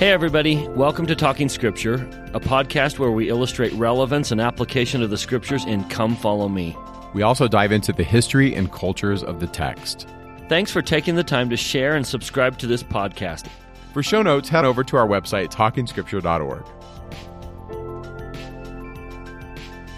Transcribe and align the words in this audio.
Hey, 0.00 0.12
everybody. 0.12 0.66
Welcome 0.68 1.04
to 1.08 1.14
Talking 1.14 1.50
Scripture, 1.50 1.96
a 2.32 2.40
podcast 2.40 2.98
where 2.98 3.10
we 3.10 3.28
illustrate 3.28 3.70
relevance 3.74 4.30
and 4.30 4.40
application 4.40 5.02
of 5.02 5.10
the 5.10 5.18
scriptures 5.18 5.66
in 5.66 5.84
Come 5.90 6.16
Follow 6.16 6.48
Me. 6.48 6.74
We 7.12 7.20
also 7.20 7.46
dive 7.46 7.70
into 7.70 7.92
the 7.92 8.02
history 8.02 8.54
and 8.54 8.72
cultures 8.72 9.22
of 9.22 9.40
the 9.40 9.46
text. 9.46 10.08
Thanks 10.48 10.72
for 10.72 10.80
taking 10.80 11.16
the 11.16 11.22
time 11.22 11.50
to 11.50 11.56
share 11.58 11.96
and 11.96 12.06
subscribe 12.06 12.56
to 12.60 12.66
this 12.66 12.82
podcast. 12.82 13.48
For 13.92 14.02
show 14.02 14.22
notes, 14.22 14.48
head 14.48 14.64
over 14.64 14.82
to 14.84 14.96
our 14.96 15.06
website, 15.06 15.52
talkingscripture.org. 15.52 16.64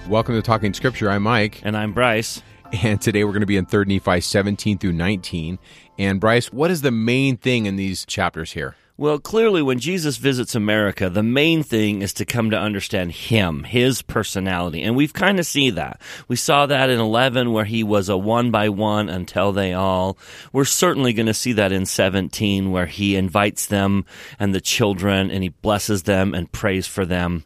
Welcome 0.09 0.35
to 0.35 0.43
Talking 0.43 0.75
Scripture. 0.75 1.11
I'm 1.11 1.23
Mike. 1.23 1.61
And 1.63 1.77
I'm 1.77 1.93
Bryce. 1.93 2.43
And 2.83 3.01
today 3.01 3.23
we're 3.23 3.31
going 3.31 3.43
to 3.43 3.47
be 3.47 3.57
in 3.57 3.67
3rd 3.67 3.87
Nephi 3.87 4.21
17 4.21 4.79
through 4.79 4.95
19. 4.95 5.61
And 5.97 6.19
Bryce, 6.19 6.53
what 6.53 6.73
is 6.73 6.83
the 6.83 6.91
main 6.91 7.37
thing 7.37 7.67
in 7.67 7.77
these 7.77 8.05
chapters 8.05 8.55
here? 8.55 8.75
Well, 8.99 9.19
clearly, 9.19 9.63
when 9.63 9.79
Jesus 9.79 10.19
visits 10.19 10.55
America, 10.55 11.09
the 11.09 11.23
main 11.23 11.63
thing 11.63 12.03
is 12.03 12.13
to 12.15 12.27
come 12.27 12.51
to 12.51 12.59
understand 12.59 13.13
Him, 13.13 13.65
His 13.65 14.03
personality. 14.03 14.83
And 14.83 14.95
we've 14.95 15.15
kind 15.15 15.39
of 15.39 15.47
seen 15.47 15.77
that. 15.77 15.99
We 16.29 16.37
saw 16.37 16.67
that 16.67 16.91
in 16.91 17.01
11, 17.01 17.53
where 17.53 17.65
He 17.65 17.83
was 17.83 18.11
a 18.11 18.19
one 18.19 18.51
by 18.51 18.69
one 18.69 19.09
until 19.09 19.51
they 19.51 19.73
all. 19.73 20.19
We're 20.53 20.67
certainly 20.67 21.15
going 21.15 21.27
to 21.27 21.33
see 21.35 21.55
that 21.55 21.73
in 21.73 21.87
17, 21.87 22.71
where 22.71 22.85
He 22.85 23.17
invites 23.17 23.67
them 23.67 24.05
and 24.39 24.55
the 24.55 24.61
children 24.61 25.31
and 25.31 25.43
He 25.43 25.49
blesses 25.49 26.03
them 26.03 26.35
and 26.35 26.53
prays 26.53 26.87
for 26.87 27.07
them. 27.07 27.45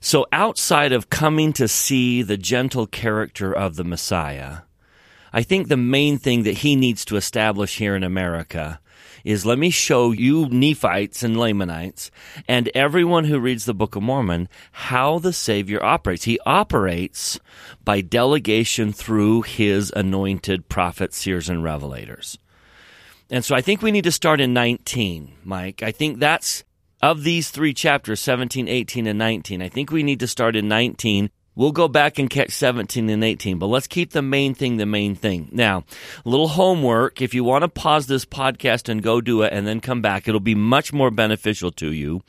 So, 0.00 0.26
outside 0.32 0.92
of 0.92 1.10
coming 1.10 1.52
to 1.54 1.68
see 1.68 2.22
the 2.22 2.38
gentle 2.38 2.86
character 2.86 3.52
of 3.52 3.76
the 3.76 3.84
Messiah, 3.84 4.60
I 5.34 5.42
think 5.42 5.68
the 5.68 5.76
main 5.76 6.16
thing 6.16 6.44
that 6.44 6.58
He 6.58 6.76
needs 6.76 7.04
to 7.04 7.16
establish 7.16 7.76
here 7.76 7.94
in 7.94 8.02
America 8.02 8.80
is 9.28 9.44
let 9.44 9.58
me 9.58 9.68
show 9.68 10.10
you 10.10 10.48
Nephites 10.48 11.22
and 11.22 11.36
Lamanites 11.36 12.10
and 12.48 12.70
everyone 12.74 13.24
who 13.24 13.38
reads 13.38 13.66
the 13.66 13.74
Book 13.74 13.94
of 13.94 14.02
Mormon 14.02 14.48
how 14.72 15.18
the 15.18 15.34
Savior 15.34 15.84
operates. 15.84 16.24
He 16.24 16.40
operates 16.46 17.38
by 17.84 18.00
delegation 18.00 18.90
through 18.90 19.42
his 19.42 19.92
anointed 19.94 20.70
prophets, 20.70 21.18
seers, 21.18 21.50
and 21.50 21.62
revelators. 21.62 22.38
And 23.28 23.44
so 23.44 23.54
I 23.54 23.60
think 23.60 23.82
we 23.82 23.92
need 23.92 24.04
to 24.04 24.12
start 24.12 24.40
in 24.40 24.54
19, 24.54 25.34
Mike. 25.44 25.82
I 25.82 25.92
think 25.92 26.20
that's 26.20 26.64
of 27.02 27.22
these 27.22 27.50
three 27.50 27.74
chapters, 27.74 28.20
17, 28.20 28.66
18, 28.66 29.06
and 29.06 29.18
19. 29.18 29.60
I 29.60 29.68
think 29.68 29.90
we 29.90 30.02
need 30.02 30.20
to 30.20 30.26
start 30.26 30.56
in 30.56 30.68
19 30.68 31.28
We'll 31.58 31.72
go 31.72 31.88
back 31.88 32.20
and 32.20 32.30
catch 32.30 32.52
17 32.52 33.10
and 33.10 33.24
18, 33.24 33.58
but 33.58 33.66
let's 33.66 33.88
keep 33.88 34.12
the 34.12 34.22
main 34.22 34.54
thing 34.54 34.76
the 34.76 34.86
main 34.86 35.16
thing. 35.16 35.48
Now, 35.50 35.82
a 36.24 36.28
little 36.28 36.46
homework. 36.46 37.20
If 37.20 37.34
you 37.34 37.42
want 37.42 37.62
to 37.62 37.68
pause 37.68 38.06
this 38.06 38.24
podcast 38.24 38.88
and 38.88 39.02
go 39.02 39.20
do 39.20 39.42
it 39.42 39.52
and 39.52 39.66
then 39.66 39.80
come 39.80 40.00
back, 40.00 40.28
it'll 40.28 40.38
be 40.38 40.54
much 40.54 40.92
more 40.92 41.10
beneficial 41.10 41.72
to 41.72 41.90
you, 41.90 42.22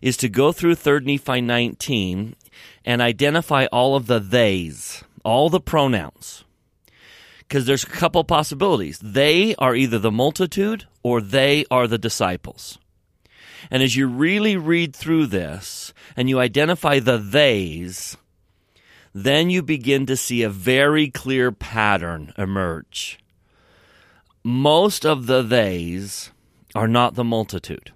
is 0.00 0.16
to 0.18 0.28
go 0.28 0.52
through 0.52 0.76
3rd 0.76 1.04
Nephi 1.06 1.40
19 1.40 2.36
and 2.84 3.02
identify 3.02 3.66
all 3.72 3.96
of 3.96 4.06
the 4.06 4.20
theys, 4.20 5.02
all 5.24 5.50
the 5.50 5.58
pronouns. 5.58 6.44
Because 7.38 7.66
there's 7.66 7.82
a 7.82 7.88
couple 7.88 8.22
possibilities. 8.22 9.00
They 9.00 9.56
are 9.56 9.74
either 9.74 9.98
the 9.98 10.12
multitude 10.12 10.86
or 11.02 11.20
they 11.20 11.64
are 11.72 11.88
the 11.88 11.98
disciples. 11.98 12.78
And 13.68 13.82
as 13.82 13.96
you 13.96 14.06
really 14.06 14.56
read 14.56 14.94
through 14.94 15.26
this 15.26 15.92
and 16.16 16.28
you 16.28 16.38
identify 16.38 17.00
the 17.00 17.18
theys, 17.18 18.16
then 19.12 19.50
you 19.50 19.62
begin 19.62 20.06
to 20.06 20.16
see 20.16 20.42
a 20.42 20.50
very 20.50 21.08
clear 21.10 21.50
pattern 21.50 22.32
emerge. 22.38 23.18
Most 24.42 25.04
of 25.04 25.26
the 25.26 25.42
theys 25.42 26.30
are 26.74 26.88
not 26.88 27.14
the 27.14 27.24
multitude. 27.24 27.92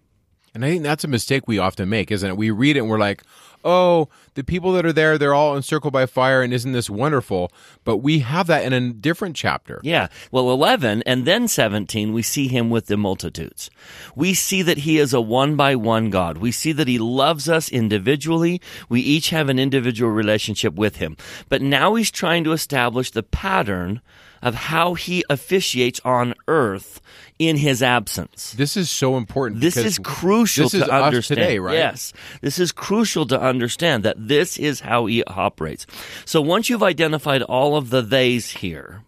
And 0.54 0.64
I 0.64 0.70
think 0.70 0.82
that's 0.82 1.04
a 1.04 1.08
mistake 1.08 1.46
we 1.46 1.58
often 1.58 1.88
make, 1.88 2.10
isn't 2.10 2.28
it? 2.28 2.36
We 2.36 2.50
read 2.50 2.76
it 2.76 2.80
and 2.80 2.88
we're 2.88 2.98
like, 2.98 3.22
oh, 3.64 4.08
the 4.34 4.44
people 4.44 4.72
that 4.72 4.86
are 4.86 4.92
there, 4.92 5.16
they're 5.18 5.34
all 5.34 5.56
encircled 5.56 5.92
by 5.92 6.06
fire, 6.06 6.42
and 6.42 6.52
isn't 6.52 6.72
this 6.72 6.90
wonderful? 6.90 7.50
But 7.84 7.98
we 7.98 8.20
have 8.20 8.46
that 8.46 8.64
in 8.64 8.72
a 8.72 8.92
different 8.92 9.36
chapter. 9.36 9.80
Yeah. 9.82 10.08
Well, 10.30 10.50
11 10.50 11.02
and 11.06 11.24
then 11.24 11.48
17, 11.48 12.12
we 12.12 12.22
see 12.22 12.48
him 12.48 12.70
with 12.70 12.86
the 12.86 12.96
multitudes. 12.96 13.70
We 14.14 14.34
see 14.34 14.62
that 14.62 14.78
he 14.78 14.98
is 14.98 15.12
a 15.12 15.20
one 15.20 15.56
by 15.56 15.76
one 15.76 16.10
God. 16.10 16.38
We 16.38 16.52
see 16.52 16.72
that 16.72 16.88
he 16.88 16.98
loves 16.98 17.48
us 17.48 17.68
individually. 17.68 18.60
We 18.88 19.00
each 19.00 19.30
have 19.30 19.48
an 19.48 19.58
individual 19.58 20.10
relationship 20.10 20.74
with 20.74 20.96
him. 20.96 21.16
But 21.48 21.62
now 21.62 21.94
he's 21.94 22.10
trying 22.10 22.44
to 22.44 22.52
establish 22.52 23.10
the 23.10 23.22
pattern 23.22 24.00
of 24.44 24.54
how 24.54 24.92
he 24.92 25.24
officiates 25.30 26.00
on 26.04 26.34
earth 26.46 27.00
in 27.38 27.56
his 27.56 27.82
absence. 27.82 28.52
This 28.52 28.76
is 28.76 28.90
so 28.90 29.16
important. 29.16 29.60
This 29.60 29.76
is 29.76 29.98
crucial 29.98 30.64
this 30.64 30.74
is 30.74 30.84
to 30.84 30.92
understand. 30.92 31.40
today, 31.40 31.58
right? 31.58 31.74
Yes. 31.74 32.12
This 32.40 32.58
is 32.58 32.72
crucial 32.72 33.26
to 33.26 33.40
understand 33.40 34.04
that 34.04 34.16
this 34.28 34.56
is 34.56 34.80
how 34.80 35.06
he 35.06 35.24
operates. 35.24 35.86
So 36.24 36.40
once 36.40 36.68
you've 36.68 36.82
identified 36.82 37.42
all 37.42 37.76
of 37.76 37.90
the 37.90 38.02
theys 38.02 38.50
here, 38.50 39.02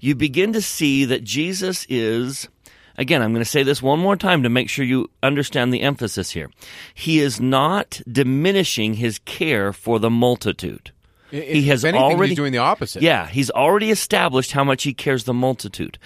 you 0.00 0.14
begin 0.14 0.52
to 0.52 0.62
see 0.62 1.04
that 1.06 1.24
Jesus 1.24 1.86
is 1.88 2.48
Again, 2.96 3.22
I'm 3.22 3.32
going 3.32 3.42
to 3.42 3.50
say 3.50 3.62
this 3.62 3.82
one 3.82 3.98
more 3.98 4.16
time 4.16 4.44
to 4.44 4.48
make 4.48 4.68
sure 4.68 4.84
you 4.84 5.10
understand 5.22 5.74
the 5.74 5.82
emphasis 5.82 6.30
here. 6.30 6.50
He 6.94 7.18
is 7.18 7.40
not 7.40 8.00
diminishing 8.10 8.94
his 8.94 9.18
care 9.20 9.72
for 9.72 9.98
the 9.98 10.10
multitude. 10.10 10.92
he 11.30 11.62
has 11.64 11.84
anything, 11.84 12.00
already 12.00 12.30
he's 12.30 12.36
doing 12.36 12.52
the 12.52 12.58
opposite. 12.58 13.02
Yeah, 13.02 13.26
he's 13.26 13.50
already 13.50 13.90
established 13.90 14.52
how 14.52 14.62
much 14.62 14.84
he 14.84 14.94
cares 14.94 15.24
the 15.24 15.34
multitude. 15.34 15.98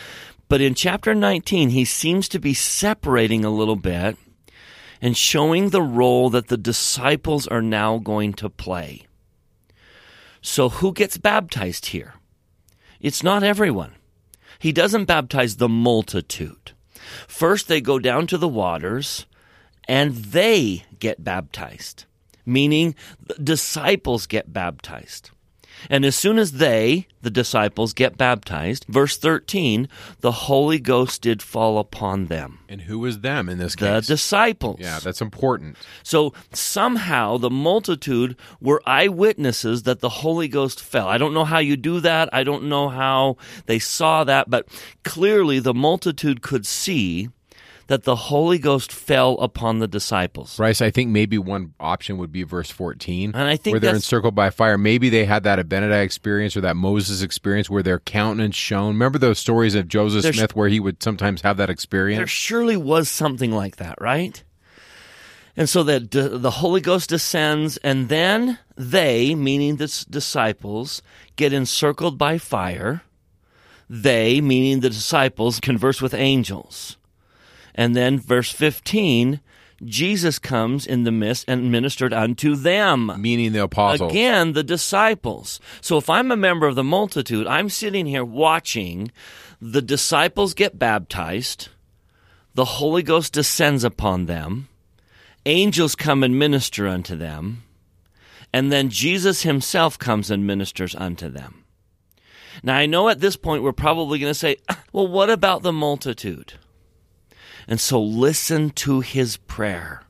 But 0.49 0.61
in 0.63 0.75
chapter 0.75 1.15
19, 1.15 1.71
he 1.71 1.85
seems 1.85 2.29
to 2.31 2.39
be 2.39 2.55
separating 2.55 3.45
a 3.45 3.51
little 3.51 3.77
bit 3.77 4.17
and 5.01 5.17
showing 5.17 5.69
the 5.69 5.83
role 5.83 6.31
that 6.31 6.49
the 6.49 6.57
disciples 6.57 7.47
are 7.47 7.63
now 7.63 7.99
going 7.99 8.33
to 8.35 8.49
play. 8.49 9.07
So, 10.41 10.69
who 10.69 10.93
gets 10.93 11.19
baptized 11.19 11.87
here? 11.87 12.15
It's 13.01 13.23
not 13.23 13.43
everyone. 13.43 13.93
He 14.59 14.73
doesn't 14.73 15.05
baptize 15.05 15.57
the 15.57 15.69
multitude. 15.69 16.73
First, 17.27 17.69
they 17.69 17.81
go 17.81 17.99
down 17.99 18.27
to 18.29 18.39
the 18.39 18.49
waters 18.49 19.27
and 19.87 20.15
they 20.15 20.85
get 20.99 21.23
baptized, 21.23 22.07
meaning 22.45 22.95
the 23.25 23.35
disciples 23.35 24.27
get 24.27 24.53
baptized. 24.53 25.31
And 25.91 26.05
as 26.05 26.17
soon 26.17 26.39
as 26.39 26.53
they, 26.53 27.07
the 27.23 27.31
disciples, 27.31 27.93
get 27.93 28.17
baptized, 28.17 28.85
verse 28.89 29.17
13, 29.17 29.89
the 30.21 30.33
Holy 30.33 30.79
Ghost 30.79 31.23
did 31.23 31.43
fall 31.43 31.79
upon 31.79 32.27
them. 32.27 32.61
And 32.69 32.83
who 32.83 32.99
was 32.99 33.21
them 33.21 33.49
in 33.49 33.59
this 33.59 33.75
case? 33.75 34.07
The 34.07 34.13
disciples. 34.15 34.79
Yeah, 34.81 34.99
that's 35.01 35.21
important. 35.21 35.77
So 36.03 36.33
somehow 36.53 37.39
the 37.39 37.51
multitude 37.51 38.37
were 38.61 38.83
eyewitnesses 38.87 39.85
that 39.85 40.01
the 40.01 40.09
Holy 40.09 40.49
Ghost 40.49 40.81
fell. 40.83 41.09
I 41.09 41.19
don't 41.19 41.35
know 41.35 41.45
how 41.45 41.59
you 41.59 41.77
do 41.77 42.01
that. 42.01 42.29
I 42.33 42.45
don't 42.45 42.65
know 42.65 42.89
how 42.89 43.37
they 43.67 43.79
saw 43.79 44.25
that, 44.25 44.51
but 44.51 44.69
clearly 45.05 45.59
the 45.59 45.75
multitude 45.75 46.43
could 46.43 46.67
see 46.67 47.31
that 47.89 48.05
the 48.05 48.15
Holy 48.15 48.59
Ghost 48.59 48.93
fell 48.93 49.35
upon 49.39 49.79
the 49.79 49.89
disciples. 49.89 50.57
Bryce, 50.59 50.81
I 50.83 50.91
think 50.91 51.11
maybe 51.11 51.39
one 51.39 51.73
option 51.81 52.19
would 52.19 52.31
be 52.31 52.43
verse 52.43 52.71
14. 52.71 53.33
And 53.35 53.49
I 53.49 53.57
think 53.57 53.73
where 53.73 53.81
they're 53.81 53.95
encircled 53.95 54.35
by 54.35 54.51
fire. 54.51 54.77
Maybe 54.77 55.09
they 55.09 55.25
had 55.25 55.43
that 55.45 55.59
Abinadi 55.59 56.03
experience 56.03 56.55
or 56.57 56.61
that 56.61 56.77
Moses 56.77 57.23
experience 57.23 57.71
where 57.71 57.83
their 57.83 57.99
countenance 57.99 58.57
shone. 58.57 58.89
Remember 58.89 59.19
those 59.19 59.39
stories 59.39 59.75
of 59.75 59.89
Joseph 59.89 60.35
Smith 60.35 60.55
where 60.55 60.69
he 60.69 60.79
would 60.79 61.03
sometimes 61.03 61.41
have 61.41 61.57
that 61.57 61.71
experience? 61.71 62.19
There 62.19 62.27
surely 62.27 62.77
was 62.77 63.09
something 63.09 63.53
like 63.53 63.77
that, 63.77 63.99
right? 64.01 64.45
And 65.57 65.67
so 65.67 65.83
that 65.85 66.11
the 66.11 66.51
Holy 66.51 66.83
Ghost 66.83 67.09
descends, 67.09 67.79
and 67.79 68.11
then 68.11 68.59
they, 68.77 69.35
meaning 69.35 69.77
the 69.77 70.07
disciples, 70.11 71.01
get 71.37 71.55
encircled 71.55 72.19
by 72.19 72.37
fire. 72.37 73.03
They, 73.89 74.43
meaning 74.43 74.81
the 74.81 74.91
disciples, 74.91 75.59
converse 75.59 76.03
with 76.03 76.13
angels. 76.13 76.98
And 77.79 77.95
then 77.95 78.19
verse 78.19 78.51
15, 78.51 79.41
Jesus 79.85 80.41
comes 80.41 80.85
in 80.85 81.05
the 81.05 81.13
midst 81.13 81.45
and 81.47 81.71
ministered 81.71 82.13
unto 82.13 82.57
them. 82.57 83.13
Meaning 83.19 83.53
the 83.53 83.63
apostles. 83.63 84.11
Again, 84.11 84.53
the 84.55 84.65
disciples. 84.65 85.61
So 85.81 85.97
if 85.97 86.11
I'm 86.11 86.33
a 86.33 86.37
member 86.37 86.67
of 86.67 86.75
the 86.75 86.83
multitude, 86.83 87.47
I'm 87.47 87.69
sitting 87.69 88.07
here 88.07 88.25
watching 88.25 89.13
the 89.63 89.81
disciples 89.81 90.55
get 90.55 90.77
baptized, 90.77 91.69
the 92.55 92.65
Holy 92.65 93.05
Ghost 93.05 93.33
descends 93.33 93.85
upon 93.85 94.27
them, 94.27 94.69
angels 95.47 95.95
come 95.95 96.25
and 96.25 96.37
minister 96.37 96.89
unto 96.89 97.15
them, 97.15 97.63
and 98.53 98.73
then 98.73 98.89
Jesus 98.91 99.43
himself 99.43 99.97
comes 99.97 100.33
and 100.33 100.45
ministers 100.45 100.97
unto 100.97 101.29
them. 101.29 101.65
Now, 102.65 102.77
I 102.77 102.87
know 102.87 103.09
at 103.09 103.21
this 103.21 103.37
point 103.37 103.63
we're 103.63 103.73
probably 103.73 104.19
going 104.19 104.31
to 104.31 104.39
say, 104.39 104.57
ah, 104.69 104.83
well, 104.93 105.07
what 105.07 105.31
about 105.31 105.63
the 105.63 105.73
multitude? 105.73 106.55
And 107.69 107.79
so 107.79 108.03
listen 108.03 108.71
to 108.71 109.01
his 109.01 109.37
prayer. 109.37 110.03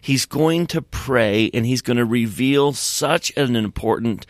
He's 0.00 0.26
going 0.26 0.66
to 0.68 0.82
pray 0.82 1.50
and 1.54 1.64
he's 1.64 1.80
going 1.80 1.96
to 1.96 2.04
reveal 2.04 2.72
such 2.72 3.34
an 3.36 3.56
important 3.56 4.26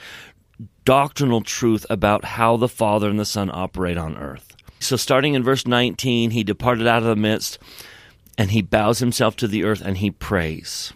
doctrinal 0.84 1.40
truth 1.40 1.86
about 1.90 2.24
how 2.24 2.56
the 2.56 2.68
Father 2.68 3.08
and 3.08 3.18
the 3.18 3.24
Son 3.24 3.50
operate 3.52 3.96
on 3.96 4.16
earth. 4.16 4.54
So, 4.80 4.96
starting 4.96 5.34
in 5.34 5.42
verse 5.42 5.66
19, 5.66 6.30
he 6.30 6.44
departed 6.44 6.86
out 6.86 7.02
of 7.02 7.08
the 7.08 7.16
midst 7.16 7.58
and 8.36 8.52
he 8.52 8.62
bows 8.62 9.00
himself 9.00 9.34
to 9.36 9.48
the 9.48 9.64
earth 9.64 9.82
and 9.84 9.98
he 9.98 10.10
prays. 10.10 10.92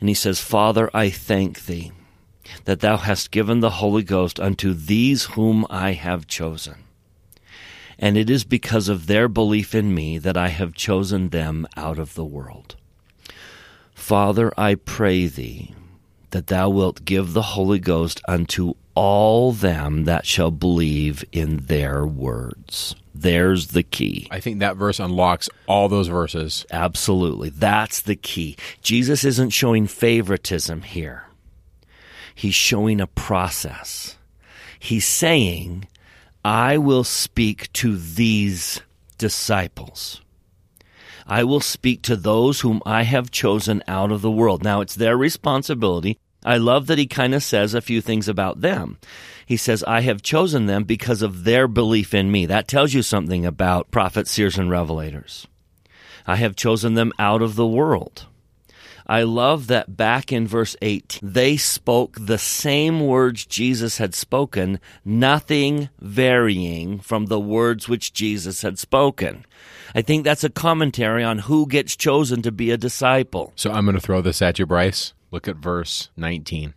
And 0.00 0.08
he 0.08 0.14
says, 0.14 0.40
Father, 0.40 0.90
I 0.92 1.10
thank 1.10 1.64
thee 1.66 1.92
that 2.64 2.80
thou 2.80 2.96
hast 2.96 3.30
given 3.30 3.60
the 3.60 3.70
Holy 3.70 4.02
Ghost 4.02 4.38
unto 4.38 4.74
these 4.74 5.24
whom 5.24 5.66
I 5.70 5.92
have 5.92 6.26
chosen. 6.26 6.84
And 7.98 8.16
it 8.16 8.30
is 8.30 8.44
because 8.44 8.88
of 8.88 9.06
their 9.06 9.28
belief 9.28 9.74
in 9.74 9.94
me 9.94 10.18
that 10.18 10.36
I 10.36 10.48
have 10.48 10.74
chosen 10.74 11.30
them 11.30 11.66
out 11.76 11.98
of 11.98 12.14
the 12.14 12.24
world. 12.24 12.76
Father, 13.92 14.52
I 14.56 14.76
pray 14.76 15.26
thee 15.26 15.74
that 16.30 16.46
thou 16.46 16.68
wilt 16.68 17.04
give 17.04 17.32
the 17.32 17.42
Holy 17.42 17.78
Ghost 17.78 18.20
unto 18.28 18.74
all 18.94 19.52
them 19.52 20.04
that 20.04 20.26
shall 20.26 20.50
believe 20.50 21.24
in 21.32 21.58
their 21.66 22.06
words. 22.06 22.94
There's 23.14 23.68
the 23.68 23.82
key. 23.82 24.28
I 24.30 24.40
think 24.40 24.60
that 24.60 24.76
verse 24.76 25.00
unlocks 25.00 25.48
all 25.66 25.88
those 25.88 26.08
verses. 26.08 26.64
Absolutely. 26.70 27.50
That's 27.50 28.00
the 28.00 28.16
key. 28.16 28.56
Jesus 28.80 29.24
isn't 29.24 29.50
showing 29.50 29.86
favoritism 29.88 30.82
here. 30.82 31.24
He's 32.34 32.54
showing 32.54 33.00
a 33.00 33.08
process. 33.08 34.16
He's 34.78 35.06
saying, 35.06 35.88
I 36.44 36.78
will 36.78 37.04
speak 37.04 37.72
to 37.74 37.96
these 37.96 38.80
disciples. 39.18 40.20
I 41.26 41.44
will 41.44 41.60
speak 41.60 42.02
to 42.02 42.16
those 42.16 42.60
whom 42.60 42.80
I 42.86 43.02
have 43.02 43.30
chosen 43.30 43.82
out 43.86 44.10
of 44.10 44.22
the 44.22 44.30
world. 44.30 44.64
Now, 44.64 44.80
it's 44.80 44.94
their 44.94 45.16
responsibility. 45.16 46.18
I 46.44 46.56
love 46.56 46.86
that 46.86 46.98
he 46.98 47.06
kind 47.06 47.34
of 47.34 47.42
says 47.42 47.74
a 47.74 47.82
few 47.82 48.00
things 48.00 48.28
about 48.28 48.60
them. 48.60 48.98
He 49.44 49.56
says, 49.56 49.84
I 49.84 50.00
have 50.02 50.22
chosen 50.22 50.66
them 50.66 50.84
because 50.84 51.20
of 51.20 51.44
their 51.44 51.68
belief 51.68 52.14
in 52.14 52.30
me. 52.30 52.46
That 52.46 52.68
tells 52.68 52.94
you 52.94 53.02
something 53.02 53.44
about 53.44 53.90
prophets, 53.90 54.30
seers, 54.30 54.56
and 54.56 54.70
revelators. 54.70 55.46
I 56.26 56.36
have 56.36 56.56
chosen 56.56 56.94
them 56.94 57.12
out 57.18 57.42
of 57.42 57.56
the 57.56 57.66
world. 57.66 58.26
I 59.08 59.22
love 59.22 59.68
that 59.68 59.96
back 59.96 60.32
in 60.32 60.46
verse 60.46 60.76
8, 60.82 61.20
they 61.22 61.56
spoke 61.56 62.16
the 62.20 62.36
same 62.36 63.00
words 63.00 63.46
Jesus 63.46 63.96
had 63.96 64.14
spoken, 64.14 64.80
nothing 65.02 65.88
varying 65.98 66.98
from 67.00 67.26
the 67.26 67.40
words 67.40 67.88
which 67.88 68.12
Jesus 68.12 68.60
had 68.60 68.78
spoken. 68.78 69.46
I 69.94 70.02
think 70.02 70.24
that's 70.24 70.44
a 70.44 70.50
commentary 70.50 71.24
on 71.24 71.38
who 71.38 71.66
gets 71.66 71.96
chosen 71.96 72.42
to 72.42 72.52
be 72.52 72.70
a 72.70 72.76
disciple. 72.76 73.54
So 73.56 73.70
I'm 73.72 73.86
going 73.86 73.94
to 73.94 74.00
throw 74.00 74.20
this 74.20 74.42
at 74.42 74.58
you, 74.58 74.66
Bryce. 74.66 75.14
Look 75.30 75.48
at 75.48 75.56
verse 75.56 76.10
19. 76.18 76.74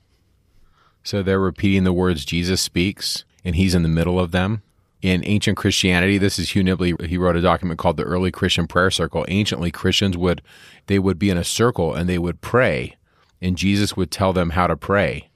So 1.04 1.22
they're 1.22 1.39
repeating 1.39 1.84
the 1.84 1.92
words 1.92 2.24
Jesus 2.24 2.62
speaks, 2.62 3.25
and 3.44 3.57
he's 3.57 3.75
in 3.75 3.84
the 3.84 3.89
middle 3.89 4.19
of 4.19 4.31
them. 4.31 4.62
In 5.01 5.24
ancient 5.25 5.57
Christianity, 5.57 6.19
this 6.19 6.38
is 6.38 6.51
Hugh 6.51 6.63
Nibley. 6.63 7.07
He 7.07 7.18
wrote 7.18 7.36
a 7.36 7.42
document 7.42 7.80
called 7.80 7.98
the 7.98 8.03
Early 8.03 8.31
Christian 8.31 8.68
Prayer 8.68 8.92
Circle. 8.92 9.25
Anciently, 9.27 9.71
Christians 9.71 10.15
would 10.15 10.42
they 10.88 11.00
would 11.00 11.18
be 11.18 11.30
in 11.30 11.38
a 11.38 11.44
circle 11.44 11.95
and 11.95 12.07
they 12.07 12.19
would 12.19 12.42
pray, 12.42 12.98
and 13.42 13.57
Jesus 13.57 13.98
would 13.98 14.12
tell 14.12 14.31
them 14.31 14.51
how 14.51 14.68
to 14.68 14.77
pray. 14.77 15.30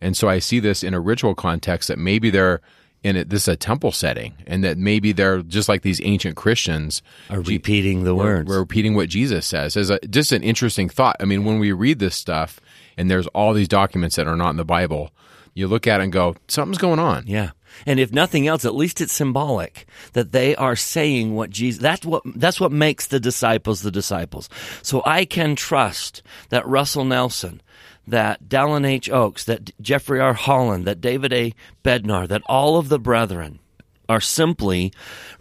And 0.00 0.16
so 0.16 0.28
I 0.28 0.40
see 0.40 0.58
this 0.58 0.82
in 0.82 0.94
a 0.94 1.00
ritual 1.00 1.34
context 1.34 1.88
that 1.88 1.98
maybe 1.98 2.28
they're 2.28 2.60
in 3.04 3.16
it. 3.16 3.30
This 3.30 3.42
is 3.42 3.48
a 3.48 3.56
temple 3.56 3.92
setting, 3.92 4.34
and 4.46 4.64
that 4.64 4.78
maybe 4.78 5.12
they're 5.12 5.42
just 5.42 5.68
like 5.68 5.82
these 5.82 6.00
ancient 6.02 6.36
Christians 6.36 7.00
are 7.30 7.40
repeating 7.40 8.02
the 8.02 8.14
we're, 8.14 8.24
words. 8.24 8.48
We're 8.48 8.58
repeating 8.58 8.94
what 8.94 9.08
Jesus 9.08 9.46
says. 9.46 9.76
As 9.76 9.90
a, 9.90 10.00
just 10.00 10.32
an 10.32 10.42
interesting 10.42 10.88
thought. 10.88 11.16
I 11.20 11.24
mean, 11.24 11.44
when 11.44 11.60
we 11.60 11.70
read 11.70 12.00
this 12.00 12.16
stuff, 12.16 12.58
and 12.96 13.10
there's 13.10 13.26
all 13.28 13.52
these 13.52 13.68
documents 13.68 14.16
that 14.16 14.26
are 14.26 14.36
not 14.36 14.50
in 14.50 14.56
the 14.56 14.64
Bible, 14.64 15.12
you 15.54 15.68
look 15.68 15.86
at 15.86 16.00
it 16.00 16.04
and 16.04 16.12
go, 16.12 16.34
something's 16.48 16.78
going 16.78 16.98
on. 16.98 17.24
Yeah. 17.26 17.50
And 17.86 18.00
if 18.00 18.12
nothing 18.12 18.46
else, 18.46 18.64
at 18.64 18.74
least 18.74 19.00
it's 19.00 19.12
symbolic 19.12 19.86
that 20.12 20.32
they 20.32 20.54
are 20.56 20.76
saying 20.76 21.34
what 21.34 21.50
Jesus, 21.50 21.80
that's 21.80 22.04
what, 22.04 22.22
that's 22.36 22.60
what 22.60 22.72
makes 22.72 23.06
the 23.06 23.20
disciples 23.20 23.82
the 23.82 23.90
disciples. 23.90 24.48
So 24.82 25.02
I 25.04 25.24
can 25.24 25.56
trust 25.56 26.22
that 26.50 26.66
Russell 26.66 27.04
Nelson, 27.04 27.60
that 28.06 28.48
Dallin 28.48 28.86
H. 28.86 29.10
Oaks, 29.10 29.44
that 29.44 29.70
Jeffrey 29.80 30.20
R. 30.20 30.34
Holland, 30.34 30.86
that 30.86 31.00
David 31.00 31.32
A. 31.32 31.54
Bednar, 31.82 32.28
that 32.28 32.42
all 32.46 32.76
of 32.76 32.88
the 32.88 32.98
brethren 32.98 33.60
are 34.08 34.20
simply 34.20 34.92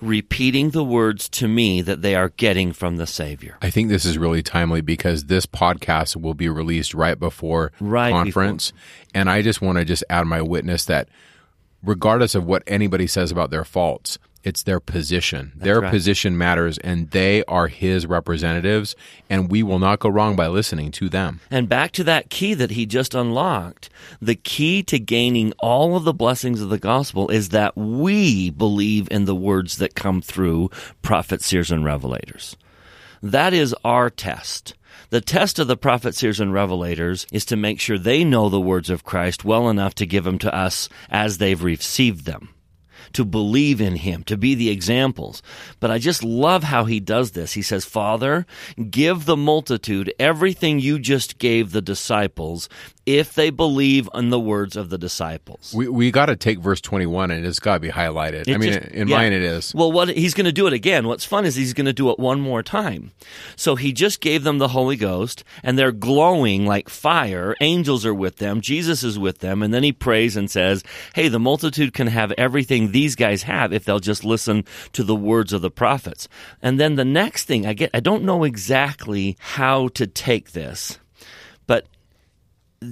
repeating 0.01 0.69
the 0.69 0.83
words 0.83 1.27
to 1.27 1.47
me 1.47 1.81
that 1.81 2.01
they 2.01 2.15
are 2.15 2.30
getting 2.30 2.71
from 2.71 2.97
the 2.97 3.07
Savior. 3.07 3.57
I 3.62 3.69
think 3.69 3.89
this 3.89 4.06
is 4.06 4.18
really 4.18 4.41
timely 4.41 4.81
because 4.81 5.25
this 5.25 5.45
podcast 5.45 6.15
will 6.15 6.33
be 6.33 6.50
released 6.50 6.94
right 6.94 7.19
before 7.19 7.71
Right 7.80 8.12
conference. 8.12 8.71
And 9.13 9.30
I 9.30 9.41
just 9.41 9.62
want 9.62 9.77
to 9.80 9.85
just 9.85 10.03
add 10.09 10.27
my 10.27 10.41
witness 10.41 10.85
that 10.85 11.09
regardless 11.83 12.35
of 12.35 12.45
what 12.45 12.63
anybody 12.65 13.07
says 13.07 13.31
about 13.31 13.51
their 13.51 13.65
faults, 13.65 14.18
it's 14.44 14.63
their 14.63 14.80
position. 14.81 15.53
their 15.56 15.80
right. 15.80 15.91
position 15.91 16.38
matters 16.38 16.77
and 16.80 17.09
they 17.12 17.45
are 17.45 17.68
his 17.68 18.06
representatives 18.06 18.95
and 19.30 19.50
we 19.50 19.63
will 19.63 19.80
not 19.80 20.00
go 20.00 20.09
wrong 20.09 20.35
by 20.35 20.47
listening 20.47 20.91
to 20.91 21.07
them. 21.07 21.39
And 21.50 21.69
back 21.69 21.91
to 21.94 22.03
that 22.03 22.30
key 22.30 22.53
that 22.56 22.71
he 22.71 22.85
just 22.85 23.15
unlocked. 23.15 23.89
The 24.21 24.35
key 24.35 24.83
to 24.83 25.00
gaining 25.00 25.53
all 25.59 25.95
of 25.95 26.03
the 26.03 26.13
blessings 26.13 26.62
of 26.62 26.69
the 26.69 26.77
gospel 26.77 27.30
is 27.30 27.50
that 27.50 27.77
we 27.77 28.50
believe 28.50 29.07
in 29.09 29.25
the 29.25 29.35
words 29.35 29.77
that 29.77 29.95
come 29.95 30.21
through 30.21 30.69
prophets, 31.01 31.45
seers, 31.45 31.71
and 31.71 31.85
revelators. 31.85 32.56
That 33.21 33.53
is 33.53 33.74
our 33.85 34.09
test. 34.09 34.74
The 35.13 35.21
test 35.21 35.60
of 35.60 35.68
the 35.68 35.77
prophets, 35.77 36.18
seers, 36.18 36.39
and 36.39 36.51
revelators 36.51 37.27
is 37.31 37.45
to 37.45 37.56
make 37.56 37.80
sure 37.80 38.00
they 38.00 38.24
know 38.24 38.50
the 38.50 38.60
words 38.60 38.89
of 38.89 39.04
Christ 39.04 39.45
well 39.45 39.69
enough 39.69 39.94
to 39.94 40.07
give 40.07 40.24
them 40.24 40.39
to 40.39 40.51
us 40.51 40.89
as 41.07 41.38
they've 41.38 41.62
received 41.62 42.25
them 42.25 42.50
to 43.13 43.24
believe 43.24 43.80
in 43.80 43.95
him, 43.95 44.24
to 44.24 44.38
be 44.38 44.56
the 44.56 44.69
examples. 44.69 45.42
But 45.80 45.92
I 45.92 46.00
just 46.00 46.24
love 46.24 46.63
how 46.63 46.86
he 46.86 47.00
does 47.00 47.31
this. 47.31 47.54
He 47.54 47.62
says, 47.62 47.86
Father, 47.86 48.45
give 48.89 49.25
the 49.25 49.38
multitude 49.38 50.13
everything 50.19 50.80
you 50.80 51.00
just 51.00 51.38
gave 51.38 51.71
the 51.71 51.81
disciples 51.81 52.69
if 53.05 53.33
they 53.33 53.50
believe 53.50 54.07
in 54.13 54.29
the 54.29 54.39
words 54.39 54.75
of 54.75 54.89
the 54.89 54.97
disciples. 54.97 55.73
We 55.75 55.88
we 55.88 56.11
got 56.11 56.27
to 56.27 56.35
take 56.35 56.59
verse 56.59 56.79
21 56.81 57.31
and 57.31 57.45
it's 57.45 57.59
got 57.59 57.75
to 57.75 57.79
be 57.79 57.89
highlighted. 57.89 58.47
I 58.47 58.57
mean 58.57 58.73
just- 58.73 58.88
in 58.89 59.07
yeah. 59.07 59.17
mine 59.17 59.33
it 59.33 59.41
is. 59.41 59.73
Well, 59.75 59.91
what 59.91 60.09
he's 60.09 60.33
going 60.33 60.45
to 60.45 60.51
do 60.51 60.67
it 60.67 60.73
again. 60.73 61.07
What's 61.07 61.25
fun 61.25 61.45
is 61.45 61.55
he's 61.55 61.73
going 61.73 61.85
to 61.85 61.94
do 61.94 62.09
it 62.09 62.19
one 62.19 62.39
more 62.39 62.63
time. 62.63 63.11
So 63.55 63.75
he 63.75 63.91
just 63.91 64.21
gave 64.21 64.44
them 64.44 64.57
the 64.57 64.69
Holy 64.69 64.95
Ghost, 64.95 65.44
and 65.63 65.77
they're 65.77 65.91
glowing 65.91 66.65
like 66.65 66.89
fire. 66.89 67.55
Angels 67.61 68.05
are 68.05 68.13
with 68.13 68.38
them. 68.38 68.61
Jesus 68.61 69.03
is 69.03 69.19
with 69.19 69.39
them, 69.39 69.61
and 69.61 69.73
then 69.73 69.83
he 69.83 69.91
prays 69.91 70.35
and 70.35 70.49
says, 70.49 70.83
"Hey, 71.15 71.27
the 71.27 71.39
multitude 71.39 71.94
can 71.94 72.07
have 72.07 72.31
everything 72.33 72.91
these 72.91 73.15
guys 73.15 73.44
have 73.44 73.73
if 73.73 73.85
they'll 73.85 73.99
just 73.99 74.23
listen 74.23 74.63
to 74.94 75.03
the 75.03 75.15
words 75.15 75.53
of 75.53 75.61
the 75.61 75.71
prophets." 75.71 76.27
And 76.61 76.79
then 76.79 76.95
the 76.95 77.06
next 77.06 77.45
thing 77.45 77.65
I 77.65 77.73
get, 77.73 77.89
I 77.94 77.99
don't 77.99 78.23
know 78.23 78.44
exactly 78.44 79.35
how 79.39 79.89
to 79.89 80.07
take 80.07 80.51
this, 80.51 80.99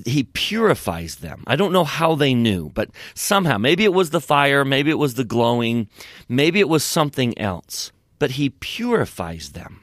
he 0.06 0.24
purifies 0.24 1.18
them. 1.18 1.44
I 1.48 1.56
don't 1.56 1.74
know 1.74 1.84
how 1.84 2.16
they 2.16 2.34
knew, 2.34 2.70
but 2.70 2.90
somehow, 3.14 3.58
maybe 3.58 3.84
it 3.84 3.94
was 3.94 4.10
the 4.10 4.22
fire, 4.22 4.64
maybe 4.66 4.90
it 4.92 4.98
was 4.98 5.16
the 5.16 5.24
glowing, 5.24 5.88
maybe 6.28 6.60
it 6.60 6.70
was 6.70 6.84
something 6.84 7.38
else, 7.38 7.92
but 8.20 8.32
he 8.32 8.50
purifies 8.50 9.52
them. 9.52 9.82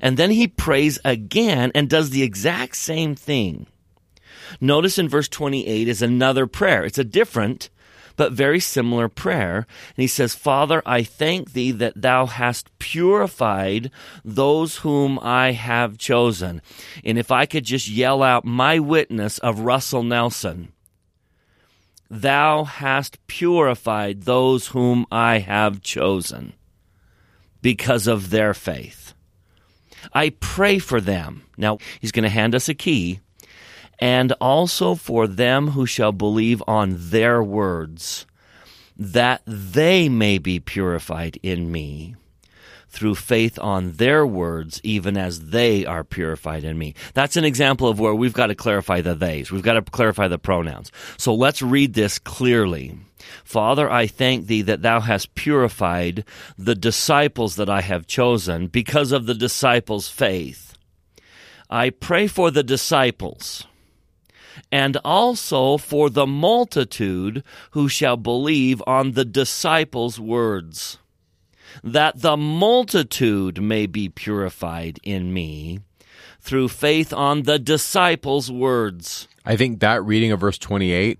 And 0.00 0.16
then 0.16 0.30
he 0.30 0.46
prays 0.46 0.98
again 1.04 1.72
and 1.74 1.88
does 1.88 2.10
the 2.10 2.22
exact 2.22 2.76
same 2.76 3.14
thing. 3.14 3.66
Notice 4.60 4.98
in 4.98 5.08
verse 5.08 5.28
28 5.28 5.88
is 5.88 6.02
another 6.02 6.46
prayer. 6.46 6.84
It's 6.84 6.98
a 6.98 7.04
different 7.04 7.70
but 8.18 8.32
very 8.32 8.58
similar 8.60 9.08
prayer. 9.08 9.58
And 9.58 10.02
he 10.02 10.08
says, 10.08 10.34
Father, 10.34 10.82
I 10.84 11.04
thank 11.04 11.52
thee 11.52 11.70
that 11.70 12.02
thou 12.02 12.26
hast 12.26 12.76
purified 12.80 13.90
those 14.24 14.78
whom 14.78 15.20
I 15.22 15.52
have 15.52 15.96
chosen. 15.96 16.60
And 17.04 17.16
if 17.16 17.30
I 17.30 17.46
could 17.46 17.64
just 17.64 17.88
yell 17.88 18.22
out 18.22 18.44
my 18.44 18.80
witness 18.80 19.38
of 19.38 19.60
Russell 19.60 20.02
Nelson, 20.02 20.72
thou 22.10 22.64
hast 22.64 23.24
purified 23.28 24.22
those 24.22 24.68
whom 24.68 25.06
I 25.12 25.38
have 25.38 25.80
chosen 25.80 26.54
because 27.62 28.08
of 28.08 28.30
their 28.30 28.52
faith. 28.52 29.14
I 30.12 30.30
pray 30.30 30.80
for 30.80 31.00
them. 31.00 31.44
Now, 31.56 31.78
he's 32.00 32.12
going 32.12 32.24
to 32.24 32.28
hand 32.28 32.56
us 32.56 32.68
a 32.68 32.74
key 32.74 33.20
and 33.98 34.32
also 34.40 34.94
for 34.94 35.26
them 35.26 35.68
who 35.68 35.86
shall 35.86 36.12
believe 36.12 36.62
on 36.66 36.94
their 36.96 37.42
words, 37.42 38.26
that 38.96 39.42
they 39.46 40.08
may 40.08 40.38
be 40.38 40.60
purified 40.60 41.38
in 41.42 41.70
me 41.70 42.14
through 42.90 43.14
faith 43.14 43.58
on 43.58 43.92
their 43.92 44.26
words, 44.26 44.80
even 44.82 45.16
as 45.16 45.50
they 45.50 45.84
are 45.84 46.02
purified 46.02 46.64
in 46.64 46.78
me. 46.78 46.94
That's 47.14 47.36
an 47.36 47.44
example 47.44 47.88
of 47.88 48.00
where 48.00 48.14
we've 48.14 48.32
got 48.32 48.46
to 48.46 48.54
clarify 48.54 49.02
the 49.02 49.14
theys. 49.14 49.50
We've 49.50 49.62
got 49.62 49.74
to 49.74 49.82
clarify 49.82 50.28
the 50.28 50.38
pronouns. 50.38 50.90
So 51.16 51.34
let's 51.34 51.60
read 51.62 51.94
this 51.94 52.18
clearly. 52.18 52.98
Father, 53.44 53.90
I 53.90 54.06
thank 54.06 54.46
thee 54.46 54.62
that 54.62 54.82
thou 54.82 55.00
hast 55.00 55.34
purified 55.34 56.24
the 56.56 56.74
disciples 56.74 57.56
that 57.56 57.68
I 57.68 57.82
have 57.82 58.06
chosen 58.06 58.68
because 58.68 59.12
of 59.12 59.26
the 59.26 59.34
disciples' 59.34 60.08
faith. 60.08 60.74
I 61.68 61.90
pray 61.90 62.26
for 62.26 62.50
the 62.50 62.62
disciples 62.62 63.66
and 64.72 64.96
also 65.04 65.76
for 65.76 66.10
the 66.10 66.26
multitude 66.26 67.42
who 67.72 67.88
shall 67.88 68.16
believe 68.16 68.82
on 68.86 69.12
the 69.12 69.24
disciples' 69.24 70.18
words. 70.20 70.98
that 71.84 72.20
the 72.22 72.36
multitude 72.36 73.60
may 73.62 73.86
be 73.86 74.08
purified 74.08 74.98
in 75.02 75.32
me 75.32 75.78
through 76.40 76.68
faith 76.68 77.12
on 77.12 77.42
the 77.42 77.58
disciples' 77.58 78.50
words. 78.50 79.28
I 79.44 79.56
think 79.56 79.80
that 79.80 80.02
reading 80.04 80.32
of 80.32 80.40
verse 80.40 80.58
28 80.58 81.18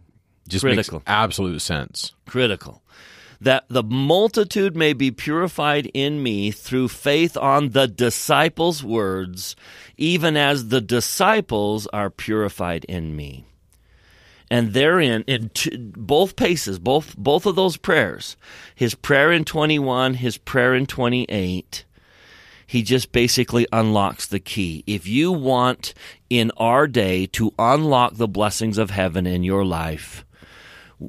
just 0.48 0.64
Critical. 0.64 0.98
makes 0.98 1.04
absolute 1.06 1.60
sense. 1.60 2.12
Critical. 2.26 2.82
That 3.40 3.66
the 3.68 3.82
multitude 3.84 4.74
may 4.74 4.94
be 4.94 5.10
purified 5.10 5.86
in 5.94 6.22
me 6.22 6.50
through 6.50 6.88
faith 6.88 7.36
on 7.36 7.68
the 7.70 7.86
disciples' 7.86 8.82
words, 8.82 9.54
even 9.98 10.36
as 10.36 10.68
the 10.68 10.80
disciples 10.80 11.86
are 11.88 12.08
purified 12.08 12.84
in 12.86 13.14
me. 13.14 13.44
And 14.50 14.72
therein, 14.72 15.24
in 15.26 15.50
t- 15.50 15.76
both 15.76 16.34
paces, 16.34 16.78
both 16.78 17.14
both 17.18 17.44
of 17.44 17.54
those 17.54 17.76
prayers, 17.76 18.36
his 18.74 18.94
prayer 18.94 19.30
in 19.30 19.44
twenty 19.44 19.78
one, 19.78 20.14
his 20.14 20.38
prayer 20.38 20.74
in 20.74 20.86
twenty 20.86 21.26
eight, 21.28 21.84
he 22.66 22.82
just 22.82 23.12
basically 23.12 23.66
unlocks 23.72 24.26
the 24.26 24.40
key. 24.40 24.84
If 24.86 25.06
you 25.06 25.32
want 25.32 25.92
in 26.30 26.50
our 26.56 26.86
day 26.86 27.26
to 27.26 27.52
unlock 27.58 28.14
the 28.14 28.28
blessings 28.28 28.78
of 28.78 28.88
heaven 28.88 29.26
in 29.26 29.42
your 29.42 29.66
life, 29.66 30.24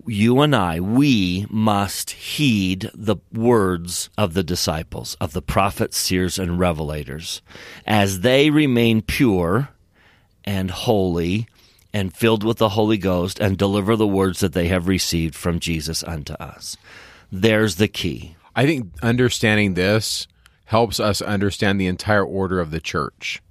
you 0.06 0.42
and 0.42 0.56
I, 0.56 0.80
we 0.80 1.46
must 1.50 2.12
heed 2.12 2.92
the 2.94 3.18
words 3.34 4.10
of 4.18 4.34
the 4.34 4.44
disciples, 4.44 5.16
of 5.20 5.34
the 5.34 5.42
prophets, 5.42 5.98
seers, 5.98 6.38
and 6.38 6.60
revelators, 6.60 7.42
as 7.86 8.22
they 8.22 8.50
remain 8.50 9.02
pure 9.02 9.70
and 10.46 10.72
holy 10.72 11.48
and 11.94 12.16
filled 12.16 12.44
with 12.44 12.58
the 12.58 12.70
Holy 12.70 12.98
Ghost 12.98 13.40
and 13.40 13.58
deliver 13.58 13.96
the 13.96 14.08
words 14.08 14.40
that 14.42 14.54
they 14.54 14.68
have 14.68 14.88
received 14.88 15.36
from 15.36 15.60
Jesus 15.60 16.04
unto 16.04 16.34
us. 16.34 16.78
There's 17.32 17.76
the 17.76 17.88
key. 17.88 18.36
I 18.56 18.66
think 18.66 18.92
understanding 19.02 19.74
this 19.74 20.28
helps 20.66 21.00
us 21.00 21.22
understand 21.22 21.80
the 21.80 21.88
entire 21.88 22.24
order 22.24 22.60
of 22.60 22.72
the 22.72 22.80
church. 22.80 23.42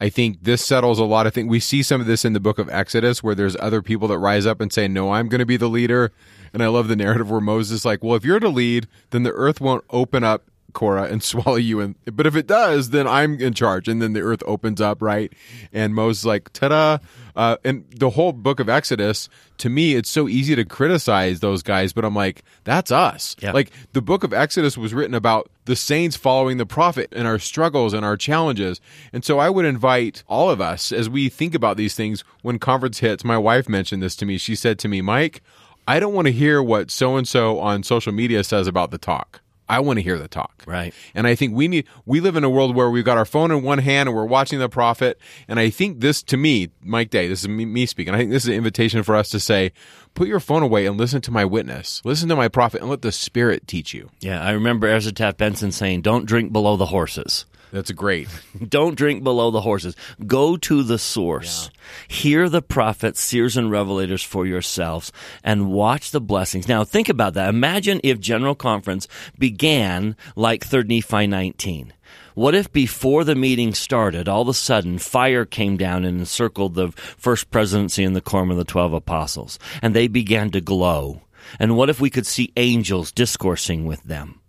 I 0.00 0.08
think 0.08 0.42
this 0.42 0.64
settles 0.64 0.98
a 0.98 1.04
lot 1.04 1.26
of 1.26 1.34
things. 1.34 1.48
We 1.48 1.60
see 1.60 1.82
some 1.82 2.00
of 2.00 2.06
this 2.06 2.24
in 2.24 2.32
the 2.32 2.40
book 2.40 2.58
of 2.58 2.68
Exodus 2.68 3.22
where 3.22 3.34
there's 3.34 3.56
other 3.56 3.82
people 3.82 4.08
that 4.08 4.18
rise 4.18 4.46
up 4.46 4.60
and 4.60 4.72
say, 4.72 4.88
No, 4.88 5.12
I'm 5.12 5.28
going 5.28 5.40
to 5.40 5.46
be 5.46 5.56
the 5.56 5.68
leader. 5.68 6.12
And 6.52 6.62
I 6.62 6.68
love 6.68 6.88
the 6.88 6.96
narrative 6.96 7.30
where 7.30 7.40
Moses 7.40 7.80
is 7.80 7.84
like, 7.84 8.02
Well, 8.02 8.14
if 8.14 8.24
you're 8.24 8.40
to 8.40 8.48
lead, 8.48 8.86
then 9.10 9.24
the 9.24 9.32
earth 9.32 9.60
won't 9.60 9.84
open 9.90 10.22
up, 10.22 10.44
Korah, 10.72 11.08
and 11.08 11.22
swallow 11.22 11.56
you. 11.56 11.80
And 11.80 11.96
but 12.06 12.26
if 12.26 12.36
it 12.36 12.46
does, 12.46 12.90
then 12.90 13.08
I'm 13.08 13.40
in 13.40 13.54
charge. 13.54 13.88
And 13.88 14.00
then 14.00 14.12
the 14.12 14.20
earth 14.20 14.42
opens 14.46 14.80
up, 14.80 15.02
right? 15.02 15.32
And 15.72 15.94
Moses 15.94 16.22
is 16.22 16.26
like, 16.26 16.52
ta 16.52 16.68
da. 16.68 16.98
Uh, 17.34 17.56
and 17.64 17.84
the 17.90 18.10
whole 18.10 18.32
book 18.32 18.60
of 18.60 18.68
Exodus, 18.68 19.28
to 19.58 19.68
me, 19.68 19.94
it's 19.94 20.10
so 20.10 20.28
easy 20.28 20.56
to 20.56 20.64
criticize 20.64 21.40
those 21.40 21.62
guys, 21.62 21.92
but 21.92 22.04
I'm 22.04 22.14
like, 22.14 22.42
that's 22.64 22.90
us. 22.90 23.36
Yeah. 23.40 23.52
Like 23.52 23.70
the 23.92 24.02
book 24.02 24.24
of 24.24 24.32
Exodus 24.32 24.76
was 24.76 24.92
written 24.92 25.14
about 25.14 25.48
the 25.68 25.76
saints 25.76 26.16
following 26.16 26.56
the 26.56 26.64
prophet 26.64 27.12
in 27.12 27.26
our 27.26 27.38
struggles 27.38 27.92
and 27.92 28.02
our 28.02 28.16
challenges. 28.16 28.80
And 29.12 29.22
so 29.22 29.38
I 29.38 29.50
would 29.50 29.66
invite 29.66 30.24
all 30.26 30.48
of 30.48 30.62
us 30.62 30.92
as 30.92 31.10
we 31.10 31.28
think 31.28 31.54
about 31.54 31.76
these 31.76 31.94
things 31.94 32.24
when 32.40 32.58
conference 32.58 33.00
hits. 33.00 33.22
My 33.22 33.36
wife 33.36 33.68
mentioned 33.68 34.02
this 34.02 34.16
to 34.16 34.24
me. 34.24 34.38
She 34.38 34.54
said 34.54 34.78
to 34.78 34.88
me, 34.88 35.02
Mike, 35.02 35.42
I 35.86 36.00
don't 36.00 36.14
want 36.14 36.24
to 36.24 36.32
hear 36.32 36.62
what 36.62 36.90
so 36.90 37.16
and 37.16 37.28
so 37.28 37.60
on 37.60 37.82
social 37.82 38.12
media 38.12 38.44
says 38.44 38.66
about 38.66 38.90
the 38.90 38.96
talk. 38.96 39.42
I 39.68 39.80
want 39.80 39.98
to 39.98 40.02
hear 40.02 40.18
the 40.18 40.28
talk. 40.28 40.62
Right. 40.66 40.94
And 41.14 41.26
I 41.26 41.34
think 41.34 41.54
we 41.54 41.68
need, 41.68 41.86
we 42.06 42.20
live 42.20 42.36
in 42.36 42.44
a 42.44 42.50
world 42.50 42.74
where 42.74 42.90
we've 42.90 43.04
got 43.04 43.18
our 43.18 43.24
phone 43.24 43.50
in 43.50 43.62
one 43.62 43.78
hand 43.78 44.08
and 44.08 44.16
we're 44.16 44.24
watching 44.24 44.58
the 44.58 44.68
prophet. 44.68 45.20
And 45.46 45.60
I 45.60 45.70
think 45.70 46.00
this, 46.00 46.22
to 46.24 46.36
me, 46.36 46.70
Mike 46.82 47.10
Day, 47.10 47.28
this 47.28 47.40
is 47.42 47.48
me, 47.48 47.86
speaking. 47.86 48.14
I 48.14 48.18
think 48.18 48.30
this 48.30 48.44
is 48.44 48.48
an 48.48 48.54
invitation 48.54 49.02
for 49.02 49.14
us 49.14 49.28
to 49.30 49.40
say, 49.40 49.72
put 50.14 50.28
your 50.28 50.40
phone 50.40 50.62
away 50.62 50.86
and 50.86 50.96
listen 50.96 51.20
to 51.22 51.30
my 51.30 51.44
witness. 51.44 52.00
Listen 52.04 52.28
to 52.28 52.36
my 52.36 52.48
prophet 52.48 52.80
and 52.80 52.90
let 52.90 53.02
the 53.02 53.12
spirit 53.12 53.66
teach 53.66 53.92
you. 53.94 54.10
Yeah, 54.20 54.42
I 54.42 54.50
remember 54.52 54.88
Ezra 54.88 55.12
Taft 55.12 55.38
Benson 55.38 55.70
saying, 55.70 56.02
"Don't 56.02 56.26
drink 56.26 56.52
below 56.52 56.76
the 56.76 56.86
horses. 56.86 57.44
That's 57.72 57.90
great. 57.90 58.28
Don't 58.68 58.96
drink 58.96 59.22
below 59.22 59.50
the 59.50 59.60
horses. 59.60 59.96
Go 60.26 60.56
to 60.58 60.82
the 60.82 60.98
source. 60.98 61.70
Hear 62.08 62.48
the 62.48 62.62
prophets, 62.62 63.20
seers, 63.20 63.56
and 63.56 63.70
revelators 63.70 64.24
for 64.24 64.46
yourselves, 64.46 65.12
and 65.44 65.70
watch 65.70 66.10
the 66.10 66.20
blessings." 66.20 66.68
Now, 66.68 66.84
think 66.84 67.08
about 67.08 67.34
that. 67.34 67.48
Imagine 67.48 68.00
if 68.02 68.20
General 68.20 68.54
Conference 68.54 69.08
began 69.38 70.16
like 70.36 70.64
Third 70.64 70.88
Nephi 70.88 71.26
19. 71.26 71.92
What 72.34 72.54
if 72.54 72.72
before 72.72 73.24
the 73.24 73.34
meeting 73.34 73.74
started, 73.74 74.28
all 74.28 74.42
of 74.42 74.48
a 74.48 74.54
sudden 74.54 74.98
fire 74.98 75.44
came 75.44 75.76
down 75.76 76.04
and 76.04 76.20
encircled 76.20 76.74
the 76.74 76.92
first 76.92 77.50
presidency 77.50 78.04
and 78.04 78.14
the 78.14 78.20
quorum 78.20 78.50
of 78.52 78.56
the 78.56 78.64
twelve 78.64 78.92
apostles, 78.92 79.58
and 79.82 79.92
they 79.92 80.06
began 80.06 80.50
to 80.50 80.60
glow? 80.60 81.22
And 81.58 81.76
what 81.76 81.90
if 81.90 82.00
we 82.00 82.10
could 82.10 82.26
see 82.26 82.52
angels 82.56 83.10
discoursing 83.10 83.86
with 83.86 84.02
them? 84.04 84.40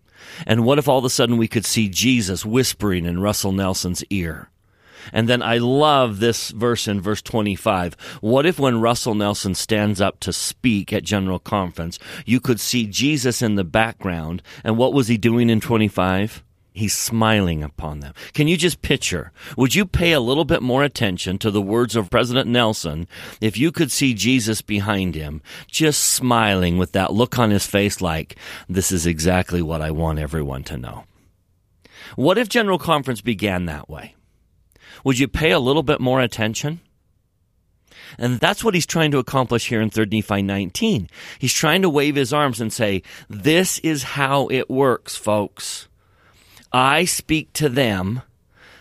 And 0.46 0.66
what 0.66 0.80
if 0.80 0.88
all 0.88 1.00
of 1.00 1.06
a 1.06 1.10
sudden 1.10 1.38
we 1.38 1.48
could 1.48 1.66
see 1.66 1.90
Jesus 1.90 2.46
whispering 2.46 3.06
in 3.06 3.22
Russell 3.22 3.52
Nelson's 3.52 4.04
ear? 4.10 4.50
And 5.12 5.28
then 5.28 5.42
I 5.42 5.58
love 5.58 6.20
this 6.20 6.50
verse 6.52 6.88
in 6.88 7.02
verse 7.02 7.22
25. 7.22 7.96
What 8.22 8.46
if 8.46 8.60
when 8.60 8.82
Russell 8.82 9.16
Nelson 9.16 9.56
stands 9.56 10.02
up 10.02 10.20
to 10.22 10.34
speak 10.34 10.94
at 10.94 11.04
General 11.04 11.40
Conference, 11.40 12.00
you 12.26 12.40
could 12.40 12.60
see 12.60 12.86
Jesus 12.86 13.42
in 13.42 13.56
the 13.56 13.64
background, 13.64 14.42
and 14.64 14.78
what 14.78 14.94
was 14.94 15.08
he 15.08 15.18
doing 15.18 15.50
in 15.50 15.62
25? 15.62 16.44
He's 16.80 16.98
smiling 16.98 17.62
upon 17.62 18.00
them. 18.00 18.14
Can 18.34 18.48
you 18.48 18.56
just 18.56 18.82
picture? 18.82 19.34
Would 19.58 19.76
you 19.76 19.86
pay 19.86 20.14
a 20.14 20.22
little 20.22 20.46
bit 20.46 20.62
more 20.62 20.82
attention 20.82 21.38
to 21.40 21.52
the 21.52 21.62
words 21.62 21.94
of 21.94 22.10
President 22.10 22.48
Nelson 22.48 23.06
if 23.42 23.58
you 23.58 23.74
could 23.74 23.92
see 23.92 24.14
Jesus 24.14 24.62
behind 24.62 25.14
him, 25.14 25.42
just 25.68 26.00
smiling 26.00 26.78
with 26.78 26.94
that 26.94 27.12
look 27.12 27.38
on 27.38 27.52
his 27.52 27.68
face 27.68 28.00
like, 28.00 28.38
this 28.70 28.94
is 28.94 29.06
exactly 29.06 29.62
what 29.62 29.82
I 29.82 29.92
want 29.92 30.20
everyone 30.20 30.64
to 30.64 30.78
know? 30.78 31.04
What 32.16 32.38
if 32.38 32.48
General 32.48 32.80
Conference 32.80 33.20
began 33.20 33.66
that 33.66 33.90
way? 33.90 34.16
Would 35.04 35.20
you 35.20 35.28
pay 35.28 35.52
a 35.52 35.60
little 35.60 35.84
bit 35.84 36.00
more 36.00 36.22
attention? 36.22 36.80
And 38.18 38.40
that's 38.40 38.64
what 38.64 38.74
he's 38.74 38.86
trying 38.86 39.12
to 39.12 39.20
accomplish 39.20 39.68
here 39.68 39.82
in 39.82 39.90
3 39.90 40.06
Nephi 40.06 40.44
19. 40.44 41.10
He's 41.40 41.52
trying 41.52 41.82
to 41.82 41.90
wave 41.90 42.16
his 42.16 42.32
arms 42.32 42.62
and 42.62 42.72
say, 42.72 43.04
This 43.30 43.80
is 43.80 44.04
how 44.04 44.48
it 44.48 44.70
works, 44.70 45.18
folks. 45.18 45.89
I 46.72 47.06
speak 47.06 47.54
to 47.54 47.70
them, 47.70 48.22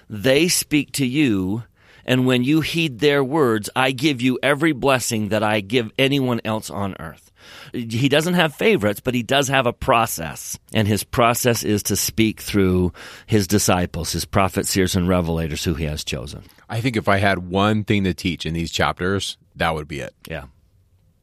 they 0.08 0.48
speak 0.48 0.92
to 0.92 1.06
you, 1.06 1.64
and 2.04 2.26
when 2.26 2.42
you 2.42 2.62
heed 2.62 3.00
their 3.00 3.22
words, 3.22 3.68
I 3.76 3.90
give 3.90 4.22
you 4.22 4.38
every 4.42 4.72
blessing 4.72 5.28
that 5.28 5.42
I 5.42 5.60
give 5.60 5.92
anyone 5.98 6.40
else 6.44 6.70
on 6.70 6.96
earth. 6.98 7.30
He 7.72 8.08
doesn't 8.08 8.34
have 8.34 8.54
favorites, 8.54 9.00
but 9.00 9.14
he 9.14 9.22
does 9.22 9.48
have 9.48 9.66
a 9.66 9.72
process. 9.72 10.58
And 10.72 10.88
his 10.88 11.04
process 11.04 11.62
is 11.62 11.82
to 11.84 11.96
speak 11.96 12.40
through 12.40 12.92
his 13.26 13.46
disciples, 13.46 14.12
his 14.12 14.24
prophets, 14.24 14.70
seers, 14.70 14.96
and 14.96 15.06
revelators 15.06 15.64
who 15.64 15.74
he 15.74 15.84
has 15.84 16.02
chosen. 16.02 16.44
I 16.68 16.80
think 16.80 16.96
if 16.96 17.08
I 17.08 17.18
had 17.18 17.50
one 17.50 17.84
thing 17.84 18.04
to 18.04 18.14
teach 18.14 18.46
in 18.46 18.54
these 18.54 18.72
chapters, 18.72 19.36
that 19.56 19.74
would 19.74 19.88
be 19.88 20.00
it. 20.00 20.14
Yeah. 20.26 20.44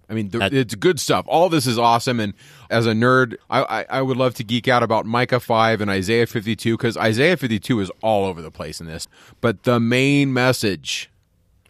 I 0.10 0.14
mean, 0.14 0.30
th- 0.30 0.40
That- 0.40 0.54
it's 0.54 0.76
good 0.76 1.00
stuff. 1.00 1.26
All 1.28 1.50
this 1.50 1.66
is 1.66 1.78
awesome. 1.80 2.20
And 2.20 2.34
as 2.70 2.86
a 2.86 2.92
nerd, 2.94 3.36
I, 3.50 3.64
I, 3.64 3.86
I 3.90 4.02
would 4.02 4.18
love 4.18 4.36
to 4.36 4.44
geek 4.44 4.68
out 4.68 4.84
about 4.84 5.06
Micah 5.06 5.40
5 5.40 5.82
and 5.82 5.90
Isaiah 5.90 6.28
52 6.28 6.78
because 6.78 6.96
Isaiah 6.98 7.38
52 7.38 7.80
is 7.80 7.92
all 8.02 8.26
over 8.26 8.42
the 8.42 8.52
place 8.52 8.80
in 8.80 8.88
this. 8.88 9.08
But 9.42 9.64
the 9.64 9.80
main 9.80 10.32
message 10.34 11.10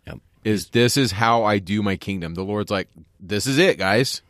Yep. 0.06 0.20
is 0.44 0.70
this 0.70 0.98
is 0.98 1.14
how 1.14 1.44
I 1.44 1.60
do 1.60 1.82
my 1.82 1.96
kingdom. 1.96 2.34
The 2.36 2.44
Lord's 2.44 2.72
like, 2.72 2.90
this 3.20 3.48
is 3.48 3.58
it, 3.58 3.78
guys. 3.78 4.22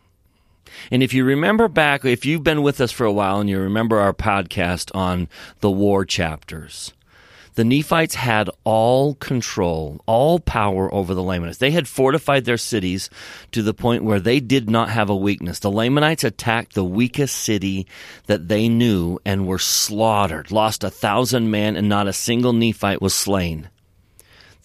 And 0.91 1.03
if 1.03 1.13
you 1.13 1.23
remember 1.23 1.67
back, 1.67 2.03
if 2.05 2.25
you've 2.25 2.43
been 2.43 2.61
with 2.63 2.81
us 2.81 2.91
for 2.91 3.05
a 3.05 3.11
while 3.13 3.39
and 3.39 3.49
you 3.49 3.59
remember 3.59 3.97
our 3.99 4.13
podcast 4.13 4.93
on 4.95 5.27
the 5.61 5.69
war 5.71 6.05
chapters, 6.05 6.91
the 7.55 7.63
Nephites 7.63 8.15
had 8.15 8.49
all 8.63 9.15
control, 9.15 10.01
all 10.05 10.39
power 10.39 10.93
over 10.93 11.13
the 11.13 11.23
Lamanites. 11.23 11.57
They 11.57 11.71
had 11.71 11.87
fortified 11.87 12.45
their 12.45 12.57
cities 12.57 13.09
to 13.51 13.61
the 13.61 13.73
point 13.73 14.03
where 14.03 14.19
they 14.19 14.39
did 14.39 14.69
not 14.69 14.89
have 14.89 15.09
a 15.09 15.15
weakness. 15.15 15.59
The 15.59 15.71
Lamanites 15.71 16.23
attacked 16.23 16.73
the 16.73 16.85
weakest 16.85 17.35
city 17.35 17.87
that 18.27 18.47
they 18.47 18.69
knew 18.69 19.19
and 19.25 19.47
were 19.47 19.59
slaughtered, 19.59 20.51
lost 20.51 20.83
a 20.83 20.89
thousand 20.89 21.49
men, 21.49 21.75
and 21.75 21.89
not 21.89 22.07
a 22.07 22.13
single 22.13 22.53
Nephite 22.53 23.01
was 23.01 23.13
slain 23.13 23.69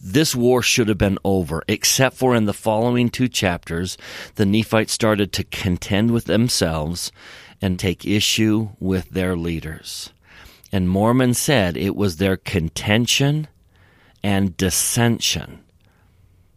this 0.02 0.34
war 0.34 0.62
should 0.62 0.88
have 0.88 0.98
been 0.98 1.18
over, 1.24 1.62
except 1.68 2.16
for 2.16 2.34
in 2.34 2.46
the 2.46 2.54
following 2.54 3.10
two 3.10 3.28
chapters, 3.28 3.98
the 4.36 4.46
Nephites 4.46 4.92
started 4.92 5.32
to 5.34 5.44
contend 5.44 6.10
with 6.10 6.24
themselves 6.24 7.12
and 7.60 7.78
take 7.78 8.06
issue 8.06 8.70
with 8.78 9.10
their 9.10 9.36
leaders. 9.36 10.10
And 10.72 10.88
Mormon 10.88 11.34
said 11.34 11.76
it 11.76 11.96
was 11.96 12.16
their 12.16 12.36
contention 12.36 13.48
and 14.22 14.56
dissension 14.56 15.64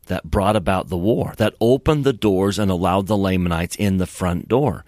that 0.07 0.29
brought 0.29 0.55
about 0.55 0.89
the 0.89 0.97
war, 0.97 1.33
that 1.37 1.55
opened 1.61 2.03
the 2.03 2.13
doors 2.13 2.59
and 2.59 2.69
allowed 2.69 3.07
the 3.07 3.17
Lamanites 3.17 3.75
in 3.75 3.97
the 3.97 4.05
front 4.05 4.47
door. 4.47 4.83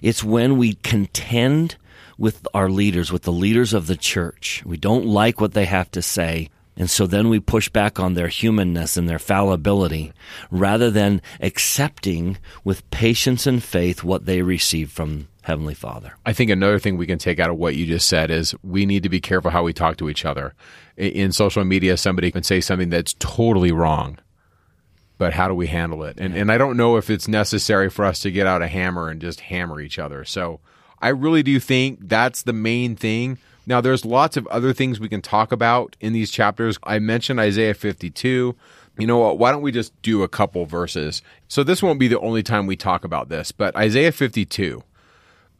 It's 0.00 0.22
when 0.22 0.56
we 0.56 0.74
contend 0.74 1.76
with 2.16 2.46
our 2.54 2.68
leaders, 2.68 3.10
with 3.10 3.22
the 3.22 3.32
leaders 3.32 3.72
of 3.72 3.86
the 3.86 3.96
church. 3.96 4.62
We 4.64 4.76
don't 4.76 5.06
like 5.06 5.40
what 5.40 5.54
they 5.54 5.64
have 5.64 5.90
to 5.92 6.02
say, 6.02 6.48
And 6.76 6.88
so 6.88 7.06
then 7.06 7.28
we 7.28 7.40
push 7.40 7.68
back 7.68 8.00
on 8.00 8.14
their 8.14 8.28
humanness 8.28 8.96
and 8.96 9.08
their 9.08 9.18
fallibility 9.18 10.12
rather 10.50 10.90
than 10.90 11.20
accepting 11.40 12.38
with 12.64 12.88
patience 12.90 13.46
and 13.46 13.62
faith 13.62 14.02
what 14.02 14.24
they 14.24 14.40
receive 14.40 14.90
from 14.90 15.28
Heavenly 15.50 15.74
Father. 15.74 16.14
I 16.24 16.32
think 16.32 16.50
another 16.50 16.78
thing 16.78 16.96
we 16.96 17.06
can 17.06 17.18
take 17.18 17.40
out 17.40 17.50
of 17.50 17.56
what 17.56 17.74
you 17.74 17.84
just 17.84 18.06
said 18.06 18.30
is 18.30 18.54
we 18.62 18.86
need 18.86 19.02
to 19.02 19.08
be 19.08 19.20
careful 19.20 19.50
how 19.50 19.64
we 19.64 19.72
talk 19.72 19.96
to 19.96 20.08
each 20.08 20.24
other. 20.24 20.54
In 20.96 21.32
social 21.32 21.64
media, 21.64 21.96
somebody 21.96 22.30
can 22.30 22.42
say 22.42 22.60
something 22.60 22.88
that's 22.88 23.14
totally 23.18 23.72
wrong, 23.72 24.18
but 25.18 25.32
how 25.32 25.48
do 25.48 25.54
we 25.54 25.66
handle 25.66 26.04
it? 26.04 26.18
And, 26.18 26.36
and 26.36 26.52
I 26.52 26.58
don't 26.58 26.76
know 26.76 26.96
if 26.96 27.10
it's 27.10 27.26
necessary 27.26 27.90
for 27.90 28.04
us 28.04 28.20
to 28.20 28.30
get 28.30 28.46
out 28.46 28.62
a 28.62 28.68
hammer 28.68 29.08
and 29.08 29.20
just 29.20 29.40
hammer 29.40 29.80
each 29.80 29.98
other. 29.98 30.24
So 30.24 30.60
I 31.02 31.08
really 31.08 31.42
do 31.42 31.58
think 31.58 32.08
that's 32.08 32.42
the 32.42 32.52
main 32.52 32.94
thing 32.94 33.38
now, 33.66 33.80
there's 33.80 34.04
lots 34.04 34.36
of 34.36 34.46
other 34.48 34.72
things 34.72 34.98
we 34.98 35.08
can 35.08 35.22
talk 35.22 35.52
about 35.52 35.94
in 36.00 36.12
these 36.12 36.30
chapters. 36.30 36.78
I 36.82 36.98
mentioned 36.98 37.38
Isaiah 37.38 37.74
52. 37.74 38.56
You 38.98 39.06
know 39.06 39.18
what? 39.18 39.38
Why 39.38 39.52
don't 39.52 39.62
we 39.62 39.70
just 39.70 39.92
do 40.02 40.24
a 40.24 40.28
couple 40.28 40.66
verses? 40.66 41.22
So, 41.46 41.62
this 41.62 41.80
won't 41.82 42.00
be 42.00 42.08
the 42.08 42.18
only 42.18 42.42
time 42.42 42.66
we 42.66 42.74
talk 42.74 43.04
about 43.04 43.28
this, 43.28 43.52
but 43.52 43.76
Isaiah 43.76 44.10
52. 44.10 44.82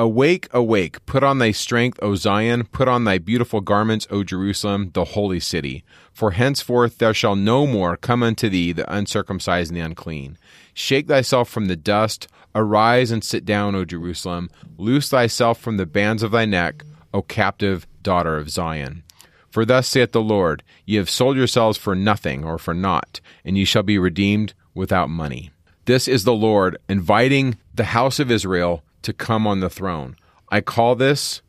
Awake, 0.01 0.49
awake, 0.53 1.05
put 1.05 1.23
on 1.23 1.41
thy 1.41 1.51
strength, 1.51 1.99
O 2.01 2.15
Zion, 2.15 2.65
put 2.65 2.89
on 2.89 3.05
thy 3.05 3.19
beautiful 3.19 3.61
garments, 3.61 4.07
O 4.11 4.25
Jerusalem, 4.25 4.93
the 4.95 5.05
holy 5.05 5.41
city. 5.41 5.85
For 6.11 6.31
henceforth 6.31 6.97
there 6.97 7.13
shall 7.13 7.37
no 7.37 7.67
more 7.67 7.99
come 7.99 8.23
unto 8.23 8.49
thee 8.49 8.73
the 8.73 8.91
uncircumcised 8.91 9.71
and 9.71 9.77
the 9.77 9.85
unclean. 9.85 10.39
Shake 10.73 11.07
thyself 11.07 11.51
from 11.51 11.67
the 11.67 11.77
dust, 11.77 12.29
arise 12.55 13.11
and 13.11 13.23
sit 13.23 13.45
down, 13.45 13.75
O 13.75 13.85
Jerusalem. 13.85 14.49
Loose 14.79 15.11
thyself 15.11 15.61
from 15.61 15.77
the 15.77 15.85
bands 15.85 16.23
of 16.23 16.31
thy 16.31 16.47
neck, 16.47 16.83
O 17.13 17.21
captive 17.21 17.87
daughter 18.03 18.39
of 18.39 18.49
Zion. 18.49 19.03
For 19.51 19.67
thus 19.67 19.87
saith 19.87 20.13
the 20.13 20.23
Lord, 20.23 20.63
Ye 20.87 20.97
have 20.97 21.11
sold 21.11 21.37
yourselves 21.37 21.77
for 21.77 21.95
nothing 21.95 22.43
or 22.43 22.57
for 22.57 22.73
naught, 22.73 23.21
and 23.45 23.59
ye 23.59 23.67
shall 23.67 23.83
be 23.83 23.99
redeemed 23.99 24.55
without 24.73 25.11
money. 25.11 25.51
This 25.85 26.09
is 26.09 26.25
the 26.25 26.33
Lord 26.33 26.79
inviting 26.89 27.59
the 27.75 27.85
house 27.85 28.19
of 28.19 28.31
Israel 28.31 28.83
to 29.03 29.13
come 29.13 29.47
on 29.47 29.61
the 29.61 29.71
throne. 29.71 30.17
I 30.49 30.61
call 30.61 30.95
this 30.95 31.43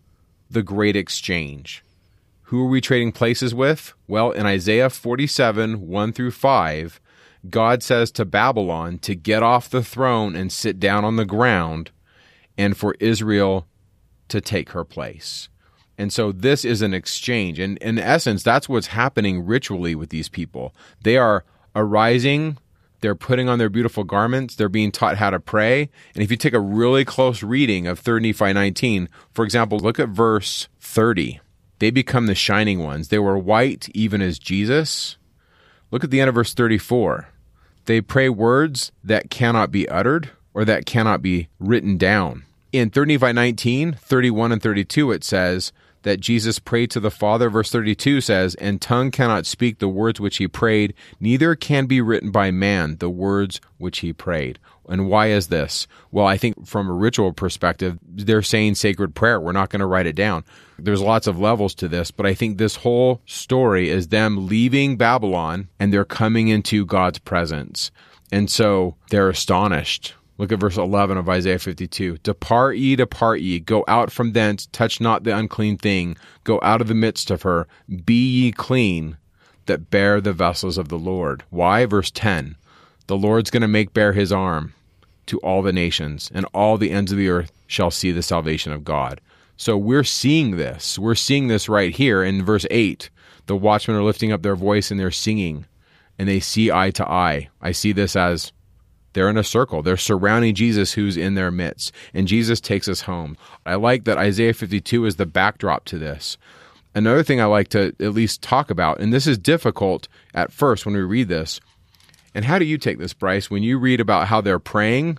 the 0.50 0.64
great 0.64 0.96
exchange. 0.96 1.84
Who 2.44 2.66
are 2.66 2.70
we 2.70 2.82
trading 2.82 3.14
places 3.14 3.56
with? 3.56 3.94
Well, 4.08 4.32
in 4.32 4.46
Isaiah 4.46 4.90
47, 4.90 5.88
1 5.88 6.14
through 6.14 6.32
5, 6.32 7.00
God 7.50 7.82
says 7.82 8.12
to 8.12 8.26
Babylon 8.26 9.00
to 9.00 9.16
get 9.16 9.42
off 9.42 9.70
the 9.70 9.84
throne 9.84 10.36
and 10.36 10.52
sit 10.52 10.80
down 10.80 11.06
on 11.06 11.16
the 11.16 11.26
ground, 11.26 11.92
and 12.58 12.78
for 12.78 12.96
Israel 13.00 13.68
to 14.28 14.42
take 14.42 14.72
her 14.72 14.84
place. 14.84 15.50
And 15.98 16.12
so 16.12 16.32
this 16.32 16.66
is 16.66 16.82
an 16.82 16.94
exchange. 16.94 17.60
And 17.60 17.78
in 17.78 17.98
essence, 17.98 18.44
that's 18.44 18.68
what's 18.68 18.88
happening 18.88 19.46
ritually 19.46 19.96
with 19.96 20.10
these 20.10 20.30
people. 20.30 20.74
They 21.02 21.18
are 21.18 21.44
arising, 21.76 22.58
they're 23.02 23.16
putting 23.16 23.50
on 23.50 23.60
their 23.60 23.70
beautiful 23.70 24.04
garments, 24.04 24.56
they're 24.56 24.70
being 24.70 24.92
taught 24.92 25.18
how 25.18 25.30
to 25.30 25.40
pray. 25.40 25.90
And 26.14 26.24
if 26.24 26.32
you 26.32 26.38
take 26.38 26.54
a 26.54 26.60
really 26.60 27.04
close 27.04 27.44
reading 27.44 27.88
of 27.88 28.00
3 28.00 28.22
Nephi 28.22 28.54
19, 28.54 29.10
for 29.34 29.44
example, 29.44 29.80
look 29.80 30.00
at 30.00 30.10
verse 30.10 30.68
30. 30.80 31.40
They 31.80 31.90
become 31.90 32.28
the 32.28 32.36
shining 32.36 32.84
ones. 32.84 33.08
They 33.08 33.20
were 33.20 33.38
white 33.38 33.90
even 33.94 34.22
as 34.22 34.38
Jesus. 34.38 35.18
Look 35.90 36.04
at 36.04 36.12
the 36.12 36.22
end 36.22 36.30
of 36.30 36.36
verse 36.36 36.54
34. 36.54 37.28
They 37.86 38.02
pray 38.02 38.30
words 38.30 38.92
that 39.04 39.32
cannot 39.32 39.72
be 39.72 39.90
uttered 39.90 40.30
or 40.54 40.64
that 40.66 40.86
cannot 40.86 41.22
be 41.22 41.50
written 41.60 41.98
down. 41.98 42.44
In 42.72 42.90
3 42.90 43.08
Nephi 43.08 43.34
19, 43.34 43.94
31 43.94 44.52
and 44.52 44.62
32, 44.62 45.12
it 45.12 45.24
says, 45.24 45.74
that 46.04 46.20
Jesus 46.20 46.60
prayed 46.60 46.92
to 46.92 47.00
the 47.00 47.12
Father. 47.12 47.50
Verse 47.50 47.72
32 47.72 48.22
says, 48.22 48.56
And 48.56 48.82
tongue 48.82 49.12
cannot 49.12 49.46
speak 49.46 49.80
the 49.80 49.88
words 49.88 50.20
which 50.20 50.38
he 50.38 50.48
prayed, 50.48 50.94
neither 51.20 51.56
can 51.56 51.86
be 51.86 52.02
written 52.02 52.32
by 52.32 52.52
man 52.52 52.98
the 52.98 53.10
words 53.10 53.62
which 53.78 54.00
he 54.00 54.14
prayed. 54.14 54.60
And 54.90 55.08
why 55.08 55.28
is 55.28 55.48
this? 55.48 55.88
Well, 56.12 56.26
I 56.26 56.38
think 56.38 56.66
from 56.66 56.90
a 56.90 56.94
ritual 56.94 57.34
perspective, 57.34 57.98
they're 58.04 58.42
saying 58.42 58.76
sacred 58.76 59.16
prayer. 59.16 59.40
We're 59.40 59.52
not 59.52 59.70
going 59.70 59.80
to 59.80 59.86
write 59.86 60.08
it 60.08 60.16
down. 60.16 60.44
There's 60.78 61.02
lots 61.02 61.28
of 61.28 61.40
levels 61.40 61.76
to 61.76 61.88
this, 61.88 62.12
but 62.12 62.26
I 62.26 62.34
think 62.34 62.58
this 62.58 62.78
whole 62.78 63.22
story 63.26 63.90
is 63.90 64.08
them 64.08 64.48
leaving 64.48 64.98
Babylon 64.98 65.70
and 65.80 65.94
they're 65.94 66.04
coming 66.04 66.48
into 66.48 66.86
God's 66.86 67.20
presence. 67.20 67.92
And 68.32 68.50
so 68.50 68.96
they're 69.10 69.30
astonished 69.30 70.16
Look 70.42 70.52
at 70.52 70.60
verse 70.60 70.78
11 70.78 71.20
of 71.20 71.30
Isaiah 71.30 71.60
52. 71.60 72.18
Depart 72.24 72.76
ye, 72.76 72.96
depart 72.96 73.42
ye, 73.42 73.60
go 73.60 73.86
out 73.88 74.12
from 74.12 74.34
thence, 74.34 74.66
touch 74.72 75.00
not 75.00 75.24
the 75.24 75.38
unclean 75.38 75.78
thing, 75.78 76.18
go 76.44 76.60
out 76.64 76.82
of 76.82 76.88
the 76.88 76.96
midst 76.96 77.30
of 77.30 77.44
her, 77.44 77.68
be 78.06 78.28
ye 78.28 78.52
clean, 78.52 79.18
that 79.68 79.92
bear 79.92 80.20
the 80.20 80.34
vessels 80.34 80.80
of 80.80 80.90
the 80.90 80.98
Lord. 80.98 81.44
Why? 81.52 81.86
Verse 81.86 82.10
10. 82.10 82.56
The 83.06 83.16
Lord's 83.16 83.52
going 83.52 83.62
to 83.62 83.68
make 83.68 83.94
bare 83.94 84.14
his 84.14 84.32
arm 84.32 84.74
to 85.28 85.38
all 85.42 85.62
the 85.62 85.72
nations, 85.72 86.32
and 86.34 86.48
all 86.56 86.76
the 86.80 86.90
ends 86.90 87.12
of 87.12 87.20
the 87.20 87.30
earth 87.30 87.52
shall 87.68 87.92
see 87.92 88.12
the 88.12 88.24
salvation 88.24 88.74
of 88.74 88.84
God. 88.84 89.22
So 89.58 89.78
we're 89.78 90.04
seeing 90.04 90.58
this. 90.58 90.98
We're 90.98 91.14
seeing 91.14 91.50
this 91.50 91.70
right 91.70 91.96
here 91.96 92.24
in 92.24 92.44
verse 92.44 92.66
8. 92.72 93.12
The 93.46 93.56
watchmen 93.56 93.96
are 93.96 94.02
lifting 94.02 94.32
up 94.32 94.42
their 94.42 94.56
voice 94.56 94.90
and 94.90 95.00
they're 95.00 95.12
singing, 95.12 95.68
and 96.18 96.28
they 96.28 96.40
see 96.40 96.72
eye 96.72 96.90
to 96.90 97.08
eye. 97.08 97.50
I 97.62 97.74
see 97.74 97.92
this 97.92 98.16
as 98.16 98.52
they're 99.14 99.30
in 99.30 99.38
a 99.38 99.44
circle. 99.44 99.82
They're 99.82 99.98
surrounding 99.98 100.56
Jesus 100.56 100.94
who's 100.94 101.18
in 101.18 101.36
their 101.36 101.52
midst. 101.52 101.92
And 102.14 102.28
Jesus 102.28 102.62
takes 102.62 102.88
us 102.88 103.02
home. 103.02 103.38
I 103.66 103.76
like 103.76 104.06
that 104.06 104.18
Isaiah 104.18 104.54
52 104.54 105.06
is 105.06 105.16
the 105.18 105.26
backdrop 105.26 105.86
to 105.86 105.98
this. 105.98 106.38
Another 106.94 107.24
thing 107.24 107.40
I 107.40 107.46
like 107.46 107.70
to 107.70 107.96
at 108.00 108.14
least 108.14 108.42
talk 108.42 108.70
about, 108.70 109.00
and 109.00 109.14
this 109.14 109.28
is 109.28 109.38
difficult 109.38 110.08
at 110.34 110.52
first 110.52 110.86
when 110.86 110.96
we 110.96 111.02
read 111.02 111.30
this. 111.30 111.62
And 112.34 112.46
how 112.46 112.60
do 112.60 112.66
you 112.66 112.78
take 112.78 113.00
this, 113.00 113.14
Bryce, 113.14 113.50
when 113.50 113.64
you 113.64 113.78
read 113.78 114.00
about 114.00 114.28
how 114.28 114.42
they're 114.42 114.60
praying? 114.60 115.18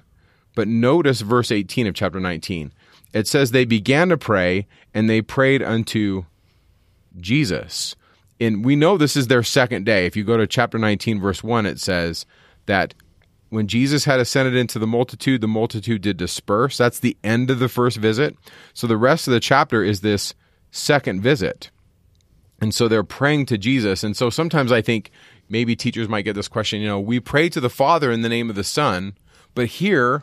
But 0.55 0.69
notice 0.69 1.21
verse 1.23 1.51
18 1.51 1.87
of 1.87 1.95
chapter 1.95 2.21
19. 2.21 2.73
It 3.15 3.27
says, 3.27 3.51
They 3.51 3.65
began 3.65 4.09
to 4.11 4.19
pray, 4.19 4.67
and 4.95 5.09
they 5.09 5.23
prayed 5.23 5.63
unto 5.63 6.25
Jesus. 7.21 7.97
And 8.41 8.65
we 8.65 8.77
know 8.77 8.97
this 8.97 9.17
is 9.17 9.29
their 9.29 9.43
second 9.43 9.85
day. 9.85 10.07
If 10.07 10.17
you 10.17 10.25
go 10.25 10.37
to 10.37 10.47
chapter 10.47 10.79
19, 10.79 11.21
verse 11.21 11.43
1, 11.43 11.67
it 11.67 11.79
says 11.79 12.27
that 12.67 12.95
when 13.53 13.67
Jesus 13.67 14.07
had 14.07 14.19
ascended 14.19 14.57
into 14.57 14.79
the 14.79 14.87
multitude, 14.87 15.43
the 15.43 15.47
multitude 15.47 16.01
did 16.01 16.17
disperse. 16.17 16.79
That's 16.79 17.01
the 17.01 17.19
end 17.23 17.51
of 17.51 17.59
the 17.59 17.69
first 17.69 17.99
visit. 17.99 18.35
So 18.73 18.87
the 18.87 18.97
rest 18.97 19.29
of 19.29 19.35
the 19.35 19.41
chapter 19.41 19.85
is 19.85 20.01
this 20.01 20.33
second 20.71 21.21
visit. 21.21 21.71
And 22.62 22.75
so 22.75 22.88
they're 22.88 23.05
praying 23.05 23.45
to 23.47 23.59
Jesus. 23.59 24.03
And 24.03 24.17
so 24.17 24.31
sometimes 24.31 24.73
I 24.73 24.81
think 24.81 25.11
maybe 25.51 25.77
teachers 25.77 26.09
might 26.09 26.23
get 26.23 26.35
this 26.35 26.49
question, 26.49 26.81
you 26.81 26.88
know, 26.88 26.99
we 26.99 27.21
pray 27.21 27.51
to 27.51 27.61
the 27.61 27.69
Father 27.69 28.11
in 28.11 28.23
the 28.23 28.31
name 28.31 28.49
of 28.49 28.57
the 28.57 28.65
Son, 28.65 29.19
but 29.55 29.67
here 29.67 30.23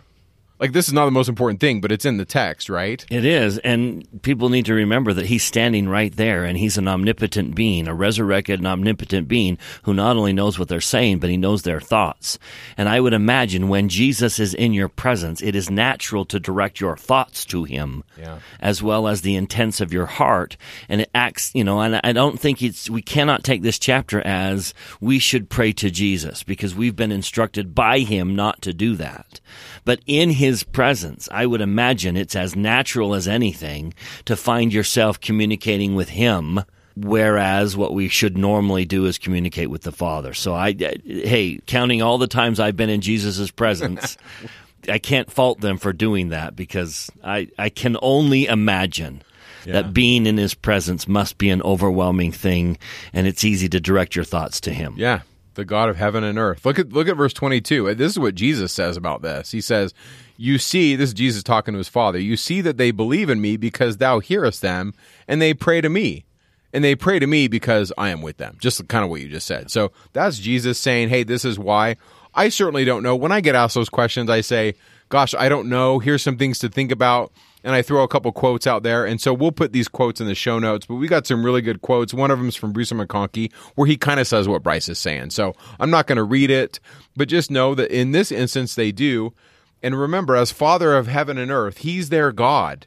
like 0.60 0.74
this 0.74 0.88
is 0.88 0.94
not 0.94 1.06
the 1.06 1.12
most 1.12 1.30
important 1.30 1.60
thing, 1.60 1.80
but 1.80 1.92
it's 1.92 2.06
in 2.06 2.18
the 2.18 2.26
text, 2.26 2.70
right? 2.70 3.06
It 3.10 3.24
is, 3.24 3.58
and 3.60 4.22
people 4.22 4.50
need 4.50 4.66
to 4.66 4.74
remember 4.74 5.14
that 5.14 5.28
he's 5.28 5.44
standing 5.44 5.88
right 5.88 6.14
there, 6.14 6.44
and 6.44 6.58
he's 6.58 6.78
an 6.78 6.88
omnipotent 6.88 7.56
being, 7.56 7.88
a 7.88 7.94
resurrected 7.94 8.60
and 8.60 8.68
omnipotent 8.68 9.28
being 9.28 9.58
who 9.84 9.94
not 9.94 10.18
only 10.18 10.34
knows 10.34 10.60
what 10.60 10.68
they're 10.68 10.82
saying, 10.82 11.20
but 11.20 11.30
he 11.30 11.38
knows 11.38 11.62
their 11.62 11.80
thoughts. 11.80 12.38
And 12.78 12.90
I 12.90 13.00
would 13.00 13.14
imagine 13.14 13.70
when 13.70 13.88
Jesus 13.88 14.40
is 14.40 14.54
in 14.54 14.74
your 14.74 14.90
presence, 14.90 15.42
it 15.42 15.56
is 15.56 15.70
natural 15.70 16.26
to 16.26 16.40
direct 16.40 16.82
your 16.82 16.98
thoughts 16.98 17.46
to 17.46 17.64
him, 17.64 18.04
yeah. 18.18 18.40
as 18.60 18.84
well 18.84 19.08
as 19.08 19.22
the 19.22 19.36
intents 19.36 19.80
of 19.80 19.94
your 19.94 20.08
heart. 20.08 20.58
And 20.90 21.02
it 21.02 21.10
acts, 21.16 21.52
you 21.54 21.64
know, 21.64 21.80
and 21.80 22.02
I 22.04 22.12
don't 22.12 22.40
think 22.40 22.62
it's 22.62 22.90
we 22.90 23.02
cannot 23.02 23.44
take 23.44 23.62
this 23.62 23.80
chapter 23.80 24.20
as 24.22 24.74
we 25.00 25.20
should 25.20 25.50
pray 25.50 25.72
to 25.74 25.90
Jesus 25.90 26.44
because 26.44 26.76
we've 26.76 26.96
been 26.96 27.12
instructed 27.12 27.74
by 27.74 28.00
him 28.00 28.36
not 28.36 28.62
to 28.64 28.74
do 28.74 28.96
that. 28.98 29.40
But 29.86 30.02
in 30.06 30.30
his 30.30 30.49
presence, 30.64 31.30
I 31.32 31.46
would 31.46 31.62
imagine 31.62 32.16
it's 32.16 32.36
as 32.36 32.56
natural 32.56 33.14
as 33.14 33.28
anything 33.28 33.94
to 34.26 34.36
find 34.36 34.74
yourself 34.74 35.20
communicating 35.20 35.96
with 35.96 36.10
him 36.10 36.62
whereas 36.96 37.78
what 37.78 37.94
we 37.94 38.08
should 38.10 38.38
normally 38.38 38.84
do 38.84 39.06
is 39.06 39.18
communicate 39.18 39.70
with 39.70 39.84
the 39.84 39.92
father 39.92 40.34
so 40.34 40.54
i 40.54 40.76
hey 41.06 41.58
counting 41.66 42.02
all 42.02 42.18
the 42.18 42.28
times 42.28 42.60
i've 42.60 42.76
been 42.76 42.90
in 42.90 43.00
jesus' 43.00 43.52
presence 43.52 44.18
i 44.90 44.98
can't 44.98 45.32
fault 45.32 45.62
them 45.62 45.78
for 45.78 45.94
doing 45.94 46.30
that 46.30 46.58
because 46.58 47.10
i 47.24 47.48
i 47.58 47.70
can 47.70 47.96
only 48.02 48.48
imagine 48.48 49.22
yeah. 49.66 49.74
that 49.74 49.94
being 49.94 50.26
in 50.26 50.36
his 50.36 50.54
presence 50.54 51.08
must 51.08 51.38
be 51.38 51.50
an 51.50 51.62
overwhelming 51.62 52.34
thing 52.34 52.78
and 53.14 53.28
it's 53.28 53.46
easy 53.46 53.70
to 53.70 53.80
direct 53.80 54.14
your 54.14 54.26
thoughts 54.26 54.60
to 54.60 54.74
him 54.74 54.94
yeah 54.98 55.22
the 55.60 55.66
God 55.66 55.90
of 55.90 55.98
heaven 55.98 56.24
and 56.24 56.40
earth. 56.40 56.66
Look 56.66 56.80
at 56.80 56.94
look 56.94 57.10
at 57.10 57.18
verse 57.18 57.34
22. 57.34 57.94
This 57.96 58.14
is 58.14 58.20
what 58.20 58.34
Jesus 58.34 58.72
says 58.72 58.96
about 58.96 59.22
this. 59.22 59.52
He 59.52 59.60
says, 59.60 59.94
"You 60.40 60.58
see, 60.58 60.96
this 60.96 61.10
is 61.10 61.14
Jesus 61.14 61.44
talking 61.44 61.74
to 61.74 61.78
his 61.78 61.90
Father. 61.90 62.18
You 62.18 62.38
see 62.38 62.62
that 62.62 62.78
they 62.78 62.92
believe 62.92 63.30
in 63.30 63.42
me 63.42 63.58
because 63.58 63.98
thou 63.98 64.20
hearest 64.20 64.62
them, 64.62 64.94
and 65.28 65.42
they 65.42 65.54
pray 65.54 65.82
to 65.82 65.90
me." 65.90 66.26
And 66.72 66.84
they 66.84 66.96
pray 66.96 67.20
to 67.20 67.28
me 67.28 67.48
because 67.48 67.92
I 67.98 68.10
am 68.10 68.22
with 68.22 68.38
them. 68.38 68.56
Just 68.60 68.88
kind 68.88 69.04
of 69.04 69.10
what 69.10 69.22
you 69.22 69.28
just 69.28 69.48
said. 69.48 69.70
So 69.70 69.92
that's 70.14 70.40
Jesus 70.40 70.80
saying, 70.80 71.10
"Hey, 71.10 71.24
this 71.24 71.44
is 71.44 71.60
why." 71.60 71.98
I 72.34 72.50
certainly 72.50 72.86
don't 72.86 73.04
know. 73.04 73.16
When 73.16 73.32
I 73.32 73.42
get 73.42 73.56
asked 73.56 73.76
those 73.76 73.90
questions, 73.90 74.30
I 74.30 74.42
say, 74.42 74.76
"Gosh, 75.10 75.34
I 75.34 75.50
don't 75.50 75.68
know. 75.68 76.00
Here's 76.00 76.22
some 76.22 76.38
things 76.38 76.60
to 76.60 76.70
think 76.70 76.92
about." 76.92 77.32
and 77.64 77.76
I 77.76 77.82
throw 77.82 78.04
a 78.04 78.08
couple 78.08 78.32
quotes 78.32 78.68
out 78.68 78.84
there. 78.84 79.06
And 79.06 79.20
so 79.20 79.34
we'll 79.34 79.52
put 79.52 79.74
these 79.74 79.88
quotes 79.88 80.22
in 80.22 80.28
the 80.28 80.36
show 80.36 80.60
notes, 80.60 80.86
but 80.86 80.96
we 80.96 81.08
got 81.08 81.28
some 81.28 81.44
really 81.44 81.62
good 81.62 81.82
quotes. 81.82 82.14
One 82.14 82.32
of 82.32 82.40
them 82.40 82.48
is 82.48 82.56
from 82.56 82.72
Bruce 82.72 82.92
McConkie, 82.92 83.52
where 83.76 83.88
he 83.88 83.98
kind 83.98 84.20
of 84.20 84.28
says 84.28 84.48
what 84.48 84.64
Bryce 84.64 84.90
is 84.90 85.00
saying. 85.00 85.32
So 85.32 85.56
I'm 85.80 85.90
not 85.90 86.08
going 86.08 86.18
to 86.18 86.24
read 86.24 86.52
it, 86.52 86.80
but 87.16 87.28
just 87.28 87.52
know 87.52 87.76
that 87.76 87.92
in 87.92 88.12
this 88.12 88.32
instance, 88.32 88.76
they 88.76 88.92
do. 88.92 89.34
And 89.82 90.00
remember, 90.00 90.36
as 90.36 90.52
Father 90.52 90.96
of 90.96 91.08
heaven 91.08 91.38
and 91.38 91.52
earth, 91.52 91.80
He's 91.80 92.10
their 92.10 92.32
God. 92.32 92.86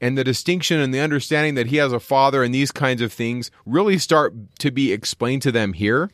And 0.00 0.18
the 0.18 0.24
distinction 0.24 0.80
and 0.80 0.92
the 0.92 1.00
understanding 1.00 1.54
that 1.54 1.68
He 1.68 1.76
has 1.76 1.92
a 1.92 2.00
Father 2.00 2.42
and 2.42 2.54
these 2.54 2.72
kinds 2.72 3.02
of 3.02 3.12
things 3.12 3.50
really 3.64 3.98
start 3.98 4.34
to 4.58 4.70
be 4.70 4.92
explained 4.92 5.42
to 5.42 5.52
them 5.52 5.72
here. 5.72 6.10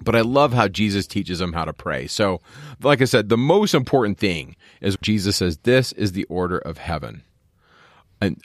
But 0.00 0.14
I 0.14 0.20
love 0.20 0.52
how 0.52 0.68
Jesus 0.68 1.06
teaches 1.06 1.40
them 1.40 1.52
how 1.52 1.64
to 1.64 1.72
pray. 1.72 2.06
So, 2.06 2.40
like 2.80 3.02
I 3.02 3.04
said, 3.04 3.28
the 3.28 3.36
most 3.36 3.74
important 3.74 4.18
thing 4.18 4.56
is 4.80 4.96
Jesus 5.02 5.36
says, 5.36 5.58
This 5.58 5.92
is 5.92 6.12
the 6.12 6.24
order 6.24 6.58
of 6.58 6.78
heaven. 6.78 7.22
And 8.20 8.40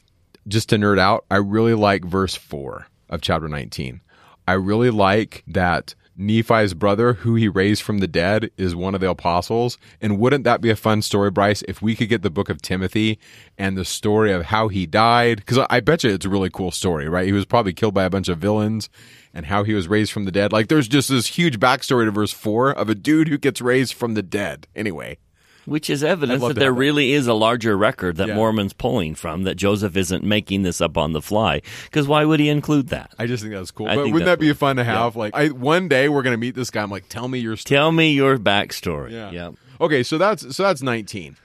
just 0.48 0.70
to 0.70 0.78
nerd 0.78 1.00
out, 1.00 1.26
I 1.30 1.38
really 1.38 1.74
like 1.74 2.04
verse 2.04 2.36
4 2.36 2.88
of 3.10 3.22
chapter 3.22 3.48
19. 3.48 4.02
I 4.48 4.54
really 4.54 4.90
like 4.90 5.44
that 5.48 5.96
Nephi's 6.16 6.74
brother, 6.74 7.14
who 7.14 7.36
he 7.36 7.48
raised 7.48 7.82
from 7.82 7.98
the 8.00 8.08
dead, 8.08 8.52
is 8.58 8.76
one 8.76 8.94
of 8.94 9.02
the 9.02 9.10
apostles. 9.10 9.78
And 10.02 10.20
wouldn't 10.20 10.44
that 10.44 10.62
be 10.62 10.70
a 10.70 10.76
fun 10.76 11.02
story, 11.02 11.32
Bryce, 11.32 11.64
if 11.68 11.82
we 11.82 11.96
could 11.96 12.10
get 12.10 12.22
the 12.22 12.30
book 12.30 12.50
of 12.50 12.62
Timothy 12.62 13.20
and 13.58 13.78
the 13.78 13.86
story 13.86 14.32
of 14.32 14.46
how 14.46 14.68
he 14.68 14.86
died? 14.86 15.38
Because 15.38 15.66
I 15.70 15.80
bet 15.80 16.04
you 16.04 16.12
it's 16.12 16.26
a 16.26 16.30
really 16.30 16.50
cool 16.50 16.72
story, 16.72 17.10
right? 17.10 17.26
He 17.26 17.34
was 17.34 17.46
probably 17.46 17.74
killed 17.74 17.94
by 17.94 18.04
a 18.04 18.10
bunch 18.10 18.30
of 18.30 18.38
villains 18.38 18.90
and 19.34 19.48
how 19.48 19.64
he 19.64 19.74
was 19.74 19.88
raised 19.88 20.12
from 20.12 20.26
the 20.26 20.32
dead. 20.32 20.54
Like 20.54 20.68
there's 20.68 20.88
just 20.88 21.10
this 21.10 21.28
huge 21.28 21.60
backstory 21.60 22.06
to 22.06 22.12
verse 22.12 22.32
4 22.32 22.72
of 22.72 22.90
a 22.90 22.96
dude 22.96 23.28
who 23.28 23.38
gets 23.38 23.62
raised 23.62 23.94
from 23.94 24.14
the 24.14 24.24
dead. 24.24 24.68
Anyway. 24.76 25.18
Which 25.66 25.90
is 25.90 26.04
evidence 26.04 26.44
that 26.46 26.56
there 26.56 26.74
really 26.74 27.14
is 27.14 27.28
a 27.28 27.34
larger 27.34 27.78
record 27.78 28.18
that 28.18 28.28
yeah. 28.28 28.36
Mormon's 28.36 28.74
pulling 28.74 29.16
from, 29.16 29.44
that 29.44 29.56
Joseph 29.56 29.96
isn't 29.96 30.24
making 30.24 30.64
this 30.64 30.82
up 30.82 30.98
on 30.98 31.14
the 31.14 31.22
fly. 31.22 31.62
Because 31.86 32.06
why 32.06 32.26
would 32.26 32.42
he 32.42 32.50
include 32.50 32.90
that? 32.90 33.14
I 33.18 33.28
just 33.28 33.44
think 33.44 33.56
that's 33.56 33.72
cool. 33.72 33.88
I 33.88 33.96
but 33.96 34.06
wouldn't 34.08 34.26
that 34.26 34.40
be 34.40 34.52
fun 34.54 34.76
to 34.76 34.84
have? 34.84 35.16
Yeah. 35.16 35.20
Like, 35.20 35.36
I, 35.36 35.50
one 35.50 35.88
day 35.88 36.10
we're 36.10 36.22
going 36.22 36.34
to 36.34 36.38
meet 36.38 36.56
this 36.56 36.70
guy. 36.70 36.84
I'm 36.84 36.92
like, 36.92 37.08
tell 37.08 37.28
me 37.28 37.40
your 37.40 37.56
story. 37.56 37.78
Tell 37.78 37.92
me 37.92 38.12
your 38.12 38.38
backstory. 38.38 39.12
Yeah. 39.12 39.32
yeah. 39.32 39.52
Okay, 39.80 40.04
so 40.04 40.18
that's 40.18 40.56
so 40.56 40.64
that's 40.64 40.82
19. 40.82 41.38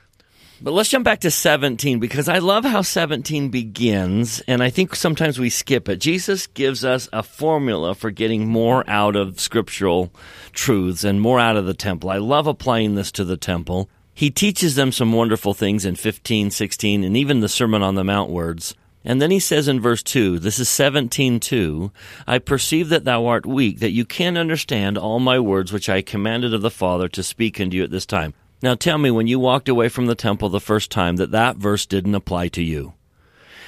But 0.61 0.73
let's 0.73 0.89
jump 0.89 1.05
back 1.05 1.21
to 1.21 1.31
17 1.31 2.01
because 2.01 2.29
I 2.29 2.39
love 2.39 2.65
how 2.65 2.83
17 2.83 3.49
begins, 3.49 4.41
and 4.49 4.61
I 4.61 4.71
think 4.71 4.97
sometimes 4.97 5.39
we 5.39 5.51
skip 5.51 5.89
it. 5.89 6.01
Jesus 6.01 6.49
gives 6.49 6.85
us 6.85 7.09
a 7.13 7.23
formula 7.23 7.95
for 7.95 8.11
getting 8.11 8.49
more 8.49 8.83
out 8.91 9.15
of 9.15 9.39
scriptural 9.39 10.13
truths 10.53 11.05
and 11.05 11.21
more 11.21 11.39
out 11.39 11.57
of 11.57 11.67
the 11.67 11.75
temple. 11.75 12.11
I 12.11 12.17
love 12.17 12.49
applying 12.49 12.97
this 12.97 13.13
to 13.13 13.25
the 13.25 13.37
temple. 13.37 13.89
He 14.19 14.33
teaches 14.33 14.75
them 14.75 14.91
some 14.91 15.13
wonderful 15.13 15.55
things 15.55 15.85
in 15.85 15.95
15, 15.95 16.51
16, 16.51 17.05
and 17.05 17.17
even 17.17 17.39
the 17.39 17.49
Sermon 17.49 17.85
on 17.85 17.95
the 17.95 18.03
Mount 18.03 18.31
words. 18.31 18.75
And 19.05 19.23
then 19.23 19.31
he 19.31 19.39
says 19.39 19.69
in 19.69 19.81
verse 19.81 20.03
2, 20.03 20.41
this 20.41 20.59
is 20.59 20.69
17:2, 20.69 21.93
I 22.27 22.41
perceive 22.41 22.89
that 22.89 23.05
thou 23.05 23.27
art 23.27 23.47
weak, 23.47 23.79
that 23.79 23.93
you 23.93 24.05
can 24.05 24.37
understand 24.37 24.99
all 24.99 25.21
my 25.21 25.39
words 25.39 25.73
which 25.73 25.89
I 25.89 26.03
commanded 26.03 26.53
of 26.53 26.63
the 26.63 26.69
Father 26.69 27.07
to 27.11 27.23
speak 27.23 27.61
unto 27.61 27.77
you 27.77 27.85
at 27.85 27.93
this 27.93 28.07
time. 28.07 28.35
Now 28.61 28.75
tell 28.75 28.99
me, 28.99 29.13
when 29.13 29.29
you 29.29 29.39
walked 29.39 29.69
away 29.69 29.89
from 29.89 30.07
the 30.07 30.17
temple 30.17 30.49
the 30.49 30.59
first 30.59 30.91
time, 30.91 31.15
that 31.19 31.31
that 31.31 31.57
verse 31.57 31.87
didn't 31.87 32.17
apply 32.17 32.49
to 32.49 32.63
you. 32.65 32.95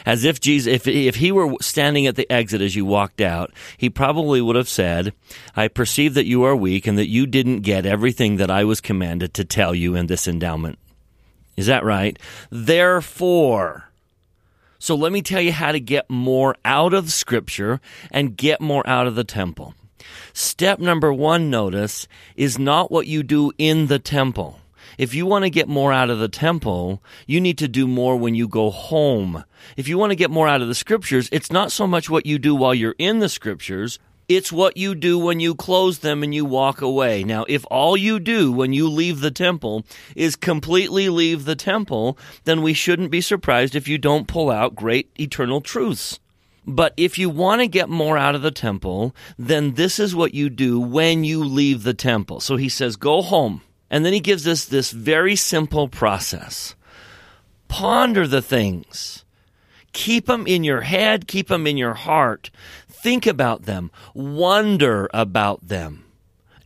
As 0.06 0.24
if 0.24 0.40
Jesus, 0.40 0.72
if, 0.72 0.86
if 0.86 1.16
he 1.16 1.32
were 1.32 1.54
standing 1.60 2.06
at 2.06 2.16
the 2.16 2.30
exit 2.30 2.60
as 2.60 2.76
you 2.76 2.84
walked 2.84 3.20
out, 3.20 3.52
he 3.76 3.90
probably 3.90 4.40
would 4.40 4.56
have 4.56 4.68
said, 4.68 5.12
I 5.54 5.68
perceive 5.68 6.14
that 6.14 6.26
you 6.26 6.42
are 6.44 6.56
weak 6.56 6.86
and 6.86 6.98
that 6.98 7.08
you 7.08 7.26
didn't 7.26 7.60
get 7.60 7.86
everything 7.86 8.36
that 8.36 8.50
I 8.50 8.64
was 8.64 8.80
commanded 8.80 9.34
to 9.34 9.44
tell 9.44 9.74
you 9.74 9.94
in 9.94 10.06
this 10.06 10.26
endowment. 10.26 10.78
Is 11.56 11.66
that 11.66 11.84
right? 11.84 12.18
Therefore, 12.50 13.90
so 14.78 14.94
let 14.94 15.12
me 15.12 15.20
tell 15.20 15.42
you 15.42 15.52
how 15.52 15.72
to 15.72 15.80
get 15.80 16.08
more 16.08 16.56
out 16.64 16.94
of 16.94 17.12
Scripture 17.12 17.80
and 18.10 18.36
get 18.36 18.62
more 18.62 18.86
out 18.88 19.06
of 19.06 19.14
the 19.14 19.24
temple. 19.24 19.74
Step 20.32 20.78
number 20.78 21.12
one, 21.12 21.50
notice, 21.50 22.08
is 22.34 22.58
not 22.58 22.90
what 22.90 23.06
you 23.06 23.22
do 23.22 23.52
in 23.58 23.88
the 23.88 23.98
temple. 23.98 24.58
If 25.00 25.14
you 25.14 25.24
want 25.24 25.46
to 25.46 25.50
get 25.50 25.66
more 25.66 25.94
out 25.94 26.10
of 26.10 26.18
the 26.18 26.28
temple, 26.28 27.02
you 27.26 27.40
need 27.40 27.56
to 27.56 27.68
do 27.68 27.88
more 27.88 28.18
when 28.18 28.34
you 28.34 28.46
go 28.46 28.68
home. 28.68 29.44
If 29.74 29.88
you 29.88 29.96
want 29.96 30.10
to 30.10 30.14
get 30.14 30.30
more 30.30 30.46
out 30.46 30.60
of 30.60 30.68
the 30.68 30.74
scriptures, 30.74 31.26
it's 31.32 31.50
not 31.50 31.72
so 31.72 31.86
much 31.86 32.10
what 32.10 32.26
you 32.26 32.38
do 32.38 32.54
while 32.54 32.74
you're 32.74 32.94
in 32.98 33.18
the 33.18 33.30
scriptures, 33.30 33.98
it's 34.28 34.52
what 34.52 34.76
you 34.76 34.94
do 34.94 35.18
when 35.18 35.40
you 35.40 35.54
close 35.54 36.00
them 36.00 36.22
and 36.22 36.34
you 36.34 36.44
walk 36.44 36.82
away. 36.82 37.24
Now, 37.24 37.46
if 37.48 37.64
all 37.70 37.96
you 37.96 38.20
do 38.20 38.52
when 38.52 38.74
you 38.74 38.90
leave 38.90 39.20
the 39.20 39.30
temple 39.30 39.86
is 40.14 40.36
completely 40.36 41.08
leave 41.08 41.46
the 41.46 41.56
temple, 41.56 42.18
then 42.44 42.60
we 42.60 42.74
shouldn't 42.74 43.10
be 43.10 43.22
surprised 43.22 43.74
if 43.74 43.88
you 43.88 43.96
don't 43.96 44.28
pull 44.28 44.50
out 44.50 44.74
great 44.74 45.08
eternal 45.18 45.62
truths. 45.62 46.20
But 46.66 46.92
if 46.98 47.16
you 47.16 47.30
want 47.30 47.62
to 47.62 47.68
get 47.68 47.88
more 47.88 48.18
out 48.18 48.34
of 48.34 48.42
the 48.42 48.50
temple, 48.50 49.16
then 49.38 49.76
this 49.76 49.98
is 49.98 50.14
what 50.14 50.34
you 50.34 50.50
do 50.50 50.78
when 50.78 51.24
you 51.24 51.42
leave 51.42 51.84
the 51.84 51.94
temple. 51.94 52.40
So 52.40 52.56
he 52.56 52.68
says, 52.68 52.96
go 52.96 53.22
home. 53.22 53.62
And 53.90 54.04
then 54.04 54.12
he 54.12 54.20
gives 54.20 54.46
us 54.46 54.64
this 54.64 54.92
very 54.92 55.36
simple 55.36 55.88
process. 55.88 56.74
Ponder 57.68 58.26
the 58.26 58.42
things. 58.42 59.24
Keep 59.92 60.26
them 60.26 60.46
in 60.46 60.62
your 60.62 60.82
head, 60.82 61.26
keep 61.26 61.48
them 61.48 61.66
in 61.66 61.76
your 61.76 61.94
heart. 61.94 62.50
Think 62.88 63.26
about 63.26 63.62
them. 63.62 63.90
Wonder 64.14 65.08
about 65.12 65.66
them. 65.66 66.04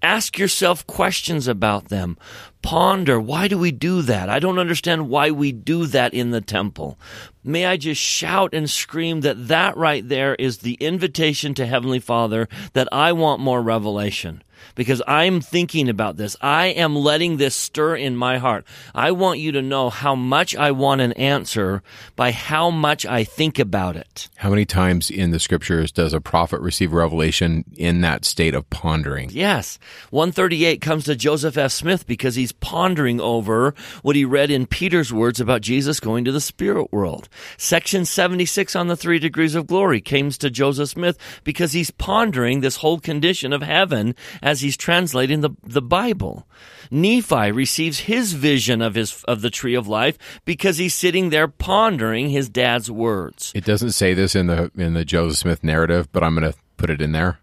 Ask 0.02 0.38
yourself 0.38 0.86
questions 0.86 1.48
about 1.48 1.88
them. 1.88 2.18
Ponder, 2.60 3.18
why 3.18 3.48
do 3.48 3.58
we 3.58 3.70
do 3.70 4.02
that? 4.02 4.28
I 4.28 4.38
don't 4.38 4.58
understand 4.58 5.08
why 5.08 5.30
we 5.30 5.50
do 5.50 5.86
that 5.86 6.12
in 6.12 6.30
the 6.30 6.42
temple. 6.42 6.98
May 7.42 7.64
I 7.64 7.78
just 7.78 8.02
shout 8.02 8.52
and 8.52 8.68
scream 8.68 9.22
that 9.22 9.48
that 9.48 9.76
right 9.78 10.06
there 10.06 10.34
is 10.34 10.58
the 10.58 10.74
invitation 10.74 11.54
to 11.54 11.64
Heavenly 11.64 12.00
Father 12.00 12.48
that 12.74 12.88
I 12.92 13.12
want 13.12 13.40
more 13.40 13.62
revelation 13.62 14.42
because 14.74 15.02
I'm 15.06 15.40
thinking 15.40 15.88
about 15.88 16.16
this. 16.16 16.36
I 16.40 16.66
am 16.66 16.96
letting 16.96 17.36
this 17.36 17.54
stir 17.54 17.96
in 17.96 18.16
my 18.16 18.38
heart. 18.38 18.64
I 18.94 19.12
want 19.12 19.38
you 19.40 19.52
to 19.52 19.62
know 19.62 19.90
how 19.90 20.14
much 20.14 20.56
I 20.56 20.70
want 20.70 21.00
an 21.00 21.12
answer 21.12 21.82
by 22.16 22.30
how 22.30 22.70
much 22.70 23.06
I 23.06 23.24
think 23.24 23.58
about 23.58 23.96
it. 23.96 24.28
How 24.36 24.50
many 24.50 24.64
times 24.64 25.10
in 25.10 25.30
the 25.30 25.38
scriptures 25.38 25.92
does 25.92 26.12
a 26.12 26.20
prophet 26.20 26.60
receive 26.60 26.92
revelation 26.92 27.64
in 27.76 28.00
that 28.02 28.24
state 28.24 28.54
of 28.54 28.68
pondering? 28.70 29.30
Yes. 29.32 29.78
138 30.10 30.80
comes 30.80 31.04
to 31.04 31.16
Joseph 31.16 31.56
F. 31.56 31.72
Smith 31.72 32.06
because 32.06 32.34
he's 32.34 32.52
pondering 32.52 33.20
over 33.20 33.74
what 34.02 34.16
he 34.16 34.24
read 34.24 34.50
in 34.50 34.66
Peter's 34.66 35.12
words 35.12 35.40
about 35.40 35.60
Jesus 35.60 36.00
going 36.00 36.24
to 36.24 36.32
the 36.32 36.40
spirit 36.40 36.92
world. 36.92 37.28
Section 37.56 38.04
76 38.04 38.76
on 38.76 38.88
the 38.88 38.96
three 38.96 39.18
degrees 39.18 39.54
of 39.54 39.66
glory 39.66 40.00
comes 40.00 40.38
to 40.38 40.50
Joseph 40.50 40.90
Smith 40.90 41.18
because 41.44 41.72
he's 41.72 41.90
pondering 41.90 42.60
this 42.60 42.76
whole 42.76 42.98
condition 42.98 43.52
of 43.52 43.62
heaven 43.62 44.14
as 44.42 44.53
he's 44.60 44.76
translating 44.76 45.40
the, 45.40 45.50
the 45.62 45.82
Bible. 45.82 46.46
Nephi 46.90 47.52
receives 47.52 48.00
his 48.00 48.32
vision 48.32 48.82
of 48.82 48.94
his 48.94 49.24
of 49.24 49.40
the 49.40 49.50
tree 49.50 49.74
of 49.74 49.88
life 49.88 50.18
because 50.44 50.78
he's 50.78 50.94
sitting 50.94 51.30
there 51.30 51.48
pondering 51.48 52.28
his 52.28 52.48
dad's 52.48 52.90
words. 52.90 53.52
It 53.54 53.64
doesn't 53.64 53.92
say 53.92 54.14
this 54.14 54.34
in 54.34 54.46
the 54.46 54.70
in 54.76 54.94
the 54.94 55.04
Joseph 55.04 55.38
Smith 55.38 55.64
narrative, 55.64 56.12
but 56.12 56.22
I'm 56.22 56.34
going 56.34 56.50
to 56.50 56.58
put 56.76 56.90
it 56.90 57.00
in 57.00 57.12
there. 57.12 57.38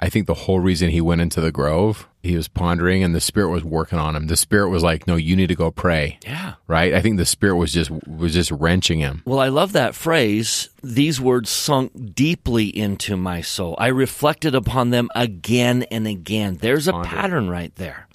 I 0.00 0.08
think 0.08 0.26
the 0.26 0.34
whole 0.34 0.60
reason 0.60 0.90
he 0.90 1.00
went 1.00 1.20
into 1.20 1.40
the 1.40 1.50
grove, 1.50 2.08
he 2.22 2.36
was 2.36 2.46
pondering 2.46 3.02
and 3.02 3.14
the 3.14 3.20
spirit 3.20 3.48
was 3.48 3.64
working 3.64 3.98
on 3.98 4.14
him. 4.14 4.28
The 4.28 4.36
spirit 4.36 4.68
was 4.68 4.82
like, 4.82 5.06
"No, 5.06 5.16
you 5.16 5.34
need 5.34 5.48
to 5.48 5.56
go 5.56 5.70
pray." 5.70 6.18
Yeah. 6.24 6.54
Right? 6.68 6.94
I 6.94 7.00
think 7.00 7.16
the 7.16 7.26
spirit 7.26 7.56
was 7.56 7.72
just 7.72 7.90
was 8.06 8.32
just 8.32 8.50
wrenching 8.52 9.00
him. 9.00 9.22
Well, 9.24 9.40
I 9.40 9.48
love 9.48 9.72
that 9.72 9.94
phrase. 9.94 10.68
These 10.82 11.20
words 11.20 11.50
sunk 11.50 12.14
deeply 12.14 12.66
into 12.66 13.16
my 13.16 13.40
soul. 13.40 13.74
I 13.78 13.88
reflected 13.88 14.54
upon 14.54 14.90
them 14.90 15.08
again 15.16 15.84
and 15.90 16.06
again. 16.06 16.58
There's 16.60 16.86
a 16.86 16.92
Ponder. 16.92 17.08
pattern 17.08 17.50
right 17.50 17.74
there. 17.74 18.06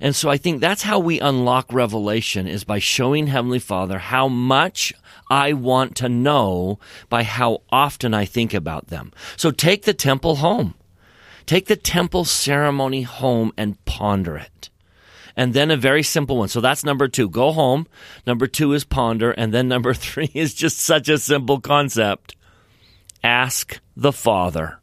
And 0.00 0.14
so 0.14 0.30
I 0.30 0.36
think 0.36 0.60
that's 0.60 0.82
how 0.82 0.98
we 0.98 1.20
unlock 1.20 1.72
revelation 1.72 2.46
is 2.46 2.64
by 2.64 2.78
showing 2.78 3.26
Heavenly 3.26 3.58
Father 3.58 3.98
how 3.98 4.28
much 4.28 4.94
I 5.28 5.52
want 5.52 5.96
to 5.96 6.08
know 6.08 6.78
by 7.08 7.24
how 7.24 7.62
often 7.70 8.14
I 8.14 8.24
think 8.24 8.54
about 8.54 8.86
them. 8.86 9.12
So 9.36 9.50
take 9.50 9.82
the 9.82 9.94
temple 9.94 10.36
home. 10.36 10.74
Take 11.48 11.64
the 11.64 11.76
temple 11.76 12.26
ceremony 12.26 13.00
home 13.00 13.54
and 13.56 13.82
ponder 13.86 14.36
it. 14.36 14.68
And 15.34 15.54
then 15.54 15.70
a 15.70 15.78
very 15.78 16.02
simple 16.02 16.36
one. 16.36 16.48
So 16.48 16.60
that's 16.60 16.84
number 16.84 17.08
two. 17.08 17.30
Go 17.30 17.52
home. 17.52 17.86
Number 18.26 18.46
two 18.46 18.74
is 18.74 18.84
ponder. 18.84 19.30
And 19.30 19.54
then 19.54 19.66
number 19.66 19.94
three 19.94 20.30
is 20.34 20.52
just 20.52 20.78
such 20.78 21.08
a 21.08 21.16
simple 21.16 21.58
concept. 21.58 22.36
Ask 23.24 23.80
the 23.96 24.12
Father 24.12 24.78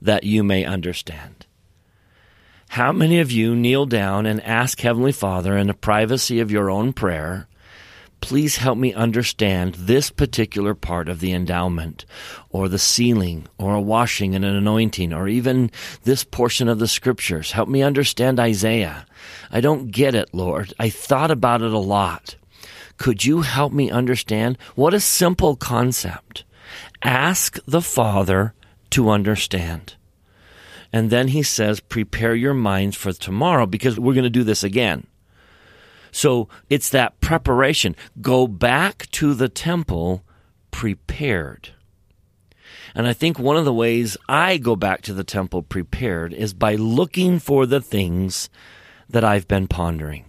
that 0.00 0.24
you 0.24 0.42
may 0.42 0.64
understand. 0.64 1.44
How 2.70 2.90
many 2.90 3.20
of 3.20 3.30
you 3.30 3.54
kneel 3.54 3.84
down 3.84 4.24
and 4.24 4.42
ask 4.44 4.80
Heavenly 4.80 5.12
Father 5.12 5.58
in 5.58 5.66
the 5.66 5.74
privacy 5.74 6.40
of 6.40 6.50
your 6.50 6.70
own 6.70 6.94
prayer 6.94 7.48
please 8.22 8.56
help 8.56 8.78
me 8.78 8.94
understand 8.94 9.74
this 9.74 10.10
particular 10.10 10.74
part 10.74 11.10
of 11.10 11.20
the 11.20 11.32
endowment, 11.32 12.06
or 12.48 12.68
the 12.68 12.78
sealing, 12.78 13.46
or 13.58 13.74
a 13.74 13.80
washing 13.80 14.34
and 14.34 14.44
an 14.44 14.54
anointing, 14.54 15.12
or 15.12 15.28
even 15.28 15.70
this 16.04 16.24
portion 16.24 16.68
of 16.68 16.78
the 16.78 16.88
scriptures. 16.88 17.52
Help 17.52 17.68
me 17.68 17.82
understand 17.82 18.40
Isaiah. 18.40 19.04
I 19.50 19.60
don't 19.60 19.90
get 19.90 20.14
it, 20.14 20.32
Lord. 20.32 20.72
I 20.78 20.88
thought 20.88 21.30
about 21.30 21.60
it 21.60 21.72
a 21.72 21.78
lot. 21.78 22.36
Could 22.96 23.24
you 23.24 23.42
help 23.42 23.72
me 23.72 23.90
understand? 23.90 24.56
What 24.76 24.94
a 24.94 25.00
simple 25.00 25.56
concept. 25.56 26.44
Ask 27.02 27.58
the 27.66 27.82
Father 27.82 28.54
to 28.90 29.10
understand. 29.10 29.96
And 30.92 31.10
then 31.10 31.28
he 31.28 31.42
says, 31.42 31.80
prepare 31.80 32.34
your 32.34 32.54
minds 32.54 32.96
for 32.96 33.12
tomorrow 33.12 33.66
because 33.66 33.98
we're 33.98 34.14
going 34.14 34.24
to 34.24 34.30
do 34.30 34.44
this 34.44 34.62
again. 34.62 35.06
So 36.12 36.48
it's 36.70 36.90
that 36.90 37.20
preparation. 37.20 37.96
Go 38.20 38.46
back 38.46 39.10
to 39.12 39.34
the 39.34 39.48
temple 39.48 40.22
prepared. 40.70 41.70
And 42.94 43.08
I 43.08 43.14
think 43.14 43.38
one 43.38 43.56
of 43.56 43.64
the 43.64 43.72
ways 43.72 44.16
I 44.28 44.58
go 44.58 44.76
back 44.76 45.00
to 45.02 45.14
the 45.14 45.24
temple 45.24 45.62
prepared 45.62 46.32
is 46.32 46.52
by 46.52 46.74
looking 46.74 47.38
for 47.38 47.66
the 47.66 47.80
things 47.80 48.50
that 49.08 49.24
I've 49.24 49.48
been 49.48 49.66
pondering. 49.66 50.26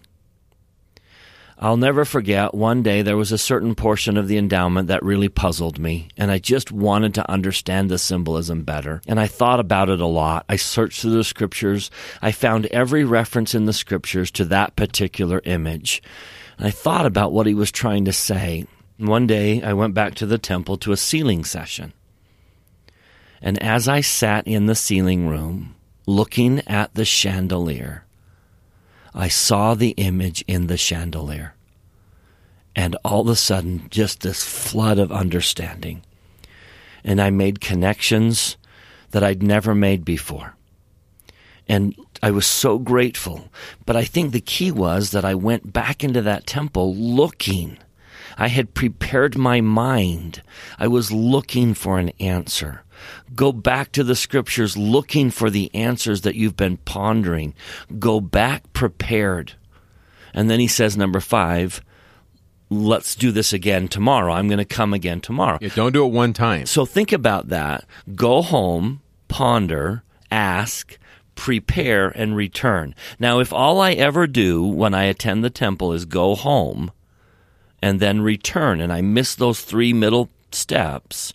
I'll 1.59 1.77
never 1.77 2.03
forget 2.03 2.53
one 2.53 2.83
day 2.83 3.01
there 3.01 3.17
was 3.17 3.31
a 3.31 3.37
certain 3.37 3.75
portion 3.75 4.17
of 4.17 4.27
the 4.27 4.37
endowment 4.37 4.87
that 4.87 5.03
really 5.03 5.29
puzzled 5.29 5.79
me, 5.79 6.09
and 6.17 6.31
I 6.31 6.39
just 6.39 6.71
wanted 6.71 7.13
to 7.15 7.31
understand 7.31 7.89
the 7.89 7.97
symbolism 7.97 8.63
better. 8.63 9.01
And 9.07 9.19
I 9.19 9.27
thought 9.27 9.59
about 9.59 9.89
it 9.89 10.01
a 10.01 10.05
lot. 10.05 10.45
I 10.49 10.55
searched 10.55 11.01
through 11.01 11.11
the 11.11 11.23
scriptures. 11.23 11.91
I 12.21 12.31
found 12.31 12.65
every 12.67 13.03
reference 13.03 13.55
in 13.55 13.65
the 13.65 13.73
scriptures 13.73 14.31
to 14.31 14.45
that 14.45 14.75
particular 14.75 15.41
image. 15.45 16.01
And 16.57 16.67
I 16.67 16.71
thought 16.71 17.05
about 17.05 17.33
what 17.33 17.47
he 17.47 17.53
was 17.53 17.71
trying 17.71 18.05
to 18.05 18.13
say. 18.13 18.65
One 18.97 19.27
day 19.27 19.61
I 19.61 19.73
went 19.73 19.93
back 19.93 20.15
to 20.15 20.25
the 20.25 20.37
temple 20.37 20.77
to 20.77 20.91
a 20.91 20.97
sealing 20.97 21.43
session. 21.43 21.93
And 23.41 23.61
as 23.61 23.87
I 23.87 24.01
sat 24.01 24.47
in 24.47 24.67
the 24.67 24.75
sealing 24.75 25.27
room, 25.27 25.75
looking 26.05 26.59
at 26.67 26.93
the 26.93 27.05
chandelier, 27.05 28.02
I 29.13 29.27
saw 29.27 29.73
the 29.73 29.91
image 29.91 30.43
in 30.47 30.67
the 30.67 30.77
chandelier. 30.77 31.53
And 32.75 32.95
all 33.05 33.21
of 33.21 33.27
a 33.27 33.35
sudden, 33.35 33.87
just 33.89 34.21
this 34.21 34.43
flood 34.43 34.97
of 34.97 35.11
understanding. 35.11 36.01
And 37.03 37.21
I 37.21 37.29
made 37.29 37.61
connections 37.61 38.57
that 39.11 39.23
I'd 39.23 39.43
never 39.43 39.75
made 39.75 40.03
before. 40.03 40.55
And 41.67 41.95
I 42.21 42.31
was 42.31 42.45
so 42.45 42.79
grateful. 42.79 43.49
But 43.85 43.95
I 43.95 44.03
think 44.03 44.31
the 44.31 44.41
key 44.41 44.71
was 44.71 45.11
that 45.11 45.25
I 45.25 45.35
went 45.35 45.71
back 45.71 46.03
into 46.03 46.21
that 46.23 46.47
temple 46.47 46.95
looking. 46.95 47.77
I 48.37 48.47
had 48.47 48.73
prepared 48.73 49.37
my 49.37 49.61
mind. 49.61 50.41
I 50.79 50.87
was 50.87 51.11
looking 51.11 51.73
for 51.73 51.99
an 51.99 52.09
answer. 52.19 52.82
Go 53.35 53.51
back 53.51 53.91
to 53.93 54.03
the 54.03 54.15
scriptures 54.15 54.77
looking 54.77 55.31
for 55.31 55.49
the 55.49 55.73
answers 55.73 56.21
that 56.21 56.35
you've 56.35 56.57
been 56.57 56.77
pondering. 56.77 57.53
Go 57.99 58.19
back 58.19 58.73
prepared. 58.73 59.53
And 60.33 60.49
then 60.49 60.59
he 60.59 60.67
says, 60.67 60.97
number 60.97 61.19
five, 61.19 61.81
let's 62.69 63.15
do 63.15 63.31
this 63.31 63.53
again 63.53 63.87
tomorrow. 63.87 64.33
I'm 64.33 64.47
going 64.47 64.57
to 64.57 64.65
come 64.65 64.93
again 64.93 65.21
tomorrow. 65.21 65.57
Yeah, 65.61 65.69
don't 65.75 65.93
do 65.93 66.05
it 66.05 66.11
one 66.11 66.33
time. 66.33 66.65
So 66.65 66.85
think 66.85 67.11
about 67.11 67.49
that. 67.49 67.85
Go 68.15 68.41
home, 68.41 69.01
ponder, 69.27 70.03
ask, 70.31 70.97
prepare, 71.35 72.09
and 72.09 72.35
return. 72.35 72.95
Now, 73.19 73.39
if 73.39 73.53
all 73.53 73.79
I 73.79 73.93
ever 73.93 74.27
do 74.27 74.63
when 74.63 74.93
I 74.93 75.03
attend 75.03 75.43
the 75.43 75.49
temple 75.49 75.93
is 75.93 76.05
go 76.05 76.35
home 76.35 76.91
and 77.81 77.99
then 77.99 78.21
return, 78.21 78.81
and 78.81 78.91
I 78.93 79.01
miss 79.01 79.35
those 79.35 79.61
three 79.61 79.93
middle 79.93 80.29
steps, 80.51 81.33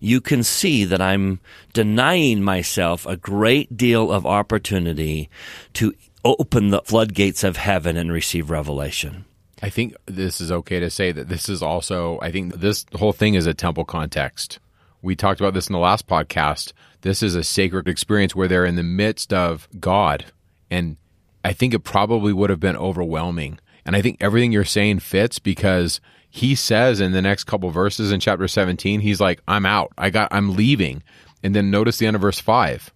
you 0.00 0.20
can 0.20 0.42
see 0.42 0.84
that 0.84 1.00
I'm 1.00 1.40
denying 1.72 2.42
myself 2.42 3.06
a 3.06 3.16
great 3.16 3.76
deal 3.76 4.10
of 4.12 4.26
opportunity 4.26 5.28
to 5.74 5.94
open 6.24 6.68
the 6.68 6.82
floodgates 6.82 7.44
of 7.44 7.56
heaven 7.56 7.96
and 7.96 8.12
receive 8.12 8.50
revelation. 8.50 9.24
I 9.62 9.70
think 9.70 9.94
this 10.06 10.40
is 10.40 10.52
okay 10.52 10.78
to 10.80 10.90
say 10.90 11.10
that 11.12 11.28
this 11.28 11.48
is 11.48 11.62
also, 11.62 12.18
I 12.22 12.30
think 12.30 12.56
this 12.56 12.86
whole 12.94 13.12
thing 13.12 13.34
is 13.34 13.46
a 13.46 13.54
temple 13.54 13.84
context. 13.84 14.58
We 15.02 15.16
talked 15.16 15.40
about 15.40 15.54
this 15.54 15.68
in 15.68 15.72
the 15.72 15.78
last 15.78 16.06
podcast. 16.06 16.72
This 17.02 17.22
is 17.22 17.34
a 17.34 17.44
sacred 17.44 17.88
experience 17.88 18.34
where 18.34 18.48
they're 18.48 18.64
in 18.64 18.76
the 18.76 18.82
midst 18.82 19.32
of 19.32 19.68
God. 19.80 20.26
And 20.70 20.96
I 21.44 21.52
think 21.52 21.74
it 21.74 21.80
probably 21.80 22.32
would 22.32 22.50
have 22.50 22.60
been 22.60 22.76
overwhelming. 22.76 23.58
And 23.84 23.96
I 23.96 24.02
think 24.02 24.18
everything 24.20 24.52
you're 24.52 24.64
saying 24.64 24.98
fits 25.00 25.38
because 25.38 26.00
he 26.30 26.54
says 26.54 27.00
in 27.00 27.12
the 27.12 27.22
next 27.22 27.44
couple 27.44 27.70
verses 27.70 28.12
in 28.12 28.20
chapter 28.20 28.48
17, 28.48 29.00
he's 29.00 29.20
like, 29.20 29.40
I'm 29.48 29.66
out. 29.66 29.92
I 29.96 30.10
got, 30.10 30.28
I'm 30.32 30.54
leaving. 30.54 31.02
And 31.42 31.54
then 31.54 31.70
notice 31.70 31.98
the 31.98 32.06
end 32.06 32.16
of 32.16 32.22
verse 32.22 32.40
5. 32.40 32.92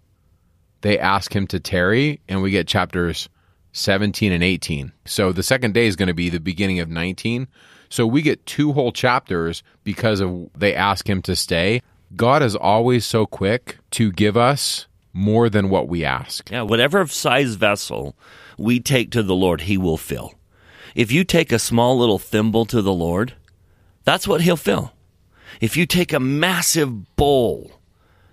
They 0.83 0.99
ask 0.99 1.35
him 1.35 1.47
to 1.49 1.61
tarry, 1.61 2.21
and 2.29 2.43
we 2.43 2.51
get 2.51 2.67
chapters 2.67 3.29
17 3.73 4.33
and 4.33 4.43
18. 4.43 4.93
So 5.05 5.33
the 5.33 5.43
second 5.43 5.75
day 5.75 5.87
is 5.87 5.97
going 5.97 6.09
to 6.09 6.15
be 6.15 6.29
the 6.29 6.41
beginning 6.41 6.81
of 6.81 6.89
19. 6.89 7.49
So 7.89 8.07
we 8.07 8.23
get 8.23 8.45
two 8.47 8.73
whole 8.73 8.93
chapters 8.93 9.63
because 9.85 10.21
of 10.21 10.51
they 10.57 10.75
ask 10.75 11.09
him 11.09 11.23
to 11.23 11.37
stay. 11.37 11.83
God 12.17 12.43
is 12.43 12.57
always 12.57 13.07
so 13.07 13.27
quick 13.27 13.79
to 13.93 14.13
give 14.13 14.37
us 14.37 14.87
more 15.13 15.49
than 15.49 15.69
what 15.69 15.89
we 15.89 16.05
ask. 16.05 16.51
Yeah, 16.51 16.63
whatever 16.63 17.07
size 17.07 17.55
vessel 17.55 18.17
we 18.59 18.81
take 18.81 19.11
to 19.13 19.23
the 19.23 19.35
Lord, 19.35 19.63
he 19.63 19.77
will 19.77 19.97
fill. 19.97 20.35
If 20.95 21.11
you 21.11 21.25
take 21.25 21.53
a 21.53 21.59
small 21.59 21.99
little 21.99 22.19
thimble 22.19 22.67
to 22.67 22.83
the 22.83 22.93
Lord, 22.93 23.35
that's 24.05 24.27
what 24.27 24.43
he'll 24.43 24.57
fill. 24.57 24.93
If 25.61 25.77
you 25.77 25.87
take 25.87 26.13
a 26.13 26.21
massive 26.21 27.17
bowl, 27.17 27.73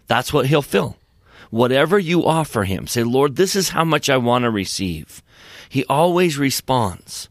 that's 0.07 0.33
what 0.33 0.47
he'll 0.47 0.61
fill. 0.61 0.97
Whatever 1.51 1.97
you 1.97 2.25
offer 2.25 2.63
him, 2.63 2.87
say, 2.87 3.03
Lord, 3.03 3.35
this 3.35 3.55
is 3.55 3.69
how 3.69 3.83
much 3.83 4.09
I 4.09 4.17
want 4.17 4.43
to 4.43 4.49
receive. 4.49 5.23
He 5.67 5.85
always 5.85 6.37
responds. 6.37 7.29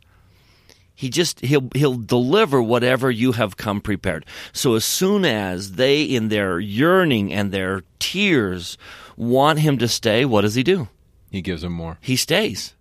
He 0.94 1.10
just 1.10 1.40
he'll 1.40 1.68
he'll 1.74 1.96
deliver 1.96 2.60
whatever 2.60 3.08
you 3.08 3.32
have 3.32 3.56
come 3.56 3.80
prepared. 3.80 4.26
So 4.52 4.74
as 4.74 4.84
soon 4.84 5.24
as 5.24 5.72
they 5.72 6.02
in 6.02 6.28
their 6.28 6.58
yearning 6.58 7.32
and 7.32 7.52
their 7.52 7.82
tears 8.00 8.76
want 9.16 9.60
him 9.60 9.78
to 9.78 9.86
stay, 9.86 10.24
what 10.24 10.40
does 10.40 10.56
he 10.56 10.64
do? 10.64 10.88
He 11.30 11.40
gives 11.40 11.62
them 11.62 11.72
more. 11.72 11.98
He 12.00 12.16
stays. 12.16 12.74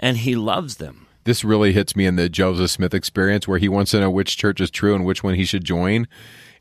And 0.00 0.16
he 0.18 0.34
loves 0.34 0.76
them 0.76 1.07
this 1.28 1.44
really 1.44 1.74
hits 1.74 1.94
me 1.94 2.06
in 2.06 2.16
the 2.16 2.30
Joseph 2.30 2.70
Smith 2.70 2.94
experience 2.94 3.46
where 3.46 3.58
he 3.58 3.68
wants 3.68 3.90
to 3.90 4.00
know 4.00 4.10
which 4.10 4.38
church 4.38 4.62
is 4.62 4.70
true 4.70 4.94
and 4.94 5.04
which 5.04 5.22
one 5.22 5.34
he 5.34 5.44
should 5.44 5.62
join. 5.62 6.08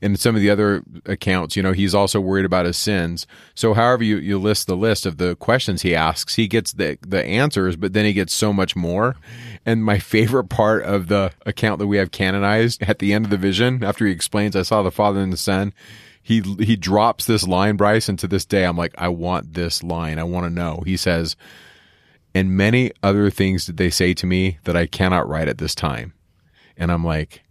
In 0.02 0.18
some 0.18 0.36
of 0.36 0.42
the 0.42 0.50
other 0.50 0.84
accounts, 1.06 1.56
you 1.56 1.64
know, 1.64 1.72
he's 1.72 1.96
also 1.96 2.20
worried 2.20 2.44
about 2.44 2.66
his 2.66 2.76
sins. 2.76 3.26
So 3.56 3.74
however 3.74 4.04
you, 4.04 4.18
you 4.18 4.38
list 4.38 4.68
the 4.68 4.76
list 4.76 5.06
of 5.06 5.20
the 5.20 5.38
questions 5.38 5.84
he 5.84 5.96
asks, 5.96 6.36
he 6.36 6.50
gets 6.50 6.74
the, 6.74 6.98
the 7.02 7.26
answers, 7.26 7.78
but 7.78 7.94
then 7.94 8.04
he 8.04 8.12
gets 8.12 8.34
so 8.34 8.52
much 8.52 8.76
more. 8.76 9.16
And 9.66 9.86
my 9.86 10.00
favorite 10.16 10.50
part 10.50 10.84
of 10.84 11.08
the 11.08 11.32
account 11.46 11.80
that 11.80 11.88
we 11.88 11.96
have 11.96 12.12
canonized 12.12 12.84
at 12.84 13.00
the 13.00 13.14
end 13.14 13.24
of 13.24 13.32
the 13.32 13.38
vision, 13.38 13.86
after 13.86 14.06
he 14.06 14.12
explains, 14.12 14.54
I 14.54 14.64
saw 14.64 14.84
the 14.84 14.92
Father 14.92 15.22
and 15.22 15.32
the 15.32 15.38
Son, 15.38 15.74
he 16.22 16.42
he 16.60 16.76
drops 16.76 17.26
this 17.26 17.48
line, 17.48 17.78
Bryce, 17.78 18.10
and 18.10 18.20
to 18.20 18.28
this 18.28 18.44
day 18.44 18.66
I'm 18.66 18.76
like, 18.76 18.94
I 18.98 19.08
want 19.08 19.54
this 19.54 19.82
line. 19.82 20.20
I 20.20 20.24
want 20.24 20.46
to 20.46 20.50
know. 20.50 20.84
He 20.86 20.98
says, 20.98 21.38
and 22.38 22.56
many 22.56 22.92
other 23.02 23.30
things 23.30 23.66
did 23.66 23.78
they 23.78 23.90
say 23.90 24.14
to 24.14 24.26
me 24.26 24.60
that 24.64 24.78
I 24.78 24.86
cannot 24.86 25.28
write 25.28 25.48
at 25.48 25.58
this 25.58 25.74
time. 25.74 26.14
And 26.78 26.92
I'm 26.92 27.04
like, 27.04 27.42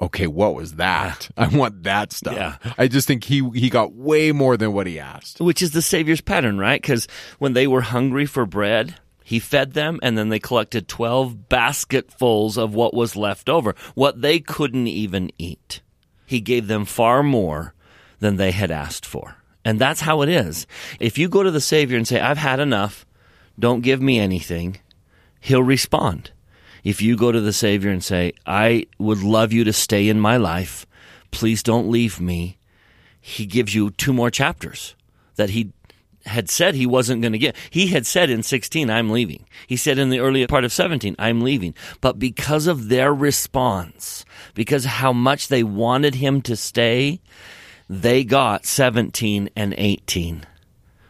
okay, 0.00 0.26
what 0.26 0.54
was 0.54 0.74
that? 0.74 1.30
I 1.36 1.48
want 1.48 1.84
that 1.84 2.12
stuff. 2.12 2.34
Yeah. 2.34 2.56
I 2.76 2.86
just 2.86 3.08
think 3.08 3.24
he 3.24 3.48
he 3.54 3.70
got 3.70 3.94
way 3.94 4.32
more 4.32 4.56
than 4.56 4.72
what 4.72 4.86
he 4.86 4.98
asked. 4.98 5.40
Which 5.40 5.62
is 5.62 5.72
the 5.72 5.82
Savior's 5.82 6.20
pattern, 6.20 6.58
right? 6.58 6.80
Because 6.80 7.08
when 7.38 7.54
they 7.54 7.66
were 7.66 7.80
hungry 7.80 8.26
for 8.26 8.44
bread, 8.44 8.96
he 9.24 9.38
fed 9.38 9.72
them, 9.72 9.98
and 10.02 10.18
then 10.18 10.28
they 10.28 10.38
collected 10.38 10.88
twelve 10.88 11.48
basketfuls 11.48 12.58
of 12.58 12.74
what 12.74 12.94
was 12.94 13.16
left 13.16 13.48
over, 13.48 13.74
what 13.94 14.20
they 14.20 14.38
couldn't 14.38 14.86
even 14.86 15.30
eat. 15.38 15.80
He 16.26 16.40
gave 16.40 16.66
them 16.66 16.84
far 16.84 17.22
more 17.22 17.74
than 18.18 18.36
they 18.36 18.50
had 18.50 18.70
asked 18.70 19.06
for. 19.06 19.36
And 19.64 19.78
that's 19.78 20.00
how 20.00 20.22
it 20.22 20.28
is. 20.28 20.66
If 21.00 21.18
you 21.18 21.28
go 21.28 21.42
to 21.42 21.50
the 21.50 21.60
Savior 21.60 21.96
and 21.96 22.06
say, 22.06 22.20
I've 22.20 22.38
had 22.38 22.60
enough, 22.60 23.04
don't 23.60 23.82
give 23.82 24.00
me 24.00 24.18
anything, 24.18 24.78
he'll 25.40 25.62
respond. 25.62 26.30
If 26.82 27.02
you 27.02 27.16
go 27.16 27.30
to 27.30 27.40
the 27.40 27.52
Savior 27.52 27.90
and 27.90 28.02
say, 28.02 28.32
I 28.46 28.86
would 28.98 29.22
love 29.22 29.52
you 29.52 29.64
to 29.64 29.72
stay 29.72 30.08
in 30.08 30.18
my 30.18 30.36
life, 30.36 30.86
please 31.30 31.62
don't 31.62 31.90
leave 31.90 32.20
me, 32.20 32.58
he 33.20 33.46
gives 33.46 33.74
you 33.74 33.90
two 33.90 34.12
more 34.12 34.30
chapters 34.30 34.96
that 35.36 35.50
he 35.50 35.72
had 36.26 36.50
said 36.50 36.74
he 36.74 36.86
wasn't 36.86 37.22
going 37.22 37.32
to 37.32 37.38
get. 37.38 37.56
He 37.70 37.88
had 37.88 38.06
said 38.06 38.30
in 38.30 38.42
16, 38.42 38.90
I'm 38.90 39.10
leaving. 39.10 39.46
He 39.66 39.76
said 39.76 39.98
in 39.98 40.10
the 40.10 40.20
early 40.20 40.46
part 40.46 40.64
of 40.64 40.72
17, 40.72 41.16
I'm 41.18 41.40
leaving. 41.40 41.74
But 42.00 42.18
because 42.18 42.66
of 42.66 42.88
their 42.88 43.12
response, 43.12 44.24
because 44.54 44.84
how 44.84 45.12
much 45.12 45.48
they 45.48 45.62
wanted 45.62 46.16
him 46.16 46.42
to 46.42 46.56
stay, 46.56 47.20
they 47.88 48.22
got 48.24 48.66
17 48.66 49.50
and 49.56 49.74
18 49.76 50.46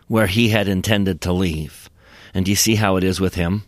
where 0.06 0.26
he 0.26 0.48
had 0.48 0.66
intended 0.66 1.20
to 1.20 1.32
leave. 1.32 1.89
And 2.34 2.44
do 2.44 2.50
you 2.50 2.56
see 2.56 2.76
how 2.76 2.96
it 2.96 3.04
is 3.04 3.20
with 3.20 3.34
him? 3.34 3.64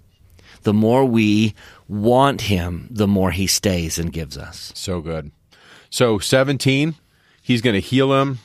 The 0.62 0.72
more 0.72 1.04
we 1.04 1.54
want 1.88 2.42
him, 2.42 2.86
the 2.90 3.08
more 3.08 3.32
he 3.32 3.46
stays 3.46 3.98
and 3.98 4.12
gives 4.12 4.38
us. 4.38 4.72
So 4.74 5.00
good. 5.00 5.32
So 5.90 6.18
17, 6.18 6.94
he's 7.42 7.60
going 7.62 7.74
to 7.74 7.80
heal 7.80 8.10
them. 8.10 8.38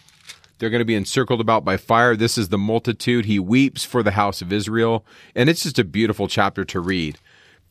They're 0.58 0.72
going 0.72 0.80
to 0.80 0.86
be 0.86 0.96
encircled 0.96 1.40
about 1.40 1.64
by 1.64 1.78
fire. 1.78 2.16
This 2.16 2.38
is 2.38 2.50
the 2.50 2.58
multitude. 2.58 3.26
He 3.26 3.38
weeps 3.38 3.84
for 3.84 4.02
the 4.02 4.12
house 4.12 4.42
of 4.42 4.52
Israel. 4.52 5.06
And 5.36 5.50
it's 5.50 5.64
just 5.64 5.78
a 5.78 5.84
beautiful 5.84 6.28
chapter 6.28 6.66
to 6.66 6.80
read. 6.80 7.20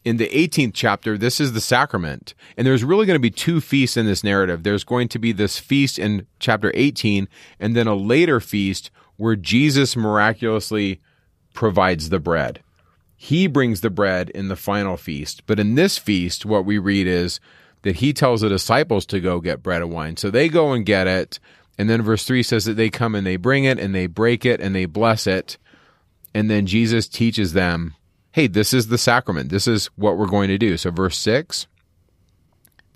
in 0.06 0.18
the 0.18 0.28
18th 0.28 0.70
chapter, 0.72 1.18
this 1.18 1.40
is 1.40 1.52
the 1.52 1.60
sacrament. 1.60 2.32
And 2.56 2.64
there's 2.64 2.84
really 2.84 3.06
going 3.06 3.16
to 3.16 3.20
be 3.20 3.28
two 3.28 3.60
feasts 3.60 3.96
in 3.96 4.06
this 4.06 4.22
narrative. 4.22 4.62
There's 4.62 4.84
going 4.84 5.08
to 5.08 5.18
be 5.18 5.32
this 5.32 5.58
feast 5.58 5.98
in 5.98 6.28
chapter 6.38 6.70
18, 6.74 7.28
and 7.58 7.74
then 7.74 7.88
a 7.88 7.96
later 7.96 8.38
feast 8.38 8.92
where 9.16 9.34
Jesus 9.34 9.96
miraculously 9.96 11.00
provides 11.56 12.10
the 12.10 12.20
bread. 12.20 12.60
He 13.16 13.48
brings 13.48 13.80
the 13.80 13.90
bread 13.90 14.30
in 14.30 14.46
the 14.46 14.56
final 14.56 14.96
feast. 14.96 15.44
But 15.46 15.58
in 15.58 15.74
this 15.74 15.98
feast, 15.98 16.46
what 16.46 16.64
we 16.64 16.78
read 16.78 17.08
is 17.08 17.40
that 17.82 17.96
he 17.96 18.12
tells 18.12 18.42
the 18.42 18.48
disciples 18.48 19.06
to 19.06 19.20
go 19.20 19.40
get 19.40 19.62
bread 19.62 19.82
and 19.82 19.90
wine. 19.90 20.16
So 20.16 20.30
they 20.30 20.48
go 20.48 20.72
and 20.72 20.86
get 20.86 21.08
it. 21.08 21.40
And 21.78 21.90
then 21.90 22.02
verse 22.02 22.24
3 22.24 22.42
says 22.42 22.66
that 22.66 22.74
they 22.74 22.90
come 22.90 23.14
and 23.14 23.26
they 23.26 23.36
bring 23.36 23.64
it 23.64 23.78
and 23.78 23.94
they 23.94 24.06
break 24.06 24.44
it 24.44 24.60
and 24.60 24.74
they 24.74 24.84
bless 24.84 25.26
it. 25.26 25.58
And 26.34 26.50
then 26.50 26.66
Jesus 26.66 27.08
teaches 27.08 27.54
them, 27.54 27.94
hey, 28.32 28.46
this 28.46 28.74
is 28.74 28.88
the 28.88 28.98
sacrament. 28.98 29.48
This 29.48 29.66
is 29.66 29.86
what 29.96 30.18
we're 30.18 30.26
going 30.26 30.48
to 30.48 30.58
do. 30.58 30.76
So 30.76 30.90
verse 30.90 31.18
6 31.18 31.66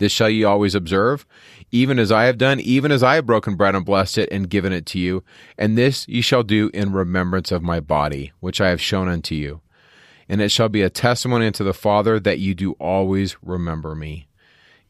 this 0.01 0.13
shall 0.13 0.31
ye 0.31 0.45
always 0.45 0.75
observe, 0.75 1.27
even 1.71 1.99
as 1.99 2.11
I 2.11 2.25
have 2.25 2.39
done, 2.39 2.59
even 2.59 2.91
as 2.91 3.03
I 3.03 3.17
have 3.17 3.27
broken 3.27 3.55
bread 3.55 3.75
and 3.75 3.85
blessed 3.85 4.17
it 4.17 4.33
and 4.33 4.49
given 4.49 4.73
it 4.73 4.87
to 4.87 4.99
you. 4.99 5.23
And 5.59 5.77
this 5.77 6.09
ye 6.09 6.23
shall 6.23 6.43
do 6.43 6.71
in 6.73 6.93
remembrance 6.93 7.53
of 7.53 7.63
my 7.63 7.81
body, 7.81 8.33
which 8.41 8.63
I 8.63 8.71
have 8.71 8.81
shown 8.81 9.09
unto 9.09 9.35
you. 9.35 9.61
And 10.27 10.41
it 10.41 10.51
shall 10.51 10.71
be 10.71 10.81
a 10.81 10.89
testimony 10.89 11.47
unto 11.47 11.65
the 11.65 11.75
Father 11.75 12.19
that 12.19 12.39
you 12.39 12.55
do 12.55 12.73
always 12.73 13.37
remember 13.43 13.95
me. 13.95 14.27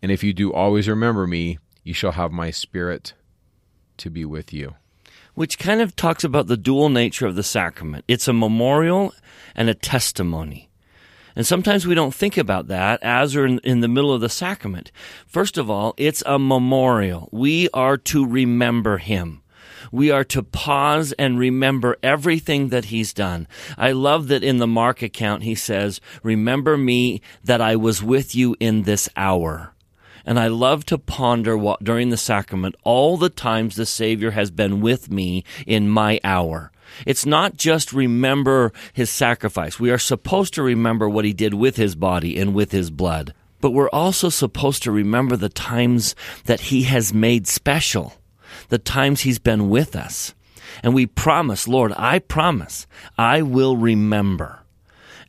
And 0.01 0.13
if 0.13 0.23
you 0.23 0.33
do 0.33 0.53
always 0.53 0.89
remember 0.89 1.27
me, 1.27 1.59
you 1.83 1.93
shall 1.93 2.13
have 2.13 2.31
my 2.31 2.53
spirit 2.53 3.15
to 3.97 4.11
be 4.11 4.25
with 4.25 4.53
you. 4.53 4.77
Which 5.35 5.59
kind 5.59 5.81
of 5.81 5.97
talks 5.97 6.23
about 6.23 6.47
the 6.47 6.57
dual 6.57 6.89
nature 6.89 7.27
of 7.27 7.35
the 7.35 7.43
sacrament. 7.43 8.05
It's 8.07 8.29
a 8.29 8.33
memorial 8.33 9.13
and 9.57 9.69
a 9.69 9.75
testimony. 9.75 10.70
And 11.37 11.47
sometimes 11.47 11.87
we 11.87 11.95
don't 11.95 12.15
think 12.15 12.37
about 12.37 12.69
that 12.69 13.03
as 13.03 13.35
we're 13.35 13.47
in, 13.47 13.59
in, 13.61 13.81
the 13.81 13.89
middle 13.89 14.13
of 14.13 14.21
the 14.21 14.29
sacrament. 14.29 14.91
First 15.27 15.59
of 15.59 15.71
all, 15.71 15.95
it's 15.97 16.23
a 16.27 16.39
memorial. 16.39 17.29
We 17.33 17.69
are 17.73 17.97
to 17.99 18.27
remember 18.27 18.99
him. 18.99 19.43
We 19.93 20.11
are 20.11 20.25
to 20.25 20.43
pause 20.43 21.13
and 21.13 21.39
remember 21.39 21.97
everything 22.03 22.69
that 22.69 22.87
he's 22.87 23.13
done. 23.13 23.49
I 23.77 23.93
love 23.93 24.29
that 24.29 24.45
in 24.45 24.59
the 24.59 24.67
Mark 24.67 25.03
account 25.03 25.43
he 25.43 25.55
says, 25.55 26.01
Remember 26.23 26.77
me 26.77 27.23
that 27.43 27.61
I 27.61 27.77
was 27.77 28.03
with 28.03 28.35
you 28.35 28.57
in 28.61 28.83
this 28.83 29.09
hour. 29.17 29.75
And 30.25 30.39
I 30.39 30.49
love 30.49 30.85
to 30.87 30.99
ponder 30.99 31.57
what, 31.57 31.83
during 31.83 32.11
the 32.11 32.17
sacrament 32.17 32.77
all 32.85 33.17
the 33.17 33.31
times 33.31 33.77
the 33.77 33.87
Savior 33.87 34.33
has 34.33 34.51
been 34.51 34.81
with 34.81 35.11
me 35.11 35.45
in 35.67 35.89
my 35.89 36.21
hour. 36.23 36.71
It's 37.07 37.27
not 37.27 37.57
just 37.57 37.93
remember 37.93 38.73
his 38.93 39.11
sacrifice. 39.11 39.79
We 39.81 39.91
are 39.91 39.99
supposed 39.99 40.55
to 40.55 40.63
remember 40.63 41.09
what 41.09 41.25
he 41.25 41.33
did 41.33 41.55
with 41.55 41.77
his 41.77 41.95
body 41.95 42.39
and 42.39 42.55
with 42.55 42.73
his 42.73 42.91
blood. 42.91 43.35
But 43.61 43.73
we're 43.73 43.91
also 43.91 44.29
supposed 44.29 44.83
to 44.85 44.93
remember 44.93 45.37
the 45.37 45.49
times 45.49 46.15
that 46.47 46.61
he 46.61 46.85
has 46.85 47.13
made 47.13 47.47
special, 47.47 48.15
the 48.69 48.79
times 48.79 49.21
he's 49.21 49.39
been 49.39 49.69
with 49.69 49.95
us. 49.95 50.35
And 50.83 50.95
we 50.95 51.07
promise, 51.07 51.69
Lord, 51.69 51.93
I 51.97 52.21
promise, 52.21 52.87
I 53.19 53.43
will 53.43 53.77
remember. 53.77 54.61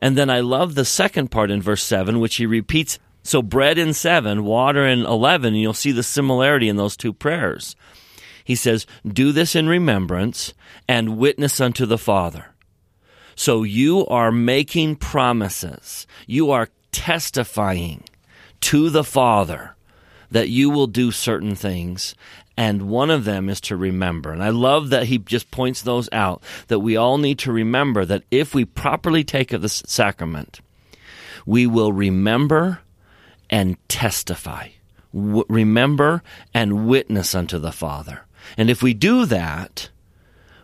And 0.02 0.18
then 0.18 0.30
I 0.30 0.40
love 0.40 0.76
the 0.76 0.86
second 0.86 1.30
part 1.30 1.52
in 1.52 1.62
verse 1.62 1.84
7, 1.84 2.20
which 2.20 2.36
he 2.36 2.46
repeats. 2.46 3.00
So 3.24 3.42
bread 3.42 3.78
in 3.78 3.94
7, 3.94 4.44
water 4.44 4.86
in 4.88 5.02
11, 5.02 5.54
and 5.54 5.62
you'll 5.62 5.74
see 5.74 5.92
the 5.92 6.02
similarity 6.02 6.70
in 6.70 6.78
those 6.78 6.98
two 6.98 7.14
prayers. 7.14 7.76
He 8.52 8.56
says, 8.56 8.86
Do 9.08 9.32
this 9.32 9.56
in 9.56 9.70
remembrance 9.70 10.54
and 10.86 11.18
witness 11.18 11.62
unto 11.62 11.86
the 11.86 11.98
Father. 11.98 12.48
So 13.34 13.64
you 13.64 14.06
are 14.08 14.30
making 14.30 14.98
promises. 14.98 16.06
You 16.28 16.52
are 16.52 16.68
testifying 16.92 18.04
to 18.60 18.90
the 18.90 19.06
Father 19.06 19.78
that 20.32 20.50
you 20.50 20.70
will 20.70 20.88
do 20.88 21.12
certain 21.12 21.56
things. 21.56 22.14
And 22.58 22.90
one 22.90 23.10
of 23.10 23.24
them 23.24 23.48
is 23.48 23.62
to 23.62 23.78
remember. 23.78 24.34
And 24.34 24.44
I 24.44 24.50
love 24.50 24.90
that 24.90 25.06
he 25.06 25.18
just 25.18 25.50
points 25.50 25.82
those 25.82 26.10
out 26.12 26.44
that 26.68 26.80
we 26.80 26.98
all 26.98 27.18
need 27.18 27.40
to 27.40 27.54
remember 27.54 28.04
that 28.04 28.24
if 28.32 28.54
we 28.54 28.66
properly 28.66 29.24
take 29.24 29.54
of 29.54 29.62
the 29.62 29.70
sacrament, 29.70 30.60
we 31.46 31.68
will 31.68 31.94
remember 31.94 32.80
and 33.50 33.78
testify. 33.88 34.68
W- 35.14 35.46
remember 35.48 36.22
and 36.54 36.86
witness 36.90 37.34
unto 37.34 37.58
the 37.58 37.72
Father. 37.72 38.26
And 38.58 38.70
if 38.70 38.82
we 38.84 38.94
do 38.94 39.26
that, 39.26 39.90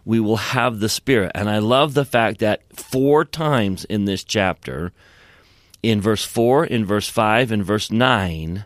we 0.05 0.19
will 0.19 0.37
have 0.37 0.79
the 0.79 0.89
Spirit. 0.89 1.31
And 1.35 1.49
I 1.49 1.59
love 1.59 1.93
the 1.93 2.05
fact 2.05 2.39
that 2.39 2.61
four 2.73 3.25
times 3.25 3.83
in 3.85 4.05
this 4.05 4.23
chapter, 4.23 4.93
in 5.83 5.99
verse 6.01 6.23
4, 6.23 6.65
in 6.65 6.85
verse 6.85 7.09
5, 7.09 7.51
in 7.51 7.63
verse 7.63 7.91
9, 7.91 8.65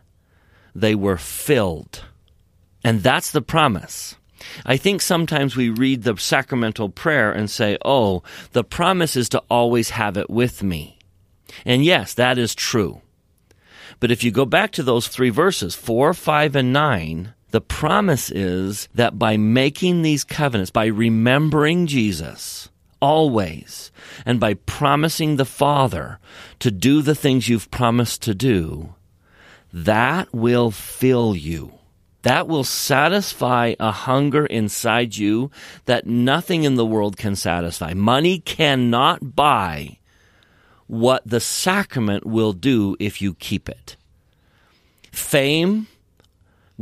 they 0.76 0.96
were 0.96 1.18
filled. 1.18 2.06
And 2.84 3.04
that's 3.04 3.32
the 3.32 3.42
promise. 3.42 4.16
I 4.66 4.78
think 4.78 5.02
sometimes 5.02 5.56
we 5.56 5.70
read 5.70 6.04
the 6.04 6.18
sacramental 6.18 6.90
prayer 6.90 7.32
and 7.32 7.50
say, 7.50 7.78
oh, 7.84 8.24
the 8.52 8.64
promise 8.64 9.16
is 9.16 9.30
to 9.30 9.44
always 9.50 9.92
have 9.92 10.18
it 10.18 10.30
with 10.30 10.64
me. 10.64 11.00
And 11.66 11.84
yes, 11.84 12.14
that 12.14 12.38
is 12.38 12.56
true. 12.56 13.02
But 14.00 14.12
if 14.12 14.24
you 14.24 14.32
go 14.32 14.46
back 14.46 14.72
to 14.74 14.84
those 14.84 15.08
three 15.08 15.30
verses, 15.30 15.76
4, 15.76 16.14
5, 16.14 16.56
and 16.56 16.74
9, 16.74 17.34
the 17.52 17.62
promise 17.62 18.32
is 18.32 18.88
that 18.96 19.20
by 19.20 19.38
making 19.38 20.02
these 20.02 20.24
covenants, 20.24 20.72
by 20.72 20.86
remembering 20.86 21.88
Jesus 21.88 22.70
always, 23.02 23.92
and 24.26 24.40
by 24.40 24.54
promising 24.54 25.36
the 25.36 25.46
Father 25.46 26.20
to 26.60 26.72
do 26.72 27.02
the 27.02 27.16
things 27.16 27.50
you've 27.50 27.72
promised 27.72 28.22
to 28.24 28.36
do, 28.36 28.96
that 29.74 30.34
will 30.34 30.72
fill 30.72 31.36
you. 31.36 31.74
That 32.24 32.48
will 32.48 32.64
satisfy 32.64 33.74
a 33.80 33.92
hunger 33.92 34.46
inside 34.46 35.18
you 35.18 35.50
that 35.86 36.06
nothing 36.06 36.64
in 36.64 36.76
the 36.76 36.86
world 36.86 37.18
can 37.18 37.36
satisfy. 37.36 37.94
Money 37.96 38.40
cannot 38.40 39.36
buy 39.36 39.98
what 40.86 41.24
the 41.26 41.40
sacrament 41.40 42.26
will 42.26 42.54
do 42.54 42.96
if 43.00 43.22
you 43.22 43.34
keep 43.34 43.68
it. 43.68 43.96
Fame 45.12 45.88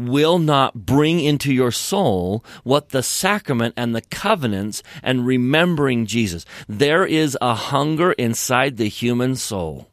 will 0.08 0.40
not 0.40 0.86
bring 0.86 1.20
into 1.20 1.54
your 1.54 1.72
soul 1.72 2.44
what 2.64 2.90
the 2.90 3.04
sacrament 3.04 3.74
and 3.76 3.96
the 3.96 4.02
covenants 4.02 4.82
and 5.04 5.26
remembering 5.26 6.06
Jesus. 6.06 6.46
There 6.68 7.06
is 7.06 7.38
a 7.42 7.54
hunger 7.54 8.14
inside 8.14 8.78
the 8.78 8.88
human 8.88 9.36
soul 9.36 9.90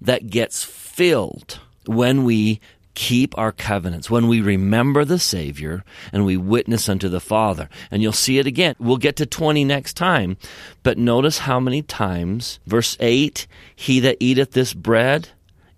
that 0.00 0.28
gets 0.28 0.64
filled 0.64 1.60
when 1.86 2.24
we 2.24 2.60
keep 2.94 3.36
our 3.38 3.52
covenants, 3.52 4.10
when 4.10 4.28
we 4.28 4.40
remember 4.40 5.04
the 5.04 5.18
Savior 5.18 5.84
and 6.12 6.26
we 6.26 6.36
witness 6.36 6.88
unto 6.88 7.08
the 7.08 7.20
Father. 7.20 7.68
And 7.90 8.02
you'll 8.02 8.12
see 8.12 8.38
it 8.38 8.46
again. 8.46 8.74
We'll 8.78 8.98
get 8.98 9.16
to 9.16 9.26
20 9.26 9.64
next 9.64 9.94
time. 9.94 10.36
But 10.82 10.98
notice 10.98 11.38
how 11.38 11.58
many 11.58 11.82
times, 11.82 12.60
verse 12.66 12.96
8, 13.00 13.46
he 13.74 14.00
that 14.00 14.18
eateth 14.20 14.52
this 14.52 14.74
bread 14.74 15.30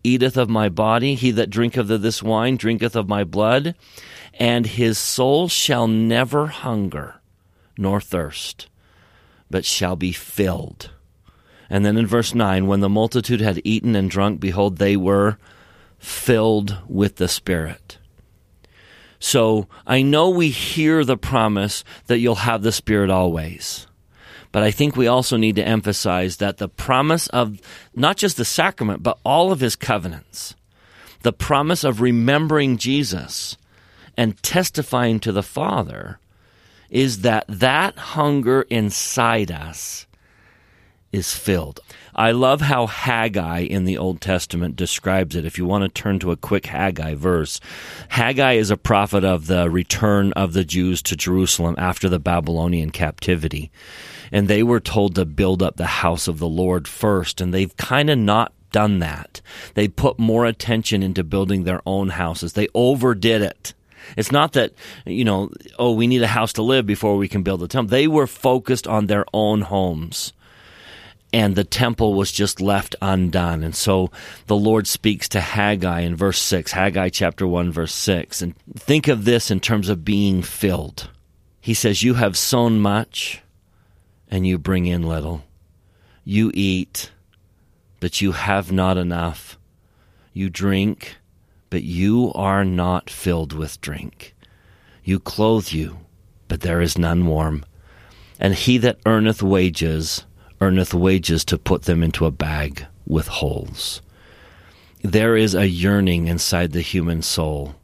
eateth 0.04 0.36
of 0.36 0.48
my 0.48 0.68
body, 0.68 1.14
he 1.14 1.30
that 1.32 1.50
drinketh 1.50 1.90
of 1.90 2.02
this 2.02 2.22
wine 2.22 2.56
drinketh 2.56 2.94
of 2.94 3.08
my 3.08 3.24
blood, 3.24 3.74
and 4.34 4.66
his 4.66 4.98
soul 4.98 5.48
shall 5.48 5.88
never 5.88 6.46
hunger 6.46 7.20
nor 7.76 8.00
thirst, 8.00 8.68
but 9.50 9.64
shall 9.64 9.96
be 9.96 10.12
filled. 10.12 10.90
And 11.68 11.84
then 11.84 11.96
in 11.96 12.06
verse 12.06 12.34
9, 12.34 12.66
when 12.66 12.80
the 12.80 12.88
multitude 12.88 13.40
had 13.40 13.60
eaten 13.64 13.96
and 13.96 14.10
drunk, 14.10 14.38
behold, 14.38 14.76
they 14.76 14.96
were 14.96 15.38
filled 15.98 16.76
with 16.86 17.16
the 17.16 17.28
Spirit. 17.28 17.98
So 19.18 19.68
I 19.86 20.02
know 20.02 20.28
we 20.28 20.50
hear 20.50 21.04
the 21.04 21.16
promise 21.16 21.82
that 22.06 22.18
you'll 22.18 22.34
have 22.36 22.62
the 22.62 22.72
Spirit 22.72 23.10
always. 23.10 23.86
But 24.54 24.62
I 24.62 24.70
think 24.70 24.94
we 24.94 25.08
also 25.08 25.36
need 25.36 25.56
to 25.56 25.66
emphasize 25.66 26.36
that 26.36 26.58
the 26.58 26.68
promise 26.68 27.26
of 27.26 27.58
not 27.92 28.16
just 28.16 28.36
the 28.36 28.44
sacrament, 28.44 29.02
but 29.02 29.18
all 29.24 29.50
of 29.50 29.58
his 29.58 29.74
covenants, 29.74 30.54
the 31.22 31.32
promise 31.32 31.82
of 31.82 32.00
remembering 32.00 32.76
Jesus 32.76 33.56
and 34.16 34.40
testifying 34.44 35.18
to 35.18 35.32
the 35.32 35.42
Father, 35.42 36.20
is 36.88 37.22
that 37.22 37.46
that 37.48 37.98
hunger 37.98 38.62
inside 38.70 39.50
us 39.50 40.06
is 41.10 41.34
filled. 41.34 41.80
I 42.14 42.30
love 42.30 42.60
how 42.60 42.86
Haggai 42.86 43.62
in 43.62 43.86
the 43.86 43.98
Old 43.98 44.20
Testament 44.20 44.76
describes 44.76 45.34
it. 45.34 45.44
If 45.44 45.58
you 45.58 45.66
want 45.66 45.82
to 45.82 46.02
turn 46.02 46.20
to 46.20 46.30
a 46.30 46.36
quick 46.36 46.66
Haggai 46.66 47.14
verse, 47.14 47.58
Haggai 48.10 48.52
is 48.52 48.70
a 48.70 48.76
prophet 48.76 49.24
of 49.24 49.48
the 49.48 49.68
return 49.68 50.32
of 50.34 50.52
the 50.52 50.64
Jews 50.64 51.02
to 51.02 51.16
Jerusalem 51.16 51.74
after 51.76 52.08
the 52.08 52.20
Babylonian 52.20 52.90
captivity 52.90 53.72
and 54.34 54.48
they 54.48 54.64
were 54.64 54.80
told 54.80 55.14
to 55.14 55.24
build 55.24 55.62
up 55.62 55.76
the 55.76 55.86
house 55.86 56.26
of 56.26 56.40
the 56.40 56.48
Lord 56.48 56.88
first, 56.88 57.40
and 57.40 57.54
they've 57.54 57.74
kind 57.76 58.10
of 58.10 58.18
not 58.18 58.52
done 58.72 58.98
that. 58.98 59.40
They 59.74 59.86
put 59.86 60.18
more 60.18 60.44
attention 60.44 61.04
into 61.04 61.22
building 61.22 61.62
their 61.62 61.80
own 61.86 62.08
houses. 62.08 62.54
They 62.54 62.66
overdid 62.74 63.42
it. 63.42 63.74
It's 64.16 64.32
not 64.32 64.54
that, 64.54 64.72
you 65.06 65.24
know, 65.24 65.50
oh, 65.78 65.92
we 65.92 66.08
need 66.08 66.24
a 66.24 66.26
house 66.26 66.52
to 66.54 66.62
live 66.62 66.84
before 66.84 67.16
we 67.16 67.28
can 67.28 67.44
build 67.44 67.62
a 67.62 67.68
temple. 67.68 67.90
They 67.90 68.08
were 68.08 68.26
focused 68.26 68.88
on 68.88 69.06
their 69.06 69.24
own 69.32 69.60
homes. 69.60 70.32
and 71.32 71.54
the 71.54 71.64
temple 71.64 72.14
was 72.14 72.32
just 72.32 72.60
left 72.60 72.96
undone. 73.00 73.62
And 73.62 73.74
so 73.74 74.10
the 74.46 74.56
Lord 74.56 74.88
speaks 74.88 75.28
to 75.28 75.40
Haggai 75.40 76.00
in 76.00 76.16
verse 76.16 76.40
6, 76.40 76.72
Haggai 76.72 77.08
chapter 77.08 77.46
1, 77.46 77.70
verse 77.70 77.94
6. 77.94 78.42
And 78.42 78.56
think 78.76 79.06
of 79.06 79.24
this 79.24 79.50
in 79.50 79.60
terms 79.60 79.88
of 79.88 80.04
being 80.04 80.42
filled. 80.42 81.08
He 81.60 81.74
says, 81.74 82.02
You 82.02 82.14
have 82.14 82.36
sown 82.36 82.80
much, 82.80 83.42
and 84.30 84.46
you 84.46 84.58
bring 84.58 84.86
in 84.86 85.02
little. 85.02 85.44
You 86.24 86.50
eat, 86.54 87.10
but 88.00 88.20
you 88.20 88.32
have 88.32 88.72
not 88.72 88.96
enough. 88.96 89.58
You 90.32 90.50
drink, 90.50 91.16
but 91.70 91.82
you 91.82 92.32
are 92.34 92.64
not 92.64 93.10
filled 93.10 93.52
with 93.52 93.80
drink. 93.80 94.34
You 95.04 95.20
clothe 95.20 95.70
you, 95.70 95.98
but 96.48 96.60
there 96.60 96.80
is 96.80 96.96
none 96.96 97.26
warm. 97.26 97.64
And 98.40 98.54
he 98.54 98.78
that 98.78 98.98
earneth 99.06 99.42
wages, 99.42 100.24
earneth 100.60 100.94
wages 100.94 101.44
to 101.46 101.58
put 101.58 101.82
them 101.82 102.02
into 102.02 102.26
a 102.26 102.30
bag 102.30 102.86
with 103.06 103.28
holes. 103.28 104.00
There 105.02 105.36
is 105.36 105.54
a 105.54 105.68
yearning 105.68 106.28
inside 106.28 106.72
the 106.72 106.80
human 106.80 107.22
soul 107.22 107.74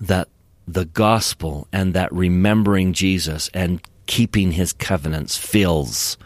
that 0.00 0.28
the 0.66 0.86
gospel 0.86 1.68
and 1.72 1.94
that 1.94 2.12
remembering 2.12 2.92
Jesus 2.92 3.50
and 3.52 3.80
keeping 4.10 4.50
his 4.50 4.72
covenants 4.72 5.38
fills 5.38 6.18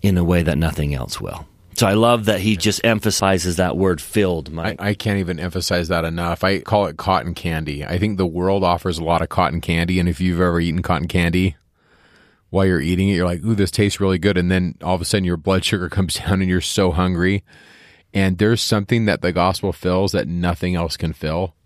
in 0.00 0.16
a 0.16 0.22
way 0.22 0.44
that 0.44 0.56
nothing 0.56 0.94
else 0.94 1.20
will. 1.20 1.44
So 1.74 1.88
I 1.88 1.94
love 1.94 2.26
that 2.26 2.40
he 2.40 2.56
just 2.56 2.84
emphasizes 2.84 3.56
that 3.56 3.76
word 3.76 4.00
filled. 4.00 4.56
I, 4.56 4.76
I, 4.78 4.94
can't 4.94 5.18
even 5.18 5.40
emphasize 5.40 5.88
that 5.88 6.04
enough. 6.04 6.44
I 6.44 6.60
call 6.60 6.86
it 6.86 6.98
cotton 6.98 7.34
candy. 7.34 7.84
I 7.84 7.98
think 7.98 8.16
the 8.16 8.26
world 8.26 8.62
offers 8.62 8.98
a 8.98 9.04
lot 9.04 9.22
of 9.22 9.28
cotton 9.28 9.60
candy. 9.60 9.98
And 9.98 10.08
if 10.08 10.20
you've 10.20 10.40
ever 10.40 10.60
eaten 10.60 10.82
cotton 10.82 11.08
candy, 11.08 11.56
while 12.50 12.64
you're 12.64 12.80
eating 12.80 13.08
it, 13.08 13.14
you're 13.14 13.26
like, 13.26 13.44
ooh, 13.44 13.56
this 13.56 13.72
tastes 13.72 13.98
really 13.98 14.18
good. 14.18 14.36
And 14.38 14.48
then 14.48 14.76
all 14.80 14.94
of 14.94 15.00
a 15.00 15.04
sudden 15.04 15.24
your 15.24 15.36
blood 15.36 15.64
sugar 15.64 15.88
comes 15.88 16.14
down 16.14 16.40
and 16.40 16.48
you're 16.48 16.60
so 16.60 16.92
hungry. 16.92 17.42
And 18.14 18.38
there's 18.38 18.62
something 18.62 19.06
that 19.06 19.20
the 19.20 19.32
gospel 19.32 19.72
fills 19.72 20.12
that 20.12 20.28
nothing 20.28 20.76
else 20.76 20.96
can 20.96 21.12
fill. 21.12 21.56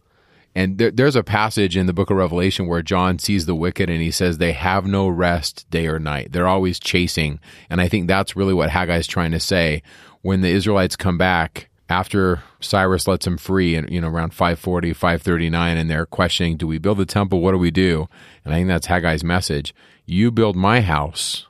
And 0.55 0.78
there, 0.78 0.90
there's 0.90 1.16
a 1.16 1.24
passage 1.24 1.76
in 1.76 1.86
the 1.86 1.92
book 1.92 2.11
of 2.11 2.16
Revelation 2.16 2.66
where 2.66 2.82
John 2.82 3.18
sees 3.18 3.46
the 3.46 3.57
wicked 3.57 3.90
and 3.90 4.00
he 4.00 4.11
says 4.11 4.38
they 4.38 4.52
have 4.52 4.86
no 4.86 5.09
rest 5.09 5.68
day 5.68 5.88
or 5.88 5.98
night. 5.98 6.32
They're 6.32 6.46
always 6.46 6.78
chasing. 6.78 7.40
And 7.68 7.80
I 7.80 7.88
think 7.88 8.07
that's 8.07 8.36
really 8.36 8.55
what 8.55 8.70
Haggai 8.70 8.98
is 8.98 9.07
trying 9.07 9.32
to 9.32 9.40
say. 9.40 9.82
When 10.22 10.42
the 10.42 10.48
Israelites 10.48 10.96
come 10.96 11.18
back 11.18 11.68
after 11.88 12.42
Cyrus 12.61 13.07
lets 13.07 13.24
them 13.24 13.36
free 13.36 13.74
and 13.74 13.90
you 13.90 14.00
know 14.00 14.09
around 14.09 14.32
540 14.32 14.92
539 14.94 15.76
and 15.76 15.90
they're 15.90 16.07
questioning 16.07 16.57
do 16.57 16.66
we 16.66 16.78
build 16.78 16.98
the 16.98 17.07
temple 17.07 17.40
what 17.40 17.52
do 17.52 17.59
we 17.59 17.70
do 17.70 18.09
and 18.44 18.55
I 18.55 18.57
think 18.57 18.68
that's 18.68 18.86
Haggai's 18.86 19.22
message 19.22 19.74
you 20.07 20.30
build 20.30 20.57
my 20.57 20.80
house 20.80 21.46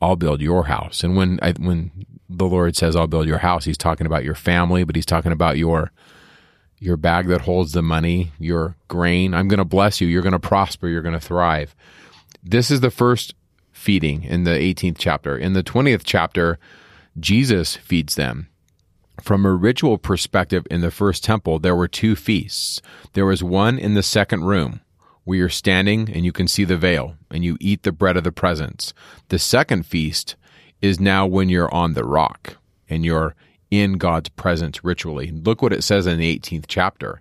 I'll 0.00 0.16
build 0.16 0.40
your 0.40 0.66
house 0.66 1.02
and 1.02 1.16
when 1.16 1.40
I, 1.42 1.52
when 1.52 1.90
the 2.28 2.46
Lord 2.46 2.76
says 2.76 2.94
I'll 2.94 3.08
build 3.08 3.26
your 3.26 3.38
house 3.38 3.64
he's 3.64 3.76
talking 3.76 4.06
about 4.06 4.24
your 4.24 4.36
family 4.36 4.84
but 4.84 4.94
he's 4.94 5.06
talking 5.06 5.32
about 5.32 5.58
your 5.58 5.90
your 6.80 6.96
bag 6.96 7.28
that 7.28 7.42
holds 7.42 7.72
the 7.72 7.82
money 7.82 8.32
your 8.38 8.74
grain. 8.88 9.34
I'm 9.34 9.48
going 9.48 9.58
to 9.58 9.64
bless 9.64 10.00
you. 10.00 10.08
You're 10.08 10.22
going 10.22 10.32
to 10.32 10.40
prosper. 10.40 10.88
You're 10.88 11.02
going 11.02 11.18
to 11.18 11.20
thrive. 11.20 11.76
This 12.42 12.70
is 12.70 12.80
the 12.80 12.90
first 12.90 13.34
feeding 13.70 14.24
in 14.24 14.44
the 14.44 14.50
18th 14.50 14.96
chapter. 14.98 15.36
In 15.36 15.52
the 15.52 15.62
20th 15.62 16.02
chapter 16.04 16.58
Jesus 17.18 17.76
feeds 17.76 18.14
them. 18.14 18.48
From 19.22 19.44
a 19.44 19.52
ritual 19.52 19.98
perspective, 19.98 20.66
in 20.70 20.80
the 20.80 20.90
first 20.90 21.22
temple, 21.22 21.58
there 21.58 21.76
were 21.76 21.88
two 21.88 22.16
feasts. 22.16 22.80
There 23.12 23.26
was 23.26 23.42
one 23.42 23.78
in 23.78 23.94
the 23.94 24.02
second 24.02 24.44
room 24.44 24.80
where 25.24 25.38
you're 25.38 25.48
standing 25.48 26.08
and 26.10 26.24
you 26.24 26.32
can 26.32 26.48
see 26.48 26.64
the 26.64 26.78
veil 26.78 27.16
and 27.30 27.44
you 27.44 27.58
eat 27.60 27.82
the 27.82 27.92
bread 27.92 28.16
of 28.16 28.24
the 28.24 28.32
presence. 28.32 28.94
The 29.28 29.38
second 29.38 29.84
feast 29.84 30.36
is 30.80 30.98
now 30.98 31.26
when 31.26 31.48
you're 31.50 31.72
on 31.74 31.92
the 31.92 32.04
rock 32.04 32.56
and 32.88 33.04
you're 33.04 33.34
in 33.70 33.94
God's 33.94 34.28
presence 34.30 34.84
ritually. 34.84 35.30
Look 35.30 35.62
what 35.62 35.72
it 35.72 35.84
says 35.84 36.06
in 36.06 36.18
the 36.18 36.38
18th 36.38 36.64
chapter. 36.66 37.20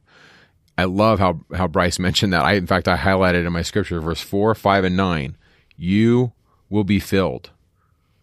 I 0.78 0.86
love 0.86 1.20
how, 1.20 1.41
how 1.54 1.68
Bryce 1.68 2.00
mentioned 2.00 2.34
that. 2.34 2.45
I, 2.45 2.54
in 2.54 2.66
fact, 2.66 2.88
I 2.88 2.97
highlighted 2.97 3.45
in 3.45 3.54
my 3.54 3.62
scripture, 3.62 4.00
verse 4.00 4.22
4, 4.22 4.56
5, 4.56 4.84
and 4.86 4.97
9. 4.97 5.38
You 5.76 6.32
will 6.70 6.84
be 6.84 7.00
filled. 7.00 7.52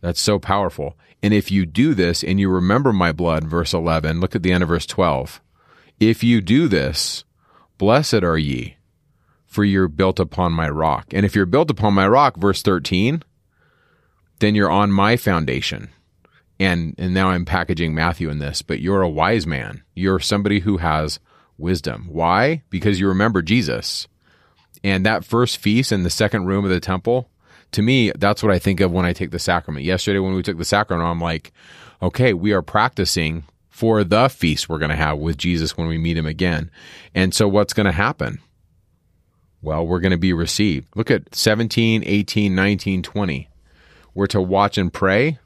That's 0.01 0.20
so 0.20 0.39
powerful. 0.39 0.97
And 1.22 1.35
if 1.35 1.51
you 1.51 1.66
do 1.66 1.95
this 1.95 2.22
and 2.22 2.39
you 2.39 2.49
remember 2.49 2.93
my 2.93 3.12
blood, 3.12 3.45
verse 3.45 3.74
11, 3.74 4.20
look 4.20 4.35
at 4.35 4.43
the 4.43 4.53
end 4.53 4.62
of 4.62 4.68
verse 4.68 4.87
12. 4.87 5.41
If 5.99 6.22
you 6.22 6.41
do 6.41 6.68
this, 6.68 7.24
blessed 7.79 8.22
are 8.22 8.39
ye, 8.39 8.77
for 9.47 9.64
you're 9.64 9.89
built 9.89 10.20
upon 10.20 10.53
my 10.53 10.68
rock. 10.68 11.07
And 11.12 11.27
if 11.27 11.35
you're 11.35 11.47
built 11.47 11.70
upon 11.70 11.95
my 11.95 12.07
rock, 12.07 12.37
verse 12.37 12.62
13, 12.62 13.22
then 14.39 14.55
you're 14.55 14.70
on 14.70 14.93
my 14.93 15.16
foundation. 15.16 15.89
And, 16.59 16.95
and 16.99 17.13
now 17.13 17.31
I'm 17.31 17.45
packaging 17.45 17.95
Matthew 17.95 18.31
in 18.31 18.39
this, 18.39 18.63
but 18.63 18.81
you're 18.81 19.03
a 19.03 19.09
wise 19.09 19.47
man. 19.47 19.83
You're 19.95 20.21
somebody 20.21 20.61
who 20.61 20.79
has 20.79 21.21
wisdom. 21.59 22.07
Why? 22.09 22.63
Because 22.71 22.99
you 22.99 23.09
remember 23.09 23.43
Jesus. 23.43 24.09
And 24.83 25.05
that 25.05 25.25
first 25.25 25.59
feast 25.59 25.93
in 25.93 26.03
the 26.03 26.11
second 26.11 26.47
room 26.47 26.65
of 26.65 26.71
the 26.71 26.81
temple, 26.81 27.29
to 27.73 27.83
me, 27.83 28.13
that's 28.17 28.43
what 28.43 28.53
I 28.53 28.59
think 28.59 28.81
of 28.81 28.93
when 28.93 29.05
I 29.05 29.13
take 29.13 29.31
the 29.31 29.39
sacrament. 29.39 29.85
Yesterday, 29.85 30.19
when 30.19 30.35
we 30.35 30.43
took 30.43 30.59
the 30.59 30.65
sacrament, 30.65 31.07
I'm 31.07 31.21
like, 31.21 31.53
okay, 32.01 32.33
we 32.33 32.53
are 32.53 32.63
practicing 32.63 33.45
for 33.69 34.05
the 34.05 34.29
feast 34.29 34.69
we're 34.69 34.79
going 34.79 34.91
to 34.91 34.97
have 34.97 35.19
with 35.19 35.37
Jesus 35.37 35.77
when 35.77 35.87
we 35.87 35.99
meet 35.99 36.17
him 36.17 36.25
again. 36.25 36.71
And 37.15 37.35
so 37.35 37.47
what's 37.49 37.75
going 37.75 37.87
to 37.87 37.93
happen? 37.93 38.41
Well, 39.61 39.87
we're 39.87 40.01
going 40.01 40.13
to 40.13 40.19
be 40.19 40.33
received. 40.33 40.89
Look 40.95 41.11
at 41.11 41.35
17, 41.35 42.03
18, 42.07 42.55
19, 42.55 43.03
20. 43.03 43.49
We're 44.15 44.27
to 44.29 44.41
watch 44.41 44.79
and 44.79 44.93
pray, 44.93 45.39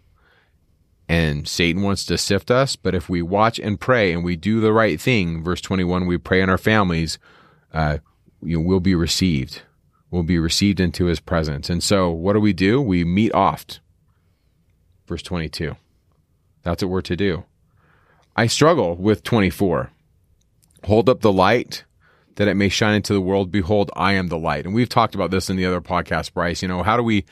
and 1.10 1.48
Satan 1.48 1.82
wants 1.82 2.04
to 2.06 2.18
sift 2.18 2.50
us. 2.50 2.76
But 2.76 2.94
if 2.94 3.08
we 3.08 3.22
watch 3.22 3.58
and 3.58 3.80
pray 3.80 4.12
and 4.12 4.24
we 4.24 4.36
do 4.36 4.60
the 4.60 4.72
right 4.72 5.00
thing, 5.00 5.42
verse 5.42 5.60
21, 5.60 6.06
we 6.06 6.18
pray 6.18 6.40
in 6.40 6.48
our 6.48 6.58
families, 6.58 7.18
uh, 7.72 7.98
you 8.42 8.58
know, 8.58 8.66
we'll 8.66 8.80
be 8.80 8.94
received 8.94 9.62
We'll 10.10 10.22
be 10.24 10.38
received 10.38 10.80
into 10.80 11.04
his 11.06 11.20
presence. 11.20 11.70
And 11.70 11.82
so, 11.82 12.10
what 12.10 12.32
do 12.32 12.40
we 12.40 12.52
do? 12.52 12.80
We 12.80 13.04
meet 13.04 13.32
oft. 13.32 13.80
Verse 15.06 15.22
22. 15.22 15.76
That's 16.62 16.82
what 16.82 16.90
we're 16.90 17.00
to 17.02 17.16
do. 17.16 17.44
I 18.36 18.46
struggle 18.46 18.96
with 18.96 19.22
24. 19.22 19.90
Hold 20.84 21.08
up 21.08 21.20
the 21.20 21.32
light 21.32 21.84
that 22.36 22.48
it 22.48 22.54
may 22.54 22.68
shine 22.68 22.94
into 22.94 23.12
the 23.12 23.20
world. 23.20 23.52
Behold, 23.52 23.90
I 23.94 24.14
am 24.14 24.28
the 24.28 24.38
light. 24.38 24.64
And 24.64 24.74
we've 24.74 24.88
talked 24.88 25.14
about 25.14 25.30
this 25.30 25.48
in 25.48 25.56
the 25.56 25.66
other 25.66 25.80
podcast, 25.80 26.32
Bryce. 26.32 26.62
You 26.62 26.68
know, 26.68 26.82
how 26.82 26.96
do 26.96 27.02
we 27.02 27.24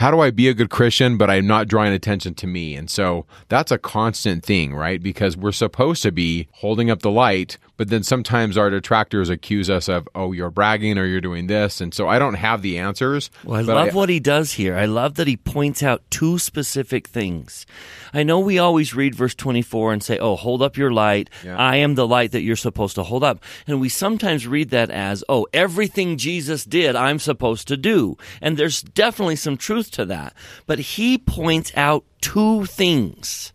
how 0.00 0.10
do 0.10 0.20
I 0.20 0.30
be 0.30 0.48
a 0.48 0.54
good 0.54 0.70
Christian, 0.70 1.18
but 1.18 1.28
I'm 1.28 1.46
not 1.46 1.68
drawing 1.68 1.92
attention 1.92 2.32
to 2.36 2.46
me? 2.46 2.74
And 2.74 2.88
so 2.88 3.26
that's 3.50 3.70
a 3.70 3.76
constant 3.76 4.42
thing, 4.42 4.74
right? 4.74 5.02
Because 5.02 5.36
we're 5.36 5.52
supposed 5.52 6.02
to 6.04 6.10
be 6.10 6.48
holding 6.52 6.90
up 6.90 7.02
the 7.02 7.10
light, 7.10 7.58
but 7.80 7.88
then 7.88 8.02
sometimes 8.02 8.58
our 8.58 8.68
detractors 8.68 9.30
accuse 9.30 9.70
us 9.70 9.88
of, 9.88 10.06
oh, 10.14 10.32
you're 10.32 10.50
bragging 10.50 10.98
or 10.98 11.06
you're 11.06 11.22
doing 11.22 11.46
this. 11.46 11.80
And 11.80 11.94
so 11.94 12.06
I 12.06 12.18
don't 12.18 12.34
have 12.34 12.60
the 12.60 12.76
answers. 12.76 13.30
Well, 13.42 13.58
I 13.58 13.62
love 13.62 13.88
I, 13.88 13.90
what 13.92 14.10
he 14.10 14.20
does 14.20 14.52
here. 14.52 14.76
I 14.76 14.84
love 14.84 15.14
that 15.14 15.26
he 15.26 15.38
points 15.38 15.82
out 15.82 16.02
two 16.10 16.38
specific 16.38 17.08
things. 17.08 17.64
I 18.12 18.22
know 18.22 18.38
we 18.38 18.58
always 18.58 18.94
read 18.94 19.14
verse 19.14 19.34
24 19.34 19.94
and 19.94 20.02
say, 20.02 20.18
oh, 20.18 20.36
hold 20.36 20.60
up 20.60 20.76
your 20.76 20.92
light. 20.92 21.30
Yeah. 21.42 21.56
I 21.56 21.76
am 21.76 21.94
the 21.94 22.06
light 22.06 22.32
that 22.32 22.42
you're 22.42 22.54
supposed 22.54 22.96
to 22.96 23.02
hold 23.02 23.24
up. 23.24 23.42
And 23.66 23.80
we 23.80 23.88
sometimes 23.88 24.46
read 24.46 24.68
that 24.68 24.90
as, 24.90 25.24
oh, 25.30 25.46
everything 25.54 26.18
Jesus 26.18 26.66
did, 26.66 26.94
I'm 26.96 27.18
supposed 27.18 27.66
to 27.68 27.78
do. 27.78 28.18
And 28.42 28.58
there's 28.58 28.82
definitely 28.82 29.36
some 29.36 29.56
truth 29.56 29.90
to 29.92 30.04
that. 30.04 30.34
But 30.66 30.80
he 30.80 31.16
points 31.16 31.72
out 31.76 32.04
two 32.20 32.66
things 32.66 33.54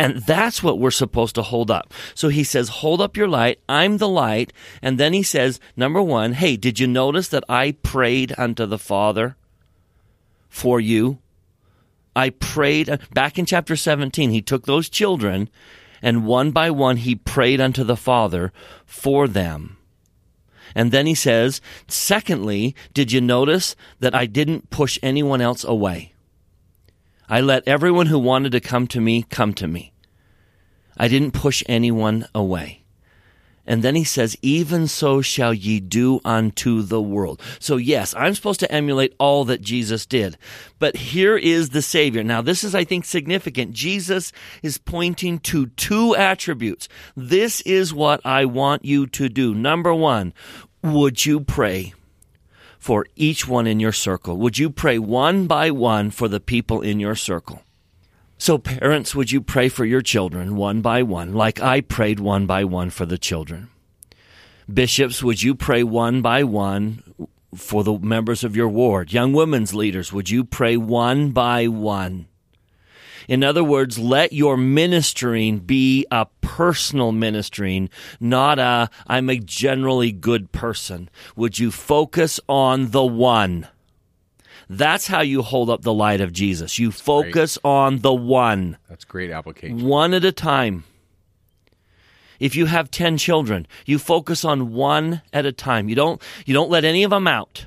and 0.00 0.16
that's 0.22 0.62
what 0.62 0.78
we're 0.78 0.90
supposed 0.90 1.34
to 1.34 1.42
hold 1.42 1.70
up. 1.70 1.92
So 2.14 2.30
he 2.30 2.42
says, 2.42 2.70
hold 2.70 3.02
up 3.02 3.18
your 3.18 3.28
light. 3.28 3.60
I'm 3.68 3.98
the 3.98 4.08
light. 4.08 4.50
And 4.80 4.96
then 4.96 5.12
he 5.12 5.22
says, 5.22 5.60
number 5.76 6.00
one, 6.00 6.32
hey, 6.32 6.56
did 6.56 6.80
you 6.80 6.86
notice 6.86 7.28
that 7.28 7.44
I 7.50 7.72
prayed 7.72 8.32
unto 8.38 8.64
the 8.64 8.78
Father 8.78 9.36
for 10.48 10.80
you? 10.80 11.18
I 12.16 12.30
prayed 12.30 12.88
uh, 12.88 12.96
back 13.12 13.38
in 13.38 13.44
chapter 13.44 13.76
17. 13.76 14.30
He 14.30 14.40
took 14.40 14.64
those 14.64 14.88
children 14.88 15.50
and 16.00 16.24
one 16.24 16.50
by 16.50 16.70
one 16.70 16.96
he 16.96 17.14
prayed 17.14 17.60
unto 17.60 17.84
the 17.84 17.94
Father 17.94 18.54
for 18.86 19.28
them. 19.28 19.76
And 20.74 20.92
then 20.92 21.04
he 21.04 21.14
says, 21.14 21.60
secondly, 21.88 22.74
did 22.94 23.12
you 23.12 23.20
notice 23.20 23.76
that 23.98 24.14
I 24.14 24.24
didn't 24.24 24.70
push 24.70 24.98
anyone 25.02 25.42
else 25.42 25.62
away? 25.62 26.14
I 27.30 27.40
let 27.40 27.66
everyone 27.68 28.06
who 28.06 28.18
wanted 28.18 28.50
to 28.52 28.60
come 28.60 28.88
to 28.88 29.00
me 29.00 29.22
come 29.22 29.54
to 29.54 29.68
me. 29.68 29.92
I 30.96 31.06
didn't 31.06 31.30
push 31.30 31.62
anyone 31.68 32.26
away. 32.34 32.82
And 33.66 33.84
then 33.84 33.94
he 33.94 34.02
says, 34.02 34.36
Even 34.42 34.88
so 34.88 35.22
shall 35.22 35.54
ye 35.54 35.78
do 35.78 36.20
unto 36.24 36.82
the 36.82 37.00
world. 37.00 37.40
So, 37.60 37.76
yes, 37.76 38.14
I'm 38.16 38.34
supposed 38.34 38.58
to 38.60 38.72
emulate 38.72 39.14
all 39.20 39.44
that 39.44 39.60
Jesus 39.60 40.06
did. 40.06 40.36
But 40.80 40.96
here 40.96 41.36
is 41.36 41.70
the 41.70 41.82
Savior. 41.82 42.24
Now, 42.24 42.42
this 42.42 42.64
is, 42.64 42.74
I 42.74 42.82
think, 42.82 43.04
significant. 43.04 43.74
Jesus 43.74 44.32
is 44.64 44.76
pointing 44.76 45.38
to 45.40 45.66
two 45.66 46.16
attributes. 46.16 46.88
This 47.16 47.60
is 47.60 47.94
what 47.94 48.20
I 48.26 48.44
want 48.44 48.84
you 48.84 49.06
to 49.06 49.28
do. 49.28 49.54
Number 49.54 49.94
one, 49.94 50.34
would 50.82 51.24
you 51.24 51.38
pray? 51.38 51.94
For 52.80 53.06
each 53.14 53.46
one 53.46 53.66
in 53.66 53.78
your 53.78 53.92
circle. 53.92 54.38
Would 54.38 54.58
you 54.58 54.70
pray 54.70 54.98
one 54.98 55.46
by 55.46 55.70
one 55.70 56.10
for 56.10 56.26
the 56.26 56.40
people 56.40 56.80
in 56.80 56.98
your 56.98 57.14
circle? 57.14 57.62
So, 58.38 58.56
parents, 58.56 59.14
would 59.14 59.30
you 59.30 59.42
pray 59.42 59.68
for 59.68 59.84
your 59.84 60.00
children 60.00 60.56
one 60.56 60.80
by 60.80 61.02
one, 61.02 61.34
like 61.34 61.60
I 61.60 61.82
prayed 61.82 62.20
one 62.20 62.46
by 62.46 62.64
one 62.64 62.88
for 62.88 63.04
the 63.04 63.18
children? 63.18 63.68
Bishops, 64.72 65.22
would 65.22 65.42
you 65.42 65.54
pray 65.54 65.82
one 65.82 66.22
by 66.22 66.42
one 66.42 67.02
for 67.54 67.84
the 67.84 67.98
members 67.98 68.42
of 68.42 68.56
your 68.56 68.68
ward? 68.68 69.12
Young 69.12 69.34
women's 69.34 69.74
leaders, 69.74 70.10
would 70.10 70.30
you 70.30 70.42
pray 70.42 70.78
one 70.78 71.32
by 71.32 71.68
one? 71.68 72.28
In 73.30 73.44
other 73.44 73.62
words, 73.62 73.96
let 73.96 74.32
your 74.32 74.56
ministering 74.56 75.60
be 75.60 76.04
a 76.10 76.26
personal 76.40 77.12
ministering, 77.12 77.88
not 78.18 78.58
a 78.58 78.90
I'm 79.06 79.30
a 79.30 79.38
generally 79.38 80.10
good 80.10 80.50
person. 80.50 81.08
Would 81.36 81.56
you 81.56 81.70
focus 81.70 82.40
on 82.48 82.90
the 82.90 83.04
one? 83.04 83.68
That's 84.68 85.06
how 85.06 85.20
you 85.20 85.42
hold 85.42 85.70
up 85.70 85.82
the 85.82 85.94
light 85.94 86.20
of 86.20 86.32
Jesus. 86.32 86.80
You 86.80 86.90
focus 86.90 87.56
on 87.62 87.98
the 87.98 88.12
one, 88.12 88.78
That's 88.88 89.04
great 89.04 89.30
application. 89.30 89.86
one 89.86 90.12
at 90.12 90.24
a 90.24 90.32
time. 90.32 90.82
If 92.40 92.56
you 92.56 92.66
have 92.66 92.90
10 92.90 93.16
children, 93.16 93.68
you 93.86 94.00
focus 94.00 94.44
on 94.44 94.72
one 94.72 95.22
at 95.32 95.46
a 95.46 95.52
time. 95.52 95.88
You 95.88 95.94
don't 95.94 96.20
you 96.46 96.52
don't 96.52 96.70
let 96.70 96.84
any 96.84 97.04
of 97.04 97.10
them 97.10 97.28
out. 97.28 97.66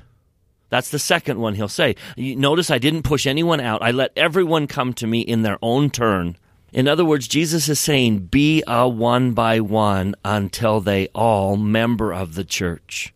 That's 0.74 0.90
the 0.90 0.98
second 0.98 1.38
one 1.38 1.54
he'll 1.54 1.68
say. 1.68 1.94
Notice 2.16 2.68
I 2.68 2.78
didn't 2.78 3.04
push 3.04 3.28
anyone 3.28 3.60
out. 3.60 3.80
I 3.80 3.92
let 3.92 4.10
everyone 4.16 4.66
come 4.66 4.92
to 4.94 5.06
me 5.06 5.20
in 5.20 5.42
their 5.42 5.56
own 5.62 5.88
turn. 5.88 6.36
In 6.72 6.88
other 6.88 7.04
words, 7.04 7.28
Jesus 7.28 7.68
is 7.68 7.78
saying, 7.78 8.26
be 8.26 8.60
a 8.66 8.88
one 8.88 9.34
by 9.34 9.60
one 9.60 10.16
until 10.24 10.80
they 10.80 11.06
all 11.14 11.56
member 11.56 12.12
of 12.12 12.34
the 12.34 12.42
church. 12.42 13.14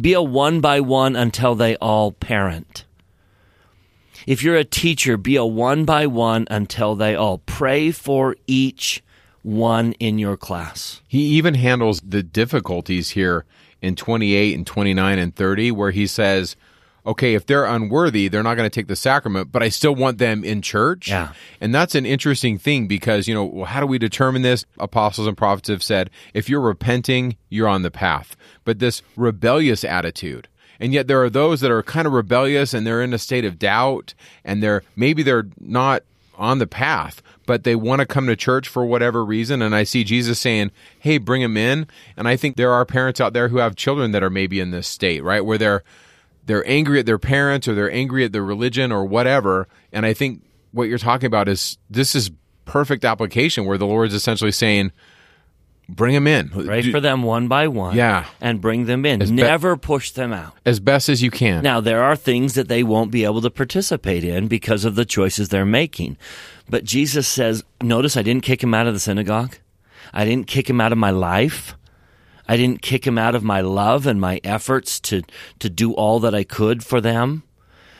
Be 0.00 0.12
a 0.12 0.22
one 0.22 0.60
by 0.60 0.78
one 0.78 1.16
until 1.16 1.56
they 1.56 1.74
all 1.78 2.12
parent. 2.12 2.84
If 4.24 4.44
you're 4.44 4.54
a 4.54 4.62
teacher, 4.62 5.16
be 5.16 5.34
a 5.34 5.44
one 5.44 5.84
by 5.84 6.06
one 6.06 6.46
until 6.48 6.94
they 6.94 7.16
all 7.16 7.38
pray 7.38 7.90
for 7.90 8.36
each 8.46 9.02
one 9.42 9.94
in 9.94 10.20
your 10.20 10.36
class. 10.36 11.02
He 11.08 11.22
even 11.22 11.54
handles 11.54 12.00
the 12.06 12.22
difficulties 12.22 13.10
here 13.10 13.46
in 13.82 13.96
28 13.96 14.54
and 14.54 14.66
29 14.66 15.18
and 15.18 15.36
30, 15.36 15.72
where 15.72 15.90
he 15.90 16.06
says, 16.06 16.56
okay, 17.04 17.34
if 17.34 17.46
they're 17.46 17.64
unworthy, 17.64 18.28
they're 18.28 18.42
not 18.42 18.54
going 18.54 18.68
to 18.68 18.74
take 18.74 18.86
the 18.86 18.96
sacrament, 18.96 19.50
but 19.50 19.62
I 19.62 19.68
still 19.68 19.94
want 19.94 20.18
them 20.18 20.44
in 20.44 20.62
church. 20.62 21.08
Yeah. 21.08 21.32
And 21.60 21.74
that's 21.74 21.94
an 21.94 22.06
interesting 22.06 22.58
thing 22.58 22.86
because, 22.86 23.26
you 23.26 23.34
know, 23.34 23.44
well, 23.44 23.64
how 23.64 23.80
do 23.80 23.86
we 23.86 23.98
determine 23.98 24.42
this? 24.42 24.64
Apostles 24.78 25.26
and 25.26 25.36
prophets 25.36 25.68
have 25.68 25.82
said, 25.82 26.10
if 26.32 26.48
you're 26.48 26.60
repenting, 26.60 27.36
you're 27.48 27.68
on 27.68 27.82
the 27.82 27.90
path. 27.90 28.36
But 28.64 28.78
this 28.78 29.02
rebellious 29.16 29.84
attitude, 29.84 30.48
and 30.78 30.92
yet 30.92 31.08
there 31.08 31.22
are 31.22 31.30
those 31.30 31.60
that 31.60 31.70
are 31.70 31.82
kind 31.82 32.06
of 32.06 32.12
rebellious 32.12 32.72
and 32.72 32.86
they're 32.86 33.02
in 33.02 33.12
a 33.12 33.18
state 33.18 33.44
of 33.44 33.58
doubt 33.58 34.14
and 34.44 34.62
they're 34.62 34.82
maybe 34.96 35.22
they're 35.22 35.46
not 35.60 36.02
on 36.36 36.58
the 36.58 36.66
path, 36.66 37.22
but 37.46 37.64
they 37.64 37.74
want 37.74 38.00
to 38.00 38.06
come 38.06 38.26
to 38.26 38.36
church 38.36 38.68
for 38.68 38.84
whatever 38.84 39.24
reason. 39.24 39.62
And 39.62 39.74
I 39.74 39.84
see 39.84 40.04
Jesus 40.04 40.38
saying, 40.38 40.70
Hey, 40.98 41.18
bring 41.18 41.42
them 41.42 41.56
in. 41.56 41.86
And 42.16 42.28
I 42.28 42.36
think 42.36 42.56
there 42.56 42.72
are 42.72 42.84
parents 42.84 43.20
out 43.20 43.32
there 43.32 43.48
who 43.48 43.58
have 43.58 43.76
children 43.76 44.12
that 44.12 44.22
are 44.22 44.30
maybe 44.30 44.60
in 44.60 44.70
this 44.70 44.86
state, 44.86 45.22
right? 45.22 45.44
Where 45.44 45.58
they're, 45.58 45.82
they're 46.46 46.66
angry 46.68 47.00
at 47.00 47.06
their 47.06 47.18
parents 47.18 47.66
or 47.68 47.74
they're 47.74 47.90
angry 47.90 48.24
at 48.24 48.32
their 48.32 48.44
religion 48.44 48.92
or 48.92 49.04
whatever. 49.04 49.68
And 49.92 50.06
I 50.06 50.12
think 50.12 50.42
what 50.72 50.84
you're 50.88 50.98
talking 50.98 51.26
about 51.26 51.48
is 51.48 51.78
this 51.90 52.14
is 52.14 52.30
perfect 52.64 53.04
application 53.04 53.64
where 53.64 53.78
the 53.78 53.86
Lord's 53.86 54.14
essentially 54.14 54.52
saying, 54.52 54.92
bring 55.88 56.14
them 56.14 56.26
in. 56.26 56.48
Pray 56.48 56.82
Do- 56.82 56.90
for 56.92 57.00
them 57.00 57.22
one 57.22 57.48
by 57.48 57.68
one. 57.68 57.96
Yeah. 57.96 58.26
And 58.40 58.60
bring 58.60 58.86
them 58.86 59.04
in. 59.04 59.18
Never 59.34 59.76
push 59.76 60.10
them 60.12 60.32
out. 60.32 60.54
as 60.64 60.80
best 60.80 61.08
as 61.08 61.22
you 61.22 61.30
can. 61.30 61.62
Now, 61.62 61.80
there 61.80 62.02
are 62.02 62.16
things 62.16 62.54
that 62.54 62.68
they 62.68 62.82
won't 62.82 63.10
be 63.10 63.24
able 63.24 63.42
to 63.42 63.50
participate 63.50 64.24
in 64.24 64.48
because 64.48 64.84
of 64.84 64.94
the 64.94 65.04
choices 65.04 65.48
they're 65.48 65.66
making. 65.66 66.16
But 66.72 66.84
Jesus 66.84 67.28
says, 67.28 67.62
notice 67.82 68.16
I 68.16 68.22
didn't 68.22 68.44
kick 68.44 68.62
him 68.62 68.72
out 68.72 68.86
of 68.86 68.94
the 68.94 68.98
synagogue. 68.98 69.56
I 70.10 70.24
didn't 70.24 70.46
kick 70.46 70.70
him 70.70 70.80
out 70.80 70.90
of 70.90 70.96
my 70.96 71.10
life. 71.10 71.76
I 72.48 72.56
didn't 72.56 72.80
kick 72.80 73.06
him 73.06 73.18
out 73.18 73.34
of 73.34 73.44
my 73.44 73.60
love 73.60 74.06
and 74.06 74.18
my 74.18 74.40
efforts 74.42 74.98
to, 75.00 75.20
to 75.58 75.68
do 75.68 75.92
all 75.92 76.18
that 76.20 76.34
I 76.34 76.44
could 76.44 76.82
for 76.82 76.98
them. 76.98 77.42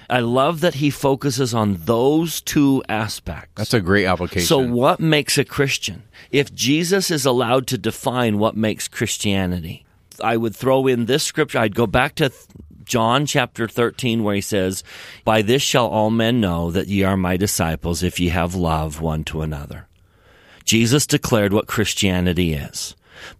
I 0.08 0.20
love 0.20 0.60
that 0.60 0.76
he 0.76 0.88
focuses 0.88 1.52
on 1.52 1.80
those 1.84 2.40
two 2.40 2.82
aspects. 2.88 3.52
That's 3.56 3.74
a 3.74 3.80
great 3.82 4.06
application. 4.06 4.46
So, 4.46 4.58
what 4.58 5.00
makes 5.00 5.36
a 5.36 5.44
Christian? 5.44 6.04
If 6.30 6.54
Jesus 6.54 7.10
is 7.10 7.26
allowed 7.26 7.66
to 7.68 7.78
define 7.78 8.38
what 8.38 8.56
makes 8.56 8.88
Christianity, 8.88 9.84
I 10.24 10.38
would 10.38 10.56
throw 10.56 10.86
in 10.86 11.04
this 11.04 11.24
scripture. 11.24 11.58
I'd 11.58 11.74
go 11.74 11.86
back 11.86 12.14
to 12.16 12.32
John 12.84 13.26
chapter 13.26 13.68
13, 13.68 14.22
where 14.22 14.34
he 14.34 14.40
says, 14.40 14.84
By 15.24 15.42
this 15.42 15.62
shall 15.62 15.86
all 15.86 16.10
men 16.10 16.40
know 16.40 16.70
that 16.70 16.88
ye 16.88 17.02
are 17.02 17.16
my 17.16 17.36
disciples 17.36 18.02
if 18.02 18.20
ye 18.20 18.28
have 18.28 18.54
love 18.54 19.00
one 19.00 19.24
to 19.24 19.42
another. 19.42 19.88
Jesus 20.64 21.06
declared 21.06 21.52
what 21.52 21.66
Christianity 21.66 22.54
is. 22.54 22.94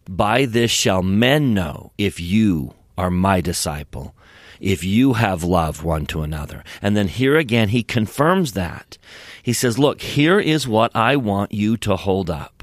By 0.09 0.45
this 0.45 0.71
shall 0.71 1.03
men 1.03 1.55
know 1.55 1.93
if 1.99 2.21
you 2.21 2.75
are 2.97 3.11
my 3.11 3.41
disciple, 3.41 4.15
if 4.61 4.85
you 4.85 5.15
have 5.15 5.43
love 5.43 5.83
one 5.83 6.07
to 6.07 6.23
another. 6.23 6.63
And 6.81 6.97
then 6.97 7.09
here 7.09 7.37
again, 7.37 7.71
he 7.71 7.83
confirms 7.83 8.53
that. 8.53 8.99
He 9.43 9.53
says, 9.53 9.79
Look, 9.79 10.01
here 10.01 10.39
is 10.39 10.69
what 10.69 10.95
I 10.95 11.17
want 11.17 11.53
you 11.53 11.77
to 11.79 11.97
hold 11.97 12.31
up. 12.31 12.63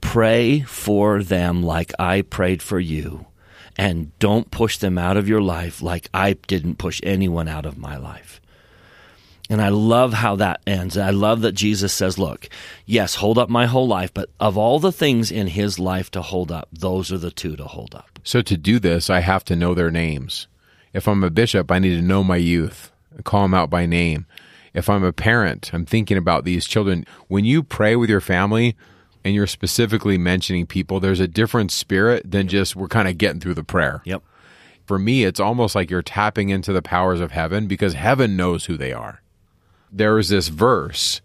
Pray 0.00 0.60
for 0.60 1.22
them 1.22 1.62
like 1.62 1.92
I 1.98 2.22
prayed 2.22 2.62
for 2.62 2.78
you, 2.78 3.26
and 3.78 4.18
don't 4.18 4.50
push 4.50 4.76
them 4.76 4.98
out 4.98 5.16
of 5.16 5.28
your 5.28 5.40
life 5.40 5.80
like 5.80 6.10
I 6.12 6.32
didn't 6.32 6.76
push 6.76 7.00
anyone 7.04 7.46
out 7.46 7.64
of 7.64 7.78
my 7.78 7.96
life. 7.96 8.40
And 9.48 9.62
I 9.62 9.70
love 9.70 10.12
how 10.12 10.36
that 10.36 10.60
ends. 10.66 10.98
I 10.98 11.10
love 11.10 11.40
that 11.40 11.52
Jesus 11.52 11.94
says, 11.94 12.18
Look, 12.18 12.50
yes, 12.84 13.14
hold 13.14 13.38
up 13.38 13.48
my 13.48 13.64
whole 13.64 13.88
life, 13.88 14.12
but 14.12 14.28
of 14.38 14.58
all 14.58 14.78
the 14.78 14.92
things 14.92 15.30
in 15.30 15.46
his 15.46 15.78
life 15.78 16.10
to 16.10 16.20
hold 16.20 16.52
up, 16.52 16.68
those 16.70 17.10
are 17.10 17.18
the 17.18 17.30
two 17.30 17.56
to 17.56 17.64
hold 17.64 17.94
up. 17.94 18.18
So 18.24 18.42
to 18.42 18.58
do 18.58 18.78
this, 18.78 19.08
I 19.08 19.20
have 19.20 19.44
to 19.46 19.56
know 19.56 19.72
their 19.72 19.90
names. 19.90 20.48
If 20.92 21.08
I'm 21.08 21.24
a 21.24 21.30
bishop, 21.30 21.70
I 21.70 21.78
need 21.78 21.96
to 21.96 22.02
know 22.02 22.22
my 22.22 22.36
youth, 22.36 22.90
and 23.14 23.24
call 23.24 23.42
them 23.42 23.54
out 23.54 23.70
by 23.70 23.86
name. 23.86 24.26
If 24.74 24.90
I'm 24.90 25.04
a 25.04 25.12
parent, 25.12 25.70
I'm 25.72 25.86
thinking 25.86 26.18
about 26.18 26.44
these 26.44 26.66
children. 26.66 27.06
When 27.28 27.46
you 27.46 27.62
pray 27.62 27.96
with 27.96 28.10
your 28.10 28.20
family 28.20 28.76
and 29.24 29.34
you're 29.34 29.46
specifically 29.46 30.18
mentioning 30.18 30.66
people, 30.66 31.00
there's 31.00 31.20
a 31.20 31.28
different 31.28 31.70
spirit 31.70 32.30
than 32.30 32.48
just 32.48 32.76
we're 32.76 32.88
kind 32.88 33.08
of 33.08 33.18
getting 33.18 33.40
through 33.40 33.54
the 33.54 33.64
prayer. 33.64 34.02
Yep. 34.04 34.22
For 34.86 34.98
me, 34.98 35.24
it's 35.24 35.40
almost 35.40 35.74
like 35.74 35.90
you're 35.90 36.02
tapping 36.02 36.48
into 36.48 36.72
the 36.72 36.82
powers 36.82 37.20
of 37.20 37.32
heaven 37.32 37.66
because 37.66 37.92
heaven 37.92 38.36
knows 38.36 38.64
who 38.64 38.76
they 38.76 38.92
are. 38.92 39.22
There 39.92 40.18
is 40.18 40.30
this 40.30 40.48
verse 40.48 41.20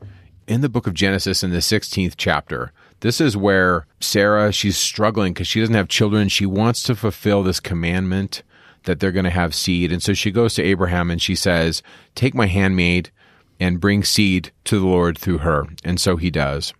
in 0.47 0.61
the 0.61 0.69
book 0.69 0.87
of 0.87 0.93
Genesis 0.93 1.43
in 1.43 1.51
the 1.51 1.59
16th 1.59 2.15
chapter. 2.17 2.71
This 2.99 3.21
is 3.21 3.37
where 3.37 3.85
Sarah, 3.99 4.51
she's 4.51 4.77
struggling 4.77 5.33
because 5.33 5.47
she 5.47 5.59
doesn't 5.59 5.75
have 5.75 5.87
children. 5.87 6.29
She 6.29 6.45
wants 6.45 6.83
to 6.83 6.95
fulfill 6.95 7.43
this 7.43 7.59
commandment 7.59 8.43
that 8.83 8.99
they're 8.99 9.11
going 9.11 9.23
to 9.25 9.29
have 9.29 9.55
seed. 9.55 9.91
And 9.91 10.03
so 10.03 10.13
she 10.13 10.31
goes 10.31 10.53
to 10.55 10.63
Abraham 10.63 11.09
and 11.09 11.21
she 11.21 11.35
says, 11.35 11.81
Take 12.15 12.33
my 12.33 12.47
handmaid 12.47 13.11
and 13.59 13.79
bring 13.79 14.03
seed 14.03 14.51
to 14.65 14.79
the 14.79 14.85
Lord 14.85 15.17
through 15.17 15.39
her. 15.39 15.67
And 15.83 15.99
so 15.99 16.17
he 16.17 16.29
does. 16.29 16.73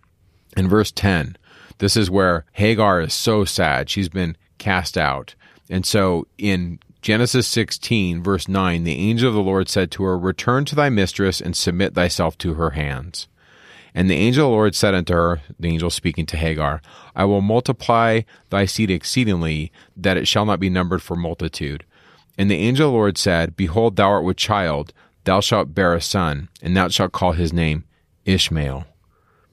In 0.56 0.68
verse 0.68 0.92
10, 0.92 1.36
this 1.78 1.96
is 1.96 2.10
where 2.10 2.44
Hagar 2.52 3.00
is 3.00 3.12
so 3.12 3.44
sad. 3.44 3.90
She's 3.90 4.08
been 4.08 4.36
cast 4.58 4.96
out. 4.96 5.34
And 5.68 5.84
so 5.84 6.26
in 6.38 6.78
Genesis 7.02 7.46
16, 7.48 8.22
verse 8.22 8.48
9, 8.48 8.84
the 8.84 8.94
angel 8.94 9.28
of 9.28 9.34
the 9.34 9.42
Lord 9.42 9.68
said 9.68 9.90
to 9.92 10.04
her, 10.04 10.18
Return 10.18 10.64
to 10.66 10.74
thy 10.74 10.88
mistress 10.88 11.40
and 11.40 11.56
submit 11.56 11.94
thyself 11.94 12.38
to 12.38 12.54
her 12.54 12.70
hands. 12.70 13.28
And 13.94 14.10
the 14.10 14.14
angel 14.14 14.46
of 14.46 14.50
the 14.50 14.54
Lord 14.54 14.74
said 14.74 14.94
unto 14.94 15.12
her, 15.12 15.40
the 15.58 15.68
angel 15.68 15.90
speaking 15.90 16.26
to 16.26 16.36
Hagar, 16.36 16.82
I 17.14 17.24
will 17.26 17.40
multiply 17.40 18.22
thy 18.50 18.64
seed 18.64 18.90
exceedingly, 18.90 19.70
that 19.96 20.16
it 20.16 20.26
shall 20.26 20.44
not 20.44 20.58
be 20.58 20.68
numbered 20.68 21.02
for 21.02 21.14
multitude. 21.14 21.84
And 22.36 22.50
the 22.50 22.56
angel 22.56 22.88
of 22.88 22.92
the 22.92 22.96
Lord 22.96 23.18
said, 23.18 23.56
Behold, 23.56 23.94
thou 23.94 24.10
art 24.10 24.24
with 24.24 24.36
child, 24.36 24.92
thou 25.22 25.40
shalt 25.40 25.74
bear 25.74 25.94
a 25.94 26.00
son, 26.00 26.48
and 26.60 26.76
thou 26.76 26.88
shalt 26.88 27.12
call 27.12 27.32
his 27.32 27.52
name 27.52 27.84
Ishmael, 28.24 28.84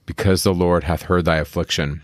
because 0.06 0.42
the 0.42 0.54
Lord 0.54 0.84
hath 0.84 1.02
heard 1.02 1.24
thy 1.24 1.36
affliction. 1.36 2.02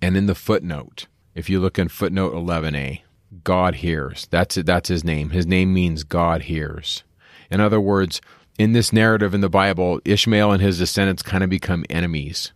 And 0.00 0.16
in 0.16 0.26
the 0.26 0.34
footnote, 0.34 1.06
if 1.34 1.48
you 1.48 1.60
look 1.60 1.78
in 1.78 1.88
footnote 1.88 2.34
11a, 2.34 3.02
God 3.44 3.76
hears. 3.76 4.26
That's 4.30 4.56
it. 4.56 4.66
That's 4.66 4.88
his 4.88 5.04
name. 5.04 5.30
His 5.30 5.46
name 5.46 5.72
means 5.72 6.04
God 6.04 6.42
hears. 6.42 7.02
In 7.50 7.60
other 7.60 7.80
words, 7.80 8.20
in 8.58 8.72
this 8.72 8.92
narrative 8.92 9.34
in 9.34 9.40
the 9.40 9.48
Bible, 9.48 10.00
Ishmael 10.04 10.52
and 10.52 10.62
his 10.62 10.78
descendants 10.78 11.22
kind 11.22 11.42
of 11.42 11.50
become 11.50 11.84
enemies 11.88 12.52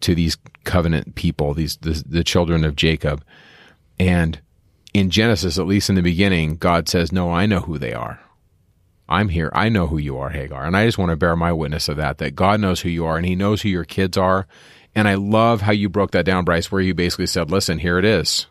to 0.00 0.14
these 0.14 0.36
covenant 0.64 1.14
people, 1.14 1.54
these 1.54 1.76
the, 1.76 2.02
the 2.06 2.24
children 2.24 2.64
of 2.64 2.76
Jacob. 2.76 3.24
And 3.98 4.40
in 4.92 5.10
Genesis, 5.10 5.58
at 5.58 5.66
least 5.66 5.88
in 5.88 5.94
the 5.94 6.02
beginning, 6.02 6.56
God 6.56 6.88
says, 6.88 7.12
"No, 7.12 7.30
I 7.30 7.46
know 7.46 7.60
who 7.60 7.78
they 7.78 7.92
are. 7.92 8.20
I'm 9.10 9.28
here. 9.28 9.50
I 9.52 9.68
know 9.68 9.88
who 9.88 9.98
you 9.98 10.16
are, 10.18 10.30
Hagar." 10.30 10.64
And 10.64 10.76
I 10.76 10.86
just 10.86 10.98
want 10.98 11.10
to 11.10 11.16
bear 11.16 11.36
my 11.36 11.52
witness 11.52 11.88
of 11.88 11.96
that. 11.96 12.18
That 12.18 12.36
God 12.36 12.60
knows 12.60 12.80
who 12.80 12.88
you 12.88 13.04
are, 13.04 13.16
and 13.16 13.26
He 13.26 13.34
knows 13.34 13.62
who 13.62 13.68
your 13.68 13.84
kids 13.84 14.16
are. 14.16 14.46
And 14.94 15.06
I 15.06 15.14
love 15.14 15.60
how 15.60 15.72
you 15.72 15.88
broke 15.88 16.12
that 16.12 16.24
down, 16.24 16.44
Bryce, 16.44 16.70
where 16.72 16.80
you 16.80 16.94
basically 16.94 17.26
said, 17.26 17.50
"Listen, 17.50 17.78
here 17.78 17.98
it 17.98 18.04
is." 18.04 18.46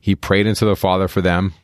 He 0.00 0.14
prayed 0.14 0.46
into 0.46 0.64
the 0.64 0.76
Father 0.76 1.08
for 1.08 1.20
them, 1.20 1.54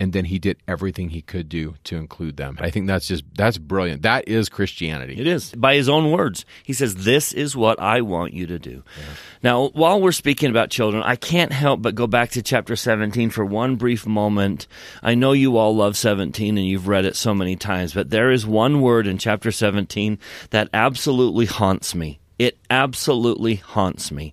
and 0.00 0.12
then 0.12 0.26
he 0.26 0.38
did 0.38 0.58
everything 0.68 1.10
he 1.10 1.22
could 1.22 1.48
do 1.48 1.74
to 1.84 1.96
include 1.96 2.36
them. 2.36 2.56
I 2.60 2.70
think 2.70 2.86
that's 2.86 3.06
just 3.06 3.24
that's 3.34 3.58
brilliant. 3.58 4.02
That 4.02 4.28
is 4.28 4.48
Christianity. 4.48 5.18
It 5.18 5.26
is. 5.26 5.52
By 5.52 5.74
his 5.74 5.88
own 5.88 6.12
words, 6.12 6.44
he 6.62 6.72
says, 6.72 7.04
This 7.04 7.32
is 7.32 7.56
what 7.56 7.80
I 7.80 8.00
want 8.02 8.32
you 8.32 8.46
to 8.46 8.58
do. 8.58 8.82
Yeah. 8.96 9.04
Now, 9.42 9.68
while 9.68 10.00
we're 10.00 10.12
speaking 10.12 10.50
about 10.50 10.70
children, 10.70 11.02
I 11.02 11.16
can't 11.16 11.52
help 11.52 11.82
but 11.82 11.94
go 11.94 12.06
back 12.06 12.30
to 12.30 12.42
chapter 12.42 12.76
17 12.76 13.30
for 13.30 13.44
one 13.44 13.76
brief 13.76 14.06
moment. 14.06 14.66
I 15.02 15.14
know 15.14 15.32
you 15.32 15.56
all 15.56 15.74
love 15.74 15.96
17 15.96 16.56
and 16.56 16.66
you've 16.66 16.88
read 16.88 17.04
it 17.04 17.16
so 17.16 17.34
many 17.34 17.56
times, 17.56 17.92
but 17.92 18.10
there 18.10 18.30
is 18.30 18.46
one 18.46 18.80
word 18.80 19.06
in 19.06 19.18
chapter 19.18 19.50
17 19.50 20.18
that 20.50 20.68
absolutely 20.72 21.46
haunts 21.46 21.94
me. 21.94 22.20
It 22.38 22.56
absolutely 22.70 23.56
haunts 23.56 24.12
me. 24.12 24.32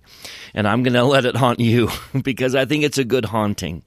And 0.54 0.68
I'm 0.68 0.84
going 0.84 0.94
to 0.94 1.04
let 1.04 1.24
it 1.24 1.36
haunt 1.36 1.58
you 1.58 1.88
because 2.22 2.54
I 2.54 2.64
think 2.66 2.84
it's 2.84 2.98
a 2.98 3.04
good 3.04 3.24
haunting. 3.24 3.82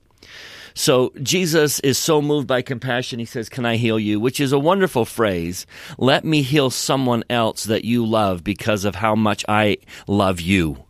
So 0.73 1.11
Jesus 1.21 1.79
is 1.81 1.97
so 1.97 2.21
moved 2.21 2.47
by 2.47 2.61
compassion, 2.61 3.19
he 3.19 3.25
says, 3.25 3.49
Can 3.49 3.65
I 3.65 3.77
heal 3.77 3.99
you? 3.99 4.19
Which 4.19 4.39
is 4.39 4.51
a 4.51 4.59
wonderful 4.59 5.05
phrase. 5.05 5.65
Let 5.97 6.23
me 6.25 6.41
heal 6.41 6.69
someone 6.69 7.23
else 7.29 7.63
that 7.65 7.85
you 7.85 8.05
love 8.05 8.43
because 8.43 8.85
of 8.85 8.95
how 8.95 9.15
much 9.15 9.45
I 9.47 9.77
love 10.07 10.41
you. 10.41 10.85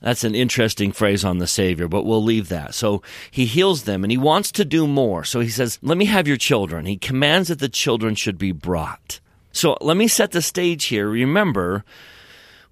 That's 0.00 0.24
an 0.24 0.34
interesting 0.34 0.90
phrase 0.90 1.24
on 1.24 1.38
the 1.38 1.46
Savior, 1.46 1.86
but 1.86 2.04
we'll 2.04 2.24
leave 2.24 2.48
that. 2.48 2.74
So 2.74 3.02
he 3.30 3.46
heals 3.46 3.84
them 3.84 4.02
and 4.02 4.10
he 4.10 4.18
wants 4.18 4.50
to 4.52 4.64
do 4.64 4.88
more. 4.88 5.22
So 5.22 5.38
he 5.40 5.48
says, 5.48 5.78
Let 5.80 5.96
me 5.96 6.06
have 6.06 6.26
your 6.26 6.36
children. 6.36 6.86
He 6.86 6.96
commands 6.96 7.48
that 7.48 7.60
the 7.60 7.68
children 7.68 8.14
should 8.16 8.36
be 8.36 8.52
brought. 8.52 9.20
So 9.52 9.76
let 9.80 9.96
me 9.96 10.08
set 10.08 10.32
the 10.32 10.42
stage 10.42 10.86
here. 10.86 11.08
Remember, 11.08 11.84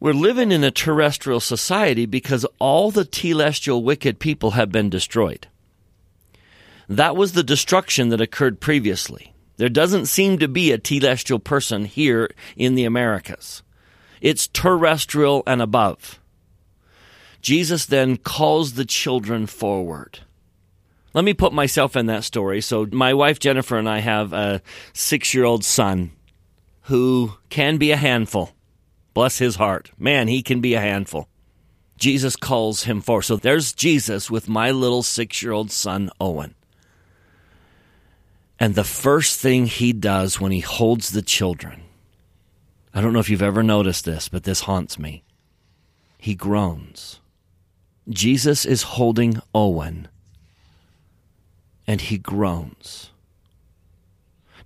we're 0.01 0.12
living 0.12 0.51
in 0.51 0.64
a 0.64 0.70
terrestrial 0.70 1.41
society 1.41 2.07
because 2.07 2.47
all 2.59 2.91
the 2.91 3.05
telestial 3.05 3.83
wicked 3.83 4.18
people 4.18 4.53
have 4.53 4.72
been 4.72 4.89
destroyed. 4.91 5.47
That 6.91 7.14
was 7.14 7.32
the 7.32 7.45
destruction 7.45 8.09
that 8.09 8.20
occurred 8.20 8.59
previously. 8.59 9.32
There 9.59 9.68
doesn't 9.68 10.07
seem 10.07 10.41
to 10.41 10.49
be 10.49 10.72
a 10.72 10.78
telestial 10.78 11.43
person 11.43 11.84
here 11.84 12.28
in 12.57 12.74
the 12.74 12.84
Americas. 12.84 13.62
It's 14.20 14.49
terrestrial 14.49 15.45
and 15.47 15.62
above. 15.62 16.18
Jesus 17.41 17.86
then 17.86 18.16
calls 18.16 18.72
the 18.72 18.84
children 18.84 19.47
forward. 19.47 20.18
Let 21.14 21.24
me 21.24 21.32
put 21.32 21.53
myself 21.53 21.95
in 21.95 22.07
that 22.07 22.24
story. 22.24 22.61
So, 22.61 22.88
my 22.91 23.14
wife 23.14 23.38
Jennifer 23.38 23.78
and 23.78 23.88
I 23.88 24.01
have 24.01 24.32
a 24.32 24.61
six 24.93 25.32
year 25.32 25.45
old 25.45 25.64
son 25.64 26.11
who 26.82 27.34
can 27.51 27.76
be 27.76 27.93
a 27.93 27.97
handful. 27.97 28.51
Bless 29.14 29.38
his 29.38 29.55
heart. 29.55 29.93
Man, 29.97 30.26
he 30.26 30.43
can 30.43 30.61
be 30.61 30.74
a 30.74 30.80
handful. 30.80 31.28
Jesus 31.97 32.34
calls 32.34 32.82
him 32.82 33.01
forward. 33.01 33.22
So, 33.22 33.36
there's 33.36 33.72
Jesus 33.72 34.28
with 34.28 34.49
my 34.49 34.72
little 34.72 35.05
six 35.05 35.41
year 35.41 35.53
old 35.53 35.70
son, 35.70 36.11
Owen. 36.20 36.57
And 38.61 38.75
the 38.75 38.85
first 38.85 39.41
thing 39.41 39.65
he 39.65 39.95
does 39.95 40.39
when 40.39 40.53
he 40.53 40.61
holds 40.61 41.11
the 41.11 41.23
children, 41.23 41.83
I 42.93 43.01
don't 43.01 43.15
know 43.15 43.19
if 43.19 43.31
you've 43.31 43.41
ever 43.41 43.63
noticed 43.63 44.05
this, 44.05 44.29
but 44.29 44.45
this 44.45 44.61
haunts 44.61 44.99
me. 44.99 45.25
He 46.19 46.35
groans. 46.35 47.21
Jesus 48.09 48.67
is 48.67 48.83
holding 48.83 49.41
Owen, 49.55 50.09
and 51.87 52.03
he 52.03 52.19
groans. 52.19 53.11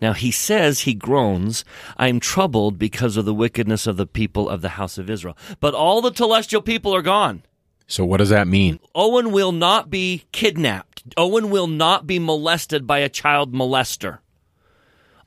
Now 0.02 0.12
he 0.12 0.30
says 0.30 0.80
he 0.80 0.94
groans, 0.94 1.64
I 1.96 2.08
am 2.08 2.20
troubled 2.20 2.78
because 2.78 3.16
of 3.16 3.24
the 3.24 3.34
wickedness 3.34 3.86
of 3.86 3.96
the 3.96 4.06
people 4.06 4.48
of 4.48 4.60
the 4.60 4.70
house 4.70 4.98
of 4.98 5.08
Israel. 5.08 5.36
But 5.60 5.74
all 5.74 6.02
the 6.02 6.10
telestial 6.10 6.64
people 6.64 6.94
are 6.94 7.02
gone. 7.02 7.42
So 7.86 8.04
what 8.04 8.16
does 8.18 8.30
that 8.30 8.48
mean? 8.48 8.80
Owen 8.94 9.30
will 9.30 9.52
not 9.52 9.90
be 9.90 10.24
kidnapped. 10.32 10.93
Owen 11.16 11.50
will 11.50 11.66
not 11.66 12.06
be 12.06 12.18
molested 12.18 12.86
by 12.86 12.98
a 12.98 13.08
child 13.08 13.52
molester. 13.52 14.18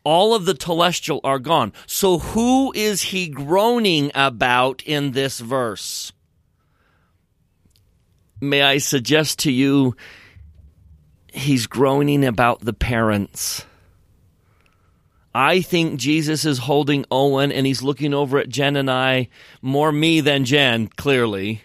All 0.04 0.34
of 0.34 0.46
the 0.46 0.54
telestial 0.54 1.20
are 1.24 1.40
gone. 1.40 1.74
So 1.86 2.20
who 2.20 2.72
is 2.74 3.02
he 3.02 3.28
groaning 3.28 4.12
about 4.16 4.82
in 4.84 5.12
this 5.12 5.40
verse? 5.40 6.14
May 8.40 8.62
I 8.62 8.78
suggest 8.78 9.40
to 9.40 9.52
you, 9.52 9.96
he's 11.34 11.68
groaning 11.68 12.24
about 12.24 12.62
the 12.62 12.74
parents. 12.74 13.66
I 15.36 15.62
think 15.62 16.00
Jesus 16.00 16.46
is 16.46 16.60
holding 16.60 17.06
Owen 17.12 17.52
and 17.52 17.68
he's 17.68 17.84
looking 17.84 18.14
over 18.14 18.40
at 18.40 18.50
Jen 18.50 18.76
and 18.76 18.90
I, 18.90 19.28
more 19.62 19.92
me 19.92 20.22
than 20.22 20.46
Jen, 20.46 20.88
clearly 20.88 21.62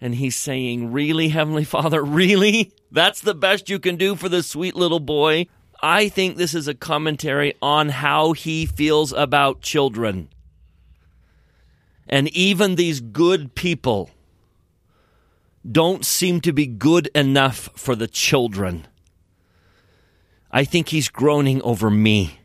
and 0.00 0.14
he's 0.14 0.36
saying, 0.36 0.92
Really, 0.92 1.28
Heavenly 1.28 1.64
Father, 1.64 2.02
really? 2.04 2.72
That's 2.90 3.20
the 3.20 3.34
best 3.34 3.68
you 3.68 3.78
can 3.78 3.96
do 3.96 4.16
for 4.16 4.28
this 4.28 4.48
sweet 4.48 4.74
little 4.74 5.00
boy? 5.00 5.46
I 5.82 6.08
think 6.08 6.36
this 6.36 6.54
is 6.54 6.68
a 6.68 6.74
commentary 6.74 7.54
on 7.62 7.88
how 7.88 8.32
he 8.32 8.66
feels 8.66 9.12
about 9.12 9.62
children. 9.62 10.28
And 12.06 12.28
even 12.28 12.74
these 12.74 13.00
good 13.00 13.54
people 13.54 14.10
don't 15.70 16.04
seem 16.04 16.40
to 16.42 16.52
be 16.52 16.66
good 16.66 17.06
enough 17.14 17.68
for 17.76 17.94
the 17.94 18.08
children. 18.08 18.86
I 20.50 20.64
think 20.64 20.88
he's 20.88 21.08
groaning 21.08 21.62
over 21.62 21.90
me. 21.90 22.40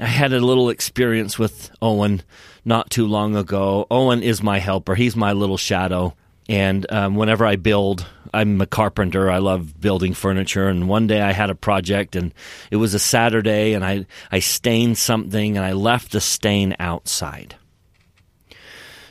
I 0.00 0.06
had 0.06 0.32
a 0.32 0.40
little 0.40 0.68
experience 0.68 1.38
with 1.38 1.70
Owen 1.80 2.22
not 2.64 2.90
too 2.90 3.06
long 3.06 3.36
ago. 3.36 3.86
Owen 3.90 4.22
is 4.22 4.42
my 4.42 4.58
helper. 4.58 4.94
He's 4.94 5.16
my 5.16 5.32
little 5.32 5.56
shadow. 5.56 6.14
And 6.48 6.90
um, 6.90 7.14
whenever 7.16 7.46
I 7.46 7.56
build, 7.56 8.06
I'm 8.34 8.60
a 8.60 8.66
carpenter. 8.66 9.30
I 9.30 9.38
love 9.38 9.80
building 9.80 10.14
furniture. 10.14 10.68
And 10.68 10.88
one 10.88 11.06
day 11.06 11.20
I 11.20 11.32
had 11.32 11.50
a 11.50 11.54
project, 11.54 12.16
and 12.16 12.34
it 12.70 12.76
was 12.76 12.94
a 12.94 12.98
Saturday, 12.98 13.74
and 13.74 13.84
I, 13.84 14.06
I 14.30 14.40
stained 14.40 14.98
something, 14.98 15.56
and 15.56 15.64
I 15.64 15.72
left 15.72 16.12
the 16.12 16.20
stain 16.20 16.74
outside. 16.78 17.56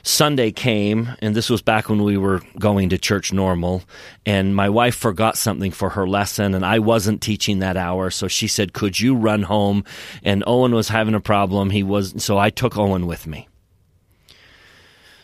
Sunday 0.03 0.51
came, 0.51 1.09
and 1.19 1.35
this 1.35 1.49
was 1.49 1.61
back 1.61 1.89
when 1.89 2.03
we 2.03 2.17
were 2.17 2.41
going 2.57 2.89
to 2.89 2.97
church 2.97 3.31
normal, 3.31 3.83
and 4.25 4.55
my 4.55 4.69
wife 4.69 4.95
forgot 4.95 5.37
something 5.37 5.71
for 5.71 5.89
her 5.89 6.07
lesson, 6.07 6.53
and 6.55 6.65
I 6.65 6.79
wasn't 6.79 7.21
teaching 7.21 7.59
that 7.59 7.77
hour, 7.77 8.09
so 8.09 8.27
she 8.27 8.47
said, 8.47 8.73
"Could 8.73 8.99
you 8.99 9.15
run 9.15 9.43
home?" 9.43 9.83
And 10.23 10.43
Owen 10.47 10.73
was 10.73 10.89
having 10.89 11.13
a 11.13 11.19
problem. 11.19 11.69
He 11.69 11.83
was, 11.83 12.23
so 12.23 12.37
I 12.37 12.49
took 12.49 12.77
Owen 12.77 13.05
with 13.05 13.27
me. 13.27 13.47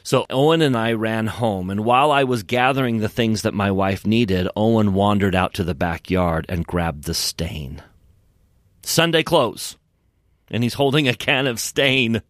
So 0.04 0.26
Owen 0.30 0.62
and 0.62 0.78
I 0.78 0.94
ran 0.94 1.28
home, 1.28 1.70
and 1.70 1.84
while 1.84 2.12
I 2.12 2.24
was 2.24 2.44
gathering 2.44 3.00
the 3.00 3.10
things 3.10 3.42
that 3.42 3.54
my 3.54 3.72
wife 3.72 4.06
needed, 4.06 4.48
Owen 4.56 4.94
wandered 4.94 5.36
out 5.36 5.54
to 5.56 5.64
the 5.66 5.76
backyard 5.76 6.46
and 6.48 6.66
grabbed 6.66 7.04
the 7.04 7.14
stain. 7.14 7.82
Sunday 8.84 9.24
clothes. 9.24 9.76
and 10.50 10.64
he's 10.64 10.76
holding 10.76 11.08
a 11.08 11.14
can 11.14 11.48
of 11.48 11.60
stain. 11.60 12.22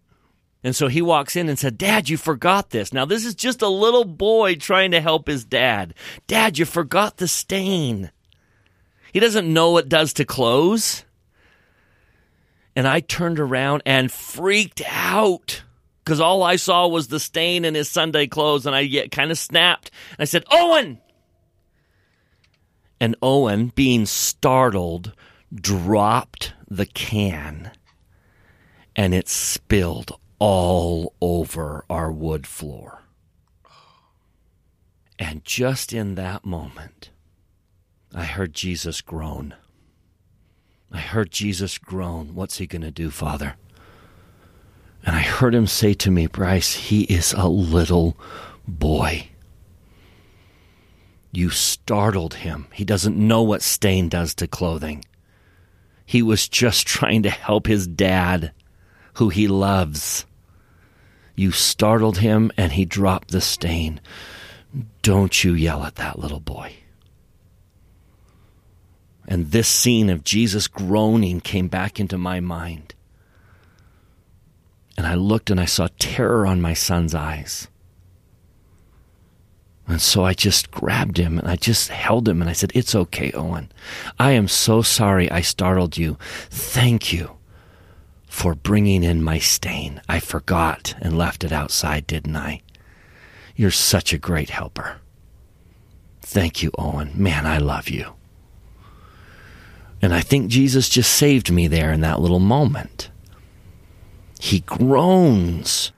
And 0.67 0.75
so 0.75 0.89
he 0.89 1.01
walks 1.01 1.37
in 1.37 1.47
and 1.47 1.57
said, 1.57 1.77
Dad, 1.77 2.09
you 2.09 2.17
forgot 2.17 2.71
this. 2.71 2.91
Now, 2.91 3.05
this 3.05 3.23
is 3.23 3.35
just 3.35 3.61
a 3.61 3.69
little 3.69 4.03
boy 4.03 4.55
trying 4.55 4.91
to 4.91 4.99
help 4.99 5.29
his 5.29 5.45
dad. 5.45 5.93
Dad, 6.27 6.57
you 6.57 6.65
forgot 6.65 7.15
the 7.15 7.27
stain. 7.29 8.11
He 9.13 9.21
doesn't 9.21 9.53
know 9.53 9.71
what 9.71 9.87
does 9.87 10.11
to 10.11 10.25
clothes. 10.25 11.05
And 12.75 12.85
I 12.85 12.99
turned 12.99 13.39
around 13.39 13.83
and 13.85 14.11
freaked 14.11 14.81
out 14.85 15.63
because 16.03 16.19
all 16.19 16.43
I 16.43 16.57
saw 16.57 16.85
was 16.85 17.07
the 17.07 17.21
stain 17.21 17.63
in 17.63 17.73
his 17.73 17.89
Sunday 17.89 18.27
clothes. 18.27 18.65
And 18.65 18.75
I 18.75 18.87
get 18.87 19.09
kind 19.09 19.31
of 19.31 19.37
snapped. 19.37 19.89
I 20.19 20.25
said, 20.25 20.43
Owen! 20.51 20.99
And 22.99 23.15
Owen, 23.21 23.71
being 23.73 24.05
startled, 24.05 25.13
dropped 25.55 26.51
the 26.67 26.85
can 26.85 27.71
and 28.97 29.13
it 29.13 29.29
spilled 29.29 30.19
all 30.39 31.13
over 31.21 31.85
our 31.89 32.11
wood 32.11 32.45
floor. 32.45 33.03
And 35.19 35.43
just 35.43 35.93
in 35.93 36.15
that 36.15 36.45
moment, 36.45 37.09
I 38.13 38.25
heard 38.25 38.53
Jesus 38.53 39.01
groan. 39.01 39.55
I 40.91 40.99
heard 40.99 41.31
Jesus 41.31 41.77
groan. 41.77 42.35
What's 42.35 42.59
he 42.59 42.67
going 42.67 42.83
to 42.83 42.91
do, 42.91 43.09
Father? 43.09 43.55
And 45.05 45.15
I 45.15 45.21
heard 45.21 45.55
him 45.55 45.67
say 45.67 45.93
to 45.95 46.11
me, 46.11 46.27
Bryce, 46.27 46.73
he 46.73 47.03
is 47.03 47.33
a 47.33 47.47
little 47.47 48.17
boy. 48.67 49.29
You 51.31 51.49
startled 51.49 52.35
him. 52.35 52.67
He 52.73 52.83
doesn't 52.83 53.17
know 53.17 53.41
what 53.41 53.61
stain 53.61 54.09
does 54.09 54.33
to 54.35 54.47
clothing. 54.47 55.03
He 56.05 56.21
was 56.21 56.47
just 56.47 56.87
trying 56.87 57.23
to 57.23 57.29
help 57.29 57.67
his 57.67 57.87
dad, 57.87 58.51
who 59.17 59.29
he 59.29 59.47
loves. 59.47 60.25
You 61.35 61.51
startled 61.51 62.19
him 62.19 62.51
and 62.55 62.71
he 62.71 62.85
dropped 62.85 63.31
the 63.31 63.41
stain. 63.41 63.99
Don't 65.01 65.43
you 65.43 65.53
yell 65.53 65.83
at 65.83 65.95
that 65.95 66.19
little 66.19 66.39
boy. 66.39 66.73
And 69.27 69.51
this 69.51 69.67
scene 69.67 70.09
of 70.09 70.23
Jesus 70.23 70.67
groaning 70.67 71.41
came 71.41 71.67
back 71.67 71.99
into 71.99 72.17
my 72.17 72.39
mind. 72.39 72.93
And 74.95 75.05
I 75.05 75.15
looked 75.15 75.49
and 75.49 75.59
I 75.59 75.65
saw 75.65 75.89
terror 75.99 76.45
on 76.45 76.61
my 76.61 76.73
son's 76.73 77.13
eyes. 77.13 77.67
And 79.87 80.01
so 80.01 80.25
I 80.25 80.33
just 80.33 80.69
grabbed 80.69 81.17
him 81.17 81.39
and 81.39 81.47
I 81.47 81.55
just 81.55 81.89
held 81.89 82.27
him 82.27 82.41
and 82.41 82.49
I 82.49 82.53
said, 82.53 82.71
It's 82.75 82.93
okay, 82.93 83.31
Owen. 83.31 83.71
I 84.19 84.31
am 84.31 84.47
so 84.47 84.81
sorry 84.81 85.31
I 85.31 85.41
startled 85.41 85.97
you. 85.97 86.17
Thank 86.49 87.11
you 87.13 87.36
for 88.37 88.53
bringing 88.53 89.03
in 89.03 89.23
my 89.23 89.39
stain. 89.39 89.99
I 90.07 90.19
forgot 90.19 90.93
and 91.01 91.17
left 91.17 91.43
it 91.43 91.51
outside, 91.51 92.05
didn't 92.05 92.35
I? 92.35 92.61
You're 93.55 93.71
such 93.71 94.13
a 94.13 94.19
great 94.19 94.51
helper. 94.51 94.97
Thank 96.21 96.61
you, 96.61 96.69
Owen. 96.77 97.13
Man, 97.15 97.47
I 97.47 97.57
love 97.57 97.89
you. 97.89 98.13
And 100.03 100.13
I 100.13 100.21
think 100.21 100.51
Jesus 100.51 100.87
just 100.87 101.11
saved 101.11 101.51
me 101.51 101.67
there 101.67 101.91
in 101.91 102.01
that 102.01 102.21
little 102.21 102.39
moment. 102.39 103.09
He 104.39 104.59
groans 104.59 105.91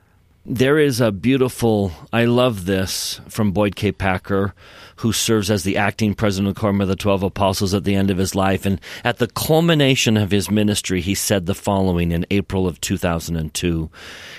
there 0.45 0.79
is 0.79 0.99
a 0.99 1.11
beautiful, 1.11 1.91
I 2.11 2.25
love 2.25 2.65
this 2.65 3.21
from 3.27 3.51
Boyd 3.51 3.75
K. 3.75 3.91
Packer, 3.91 4.55
who 4.99 5.13
serves 5.13 5.49
as 5.49 5.63
the 5.63 5.77
acting 5.77 6.13
president 6.13 6.49
of 6.49 6.55
the 6.55 6.59
Quorum 6.59 6.81
of 6.81 6.89
the 6.89 6.95
Twelve 6.95 7.23
Apostles 7.23 7.73
at 7.73 7.85
the 7.85 7.95
end 7.95 8.11
of 8.11 8.17
his 8.17 8.35
life. 8.35 8.65
And 8.65 8.81
at 9.01 9.17
the 9.17 9.27
culmination 9.27 10.17
of 10.17 10.31
his 10.31 10.51
ministry, 10.51 10.99
he 10.99 11.15
said 11.15 11.45
the 11.45 11.55
following 11.55 12.11
in 12.11 12.25
April 12.29 12.67
of 12.67 12.81
2002. 12.81 13.89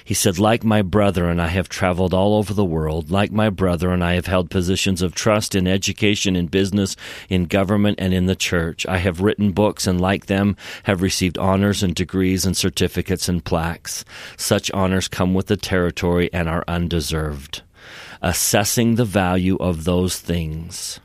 He 0.05 0.13
said, 0.13 0.39
Like 0.39 0.63
my 0.63 0.83
brethren, 0.83 1.41
I 1.41 1.47
have 1.47 1.71
traveled 1.71 2.13
all 2.13 2.37
over 2.37 2.53
the 2.53 2.65
world. 2.65 3.11
Like 3.11 3.33
my 3.33 3.49
brethren, 3.49 4.03
I 4.03 4.15
have 4.15 4.27
held 4.27 4.51
positions 4.51 5.01
of 5.01 5.15
trust 5.15 5.55
in 5.55 5.67
education, 5.67 6.37
in 6.37 6.49
business, 6.49 6.95
in 7.31 7.45
government, 7.45 7.99
and 7.99 8.13
in 8.13 8.27
the 8.27 8.37
church. 8.37 8.85
I 8.87 8.99
have 8.99 9.23
written 9.23 9.53
books, 9.53 9.87
and 9.87 9.99
like 9.99 10.27
them, 10.27 10.57
have 10.83 11.01
received 11.01 11.39
honors 11.39 11.83
and 11.83 11.95
degrees 11.95 12.45
and 12.45 12.55
certificates 12.55 13.31
and 13.31 13.43
plaques. 13.43 14.05
Such 14.37 14.71
honors 14.73 15.09
come 15.09 15.33
with 15.33 15.47
the 15.47 15.57
territory 15.57 16.29
and 16.35 16.51
are 16.51 16.65
undeserved 16.69 17.63
assessing 18.23 18.95
the 18.95 19.05
value 19.05 19.57
of 19.57 19.85
those 19.85 20.19
things, 20.19 21.01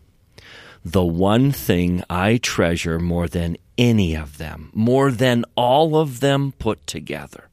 the 0.83 1.05
one 1.05 1.51
thing 1.51 2.03
I 2.09 2.37
treasure 2.37 2.99
more 2.99 3.27
than 3.27 3.57
any 3.77 4.15
of 4.15 4.37
them, 4.37 4.69
more 4.73 5.11
than 5.11 5.45
all 5.55 5.97
of 5.97 6.19
them 6.19 6.53
put 6.59 6.85
together, 6.85 7.49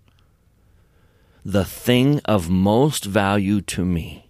the 1.44 1.64
thing 1.64 2.20
of 2.24 2.50
most 2.50 3.04
value 3.04 3.60
to 3.62 3.84
me 3.84 4.28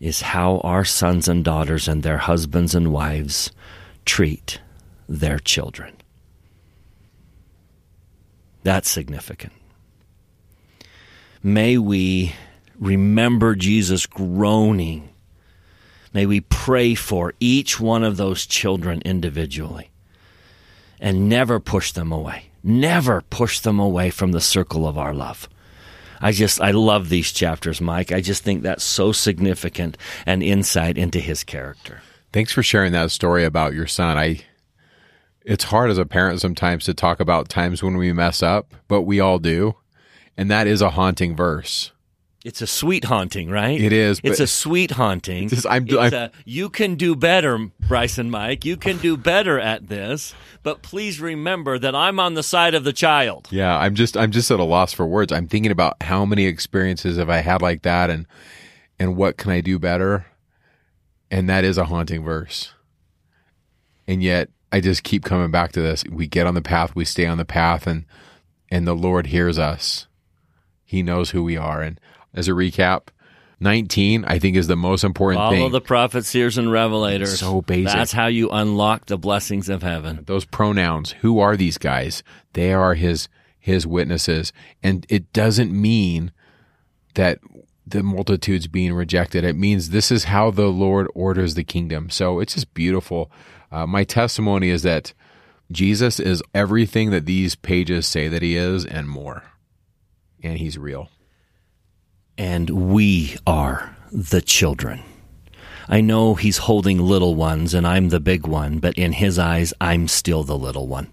is 0.00 0.20
how 0.20 0.58
our 0.58 0.84
sons 0.84 1.28
and 1.28 1.44
daughters 1.44 1.86
and 1.86 2.02
their 2.02 2.18
husbands 2.18 2.74
and 2.74 2.92
wives 2.92 3.52
treat 4.04 4.60
their 5.08 5.38
children. 5.38 5.96
That's 8.64 8.90
significant. 8.90 9.52
May 11.42 11.78
we 11.78 12.34
remember 12.82 13.54
Jesus 13.54 14.06
groaning. 14.06 15.08
May 16.12 16.26
we 16.26 16.40
pray 16.40 16.94
for 16.96 17.32
each 17.38 17.78
one 17.78 18.02
of 18.02 18.16
those 18.16 18.44
children 18.44 19.00
individually 19.04 19.90
and 21.00 21.28
never 21.28 21.60
push 21.60 21.92
them 21.92 22.10
away. 22.10 22.46
Never 22.62 23.22
push 23.22 23.60
them 23.60 23.78
away 23.78 24.10
from 24.10 24.32
the 24.32 24.40
circle 24.40 24.86
of 24.86 24.98
our 24.98 25.14
love. 25.14 25.48
I 26.20 26.32
just, 26.32 26.60
I 26.60 26.72
love 26.72 27.08
these 27.08 27.32
chapters, 27.32 27.80
Mike. 27.80 28.12
I 28.12 28.20
just 28.20 28.42
think 28.42 28.62
that's 28.62 28.84
so 28.84 29.12
significant 29.12 29.96
and 30.26 30.42
insight 30.42 30.98
into 30.98 31.20
his 31.20 31.44
character. 31.44 32.02
Thanks 32.32 32.52
for 32.52 32.62
sharing 32.62 32.92
that 32.92 33.10
story 33.12 33.44
about 33.44 33.74
your 33.74 33.86
son. 33.86 34.18
I, 34.18 34.40
it's 35.44 35.64
hard 35.64 35.90
as 35.90 35.98
a 35.98 36.06
parent 36.06 36.40
sometimes 36.40 36.84
to 36.84 36.94
talk 36.94 37.20
about 37.20 37.48
times 37.48 37.82
when 37.82 37.96
we 37.96 38.12
mess 38.12 38.42
up, 38.42 38.74
but 38.88 39.02
we 39.02 39.20
all 39.20 39.38
do. 39.38 39.76
And 40.36 40.50
that 40.50 40.66
is 40.66 40.82
a 40.82 40.90
haunting 40.90 41.36
verse. 41.36 41.91
It's 42.44 42.60
a 42.60 42.66
sweet 42.66 43.04
haunting, 43.04 43.48
right? 43.50 43.80
It 43.80 43.92
is. 43.92 44.20
It's 44.24 44.40
a 44.40 44.48
sweet 44.48 44.90
haunting. 44.90 45.48
Just, 45.48 45.64
I'm, 45.64 45.86
I'm, 45.96 46.12
a, 46.12 46.30
you 46.44 46.70
can 46.70 46.96
do 46.96 47.14
better, 47.14 47.70
Bryce 47.86 48.18
and 48.18 48.32
Mike. 48.32 48.64
You 48.64 48.76
can 48.76 48.98
do 48.98 49.16
better 49.16 49.60
at 49.60 49.88
this. 49.88 50.34
But 50.64 50.82
please 50.82 51.20
remember 51.20 51.78
that 51.78 51.94
I'm 51.94 52.18
on 52.18 52.34
the 52.34 52.42
side 52.42 52.74
of 52.74 52.82
the 52.82 52.92
child. 52.92 53.48
Yeah, 53.50 53.76
I'm 53.76 53.94
just 53.94 54.16
I'm 54.16 54.32
just 54.32 54.50
at 54.50 54.58
a 54.58 54.64
loss 54.64 54.92
for 54.92 55.06
words. 55.06 55.32
I'm 55.32 55.46
thinking 55.46 55.70
about 55.70 56.02
how 56.02 56.24
many 56.24 56.46
experiences 56.46 57.16
have 57.16 57.30
I 57.30 57.38
had 57.38 57.62
like 57.62 57.82
that, 57.82 58.10
and 58.10 58.26
and 58.98 59.16
what 59.16 59.36
can 59.36 59.52
I 59.52 59.60
do 59.60 59.78
better? 59.78 60.26
And 61.30 61.48
that 61.48 61.64
is 61.64 61.78
a 61.78 61.84
haunting 61.84 62.24
verse. 62.24 62.72
And 64.06 64.22
yet 64.22 64.50
I 64.70 64.80
just 64.80 65.02
keep 65.04 65.24
coming 65.24 65.50
back 65.50 65.72
to 65.72 65.82
this. 65.82 66.04
We 66.10 66.26
get 66.26 66.46
on 66.46 66.54
the 66.54 66.62
path, 66.62 66.94
we 66.94 67.04
stay 67.04 67.26
on 67.26 67.38
the 67.38 67.44
path, 67.44 67.86
and 67.86 68.04
and 68.68 68.86
the 68.86 68.94
Lord 68.94 69.28
hears 69.28 69.58
us. 69.58 70.06
He 70.84 71.02
knows 71.02 71.30
who 71.30 71.42
we 71.42 71.56
are, 71.56 71.82
and 71.82 72.00
as 72.34 72.48
a 72.48 72.52
recap. 72.52 73.08
19, 73.62 74.24
I 74.24 74.38
think, 74.38 74.56
is 74.56 74.66
the 74.66 74.76
most 74.76 75.04
important 75.04 75.40
Follow 75.40 75.50
thing. 75.50 75.60
Follow 75.60 75.70
the 75.70 75.80
prophets, 75.80 76.28
seers, 76.28 76.58
and 76.58 76.68
revelators. 76.68 77.20
It's 77.22 77.38
so 77.38 77.62
basic. 77.62 77.92
That's 77.92 78.12
how 78.12 78.26
you 78.26 78.50
unlock 78.50 79.06
the 79.06 79.16
blessings 79.16 79.68
of 79.68 79.82
heaven. 79.82 80.24
Those 80.26 80.44
pronouns. 80.44 81.12
Who 81.20 81.38
are 81.38 81.56
these 81.56 81.78
guys? 81.78 82.22
They 82.52 82.72
are 82.72 82.94
his 82.94 83.28
his 83.58 83.86
witnesses, 83.86 84.52
and 84.82 85.06
it 85.08 85.32
doesn't 85.32 85.70
mean 85.72 86.32
that 87.14 87.38
the 87.86 88.02
multitudes 88.02 88.66
being 88.66 88.92
rejected. 88.92 89.44
It 89.44 89.54
means 89.54 89.90
this 89.90 90.10
is 90.10 90.24
how 90.24 90.50
the 90.50 90.66
Lord 90.66 91.06
orders 91.14 91.54
the 91.54 91.62
kingdom. 91.62 92.10
So 92.10 92.40
it's 92.40 92.54
just 92.54 92.74
beautiful. 92.74 93.30
Uh, 93.70 93.86
my 93.86 94.02
testimony 94.02 94.70
is 94.70 94.82
that 94.82 95.14
Jesus 95.70 96.18
is 96.18 96.42
everything 96.52 97.10
that 97.10 97.26
these 97.26 97.54
pages 97.54 98.06
say 98.06 98.26
that 98.26 98.42
he 98.42 98.56
is, 98.56 98.84
and 98.84 99.08
more. 99.08 99.44
And 100.42 100.58
he's 100.58 100.76
real 100.76 101.08
and 102.36 102.70
we 102.70 103.36
are 103.46 103.96
the 104.10 104.42
children. 104.42 105.02
I 105.88 106.00
know 106.00 106.34
he's 106.34 106.58
holding 106.58 106.98
little 106.98 107.34
ones 107.34 107.74
and 107.74 107.86
I'm 107.86 108.08
the 108.08 108.20
big 108.20 108.46
one, 108.46 108.78
but 108.78 108.96
in 108.96 109.12
his 109.12 109.38
eyes, 109.38 109.74
I'm 109.80 110.08
still 110.08 110.42
the 110.42 110.56
little 110.56 110.86
one. 110.86 111.12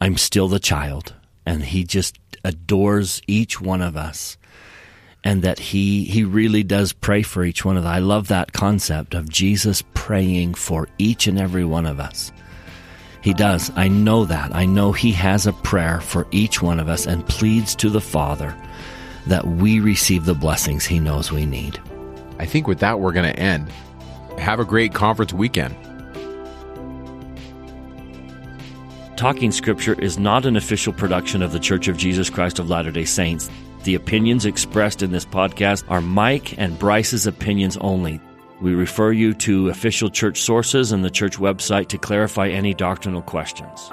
I'm 0.00 0.16
still 0.16 0.48
the 0.48 0.60
child. 0.60 1.14
And 1.46 1.64
he 1.64 1.84
just 1.84 2.18
adores 2.44 3.22
each 3.26 3.60
one 3.60 3.82
of 3.82 3.96
us. 3.96 4.36
And 5.24 5.42
that 5.42 5.58
he, 5.58 6.04
he 6.04 6.22
really 6.22 6.62
does 6.62 6.92
pray 6.92 7.22
for 7.22 7.44
each 7.44 7.64
one 7.64 7.76
of 7.76 7.84
us. 7.84 7.96
I 7.96 7.98
love 7.98 8.28
that 8.28 8.52
concept 8.52 9.14
of 9.14 9.28
Jesus 9.28 9.82
praying 9.94 10.54
for 10.54 10.88
each 10.98 11.26
and 11.26 11.38
every 11.38 11.64
one 11.64 11.86
of 11.86 11.98
us. 11.98 12.30
He 13.20 13.34
does. 13.34 13.72
I 13.74 13.88
know 13.88 14.24
that. 14.26 14.54
I 14.54 14.64
know 14.64 14.92
he 14.92 15.10
has 15.12 15.46
a 15.46 15.52
prayer 15.52 16.00
for 16.00 16.26
each 16.30 16.62
one 16.62 16.78
of 16.78 16.88
us 16.88 17.06
and 17.06 17.26
pleads 17.26 17.74
to 17.76 17.90
the 17.90 18.00
Father 18.00 18.56
that 19.28 19.46
we 19.46 19.80
receive 19.80 20.24
the 20.24 20.34
blessings 20.34 20.84
He 20.84 20.98
knows 20.98 21.30
we 21.30 21.46
need. 21.46 21.80
I 22.38 22.46
think 22.46 22.66
with 22.66 22.80
that, 22.80 23.00
we're 23.00 23.12
going 23.12 23.32
to 23.32 23.38
end. 23.38 23.70
Have 24.38 24.60
a 24.60 24.64
great 24.64 24.94
conference 24.94 25.32
weekend. 25.32 25.76
Talking 29.16 29.50
Scripture 29.50 30.00
is 30.00 30.18
not 30.18 30.46
an 30.46 30.56
official 30.56 30.92
production 30.92 31.42
of 31.42 31.50
The 31.52 31.58
Church 31.58 31.88
of 31.88 31.96
Jesus 31.96 32.30
Christ 32.30 32.58
of 32.58 32.70
Latter 32.70 32.92
day 32.92 33.04
Saints. 33.04 33.50
The 33.82 33.96
opinions 33.96 34.46
expressed 34.46 35.02
in 35.02 35.10
this 35.10 35.24
podcast 35.24 35.84
are 35.88 36.00
Mike 36.00 36.56
and 36.58 36.78
Bryce's 36.78 37.26
opinions 37.26 37.76
only. 37.78 38.20
We 38.60 38.74
refer 38.74 39.12
you 39.12 39.34
to 39.34 39.70
official 39.70 40.08
church 40.08 40.40
sources 40.40 40.92
and 40.92 41.04
the 41.04 41.10
church 41.10 41.36
website 41.36 41.88
to 41.88 41.98
clarify 41.98 42.48
any 42.48 42.74
doctrinal 42.74 43.22
questions. 43.22 43.90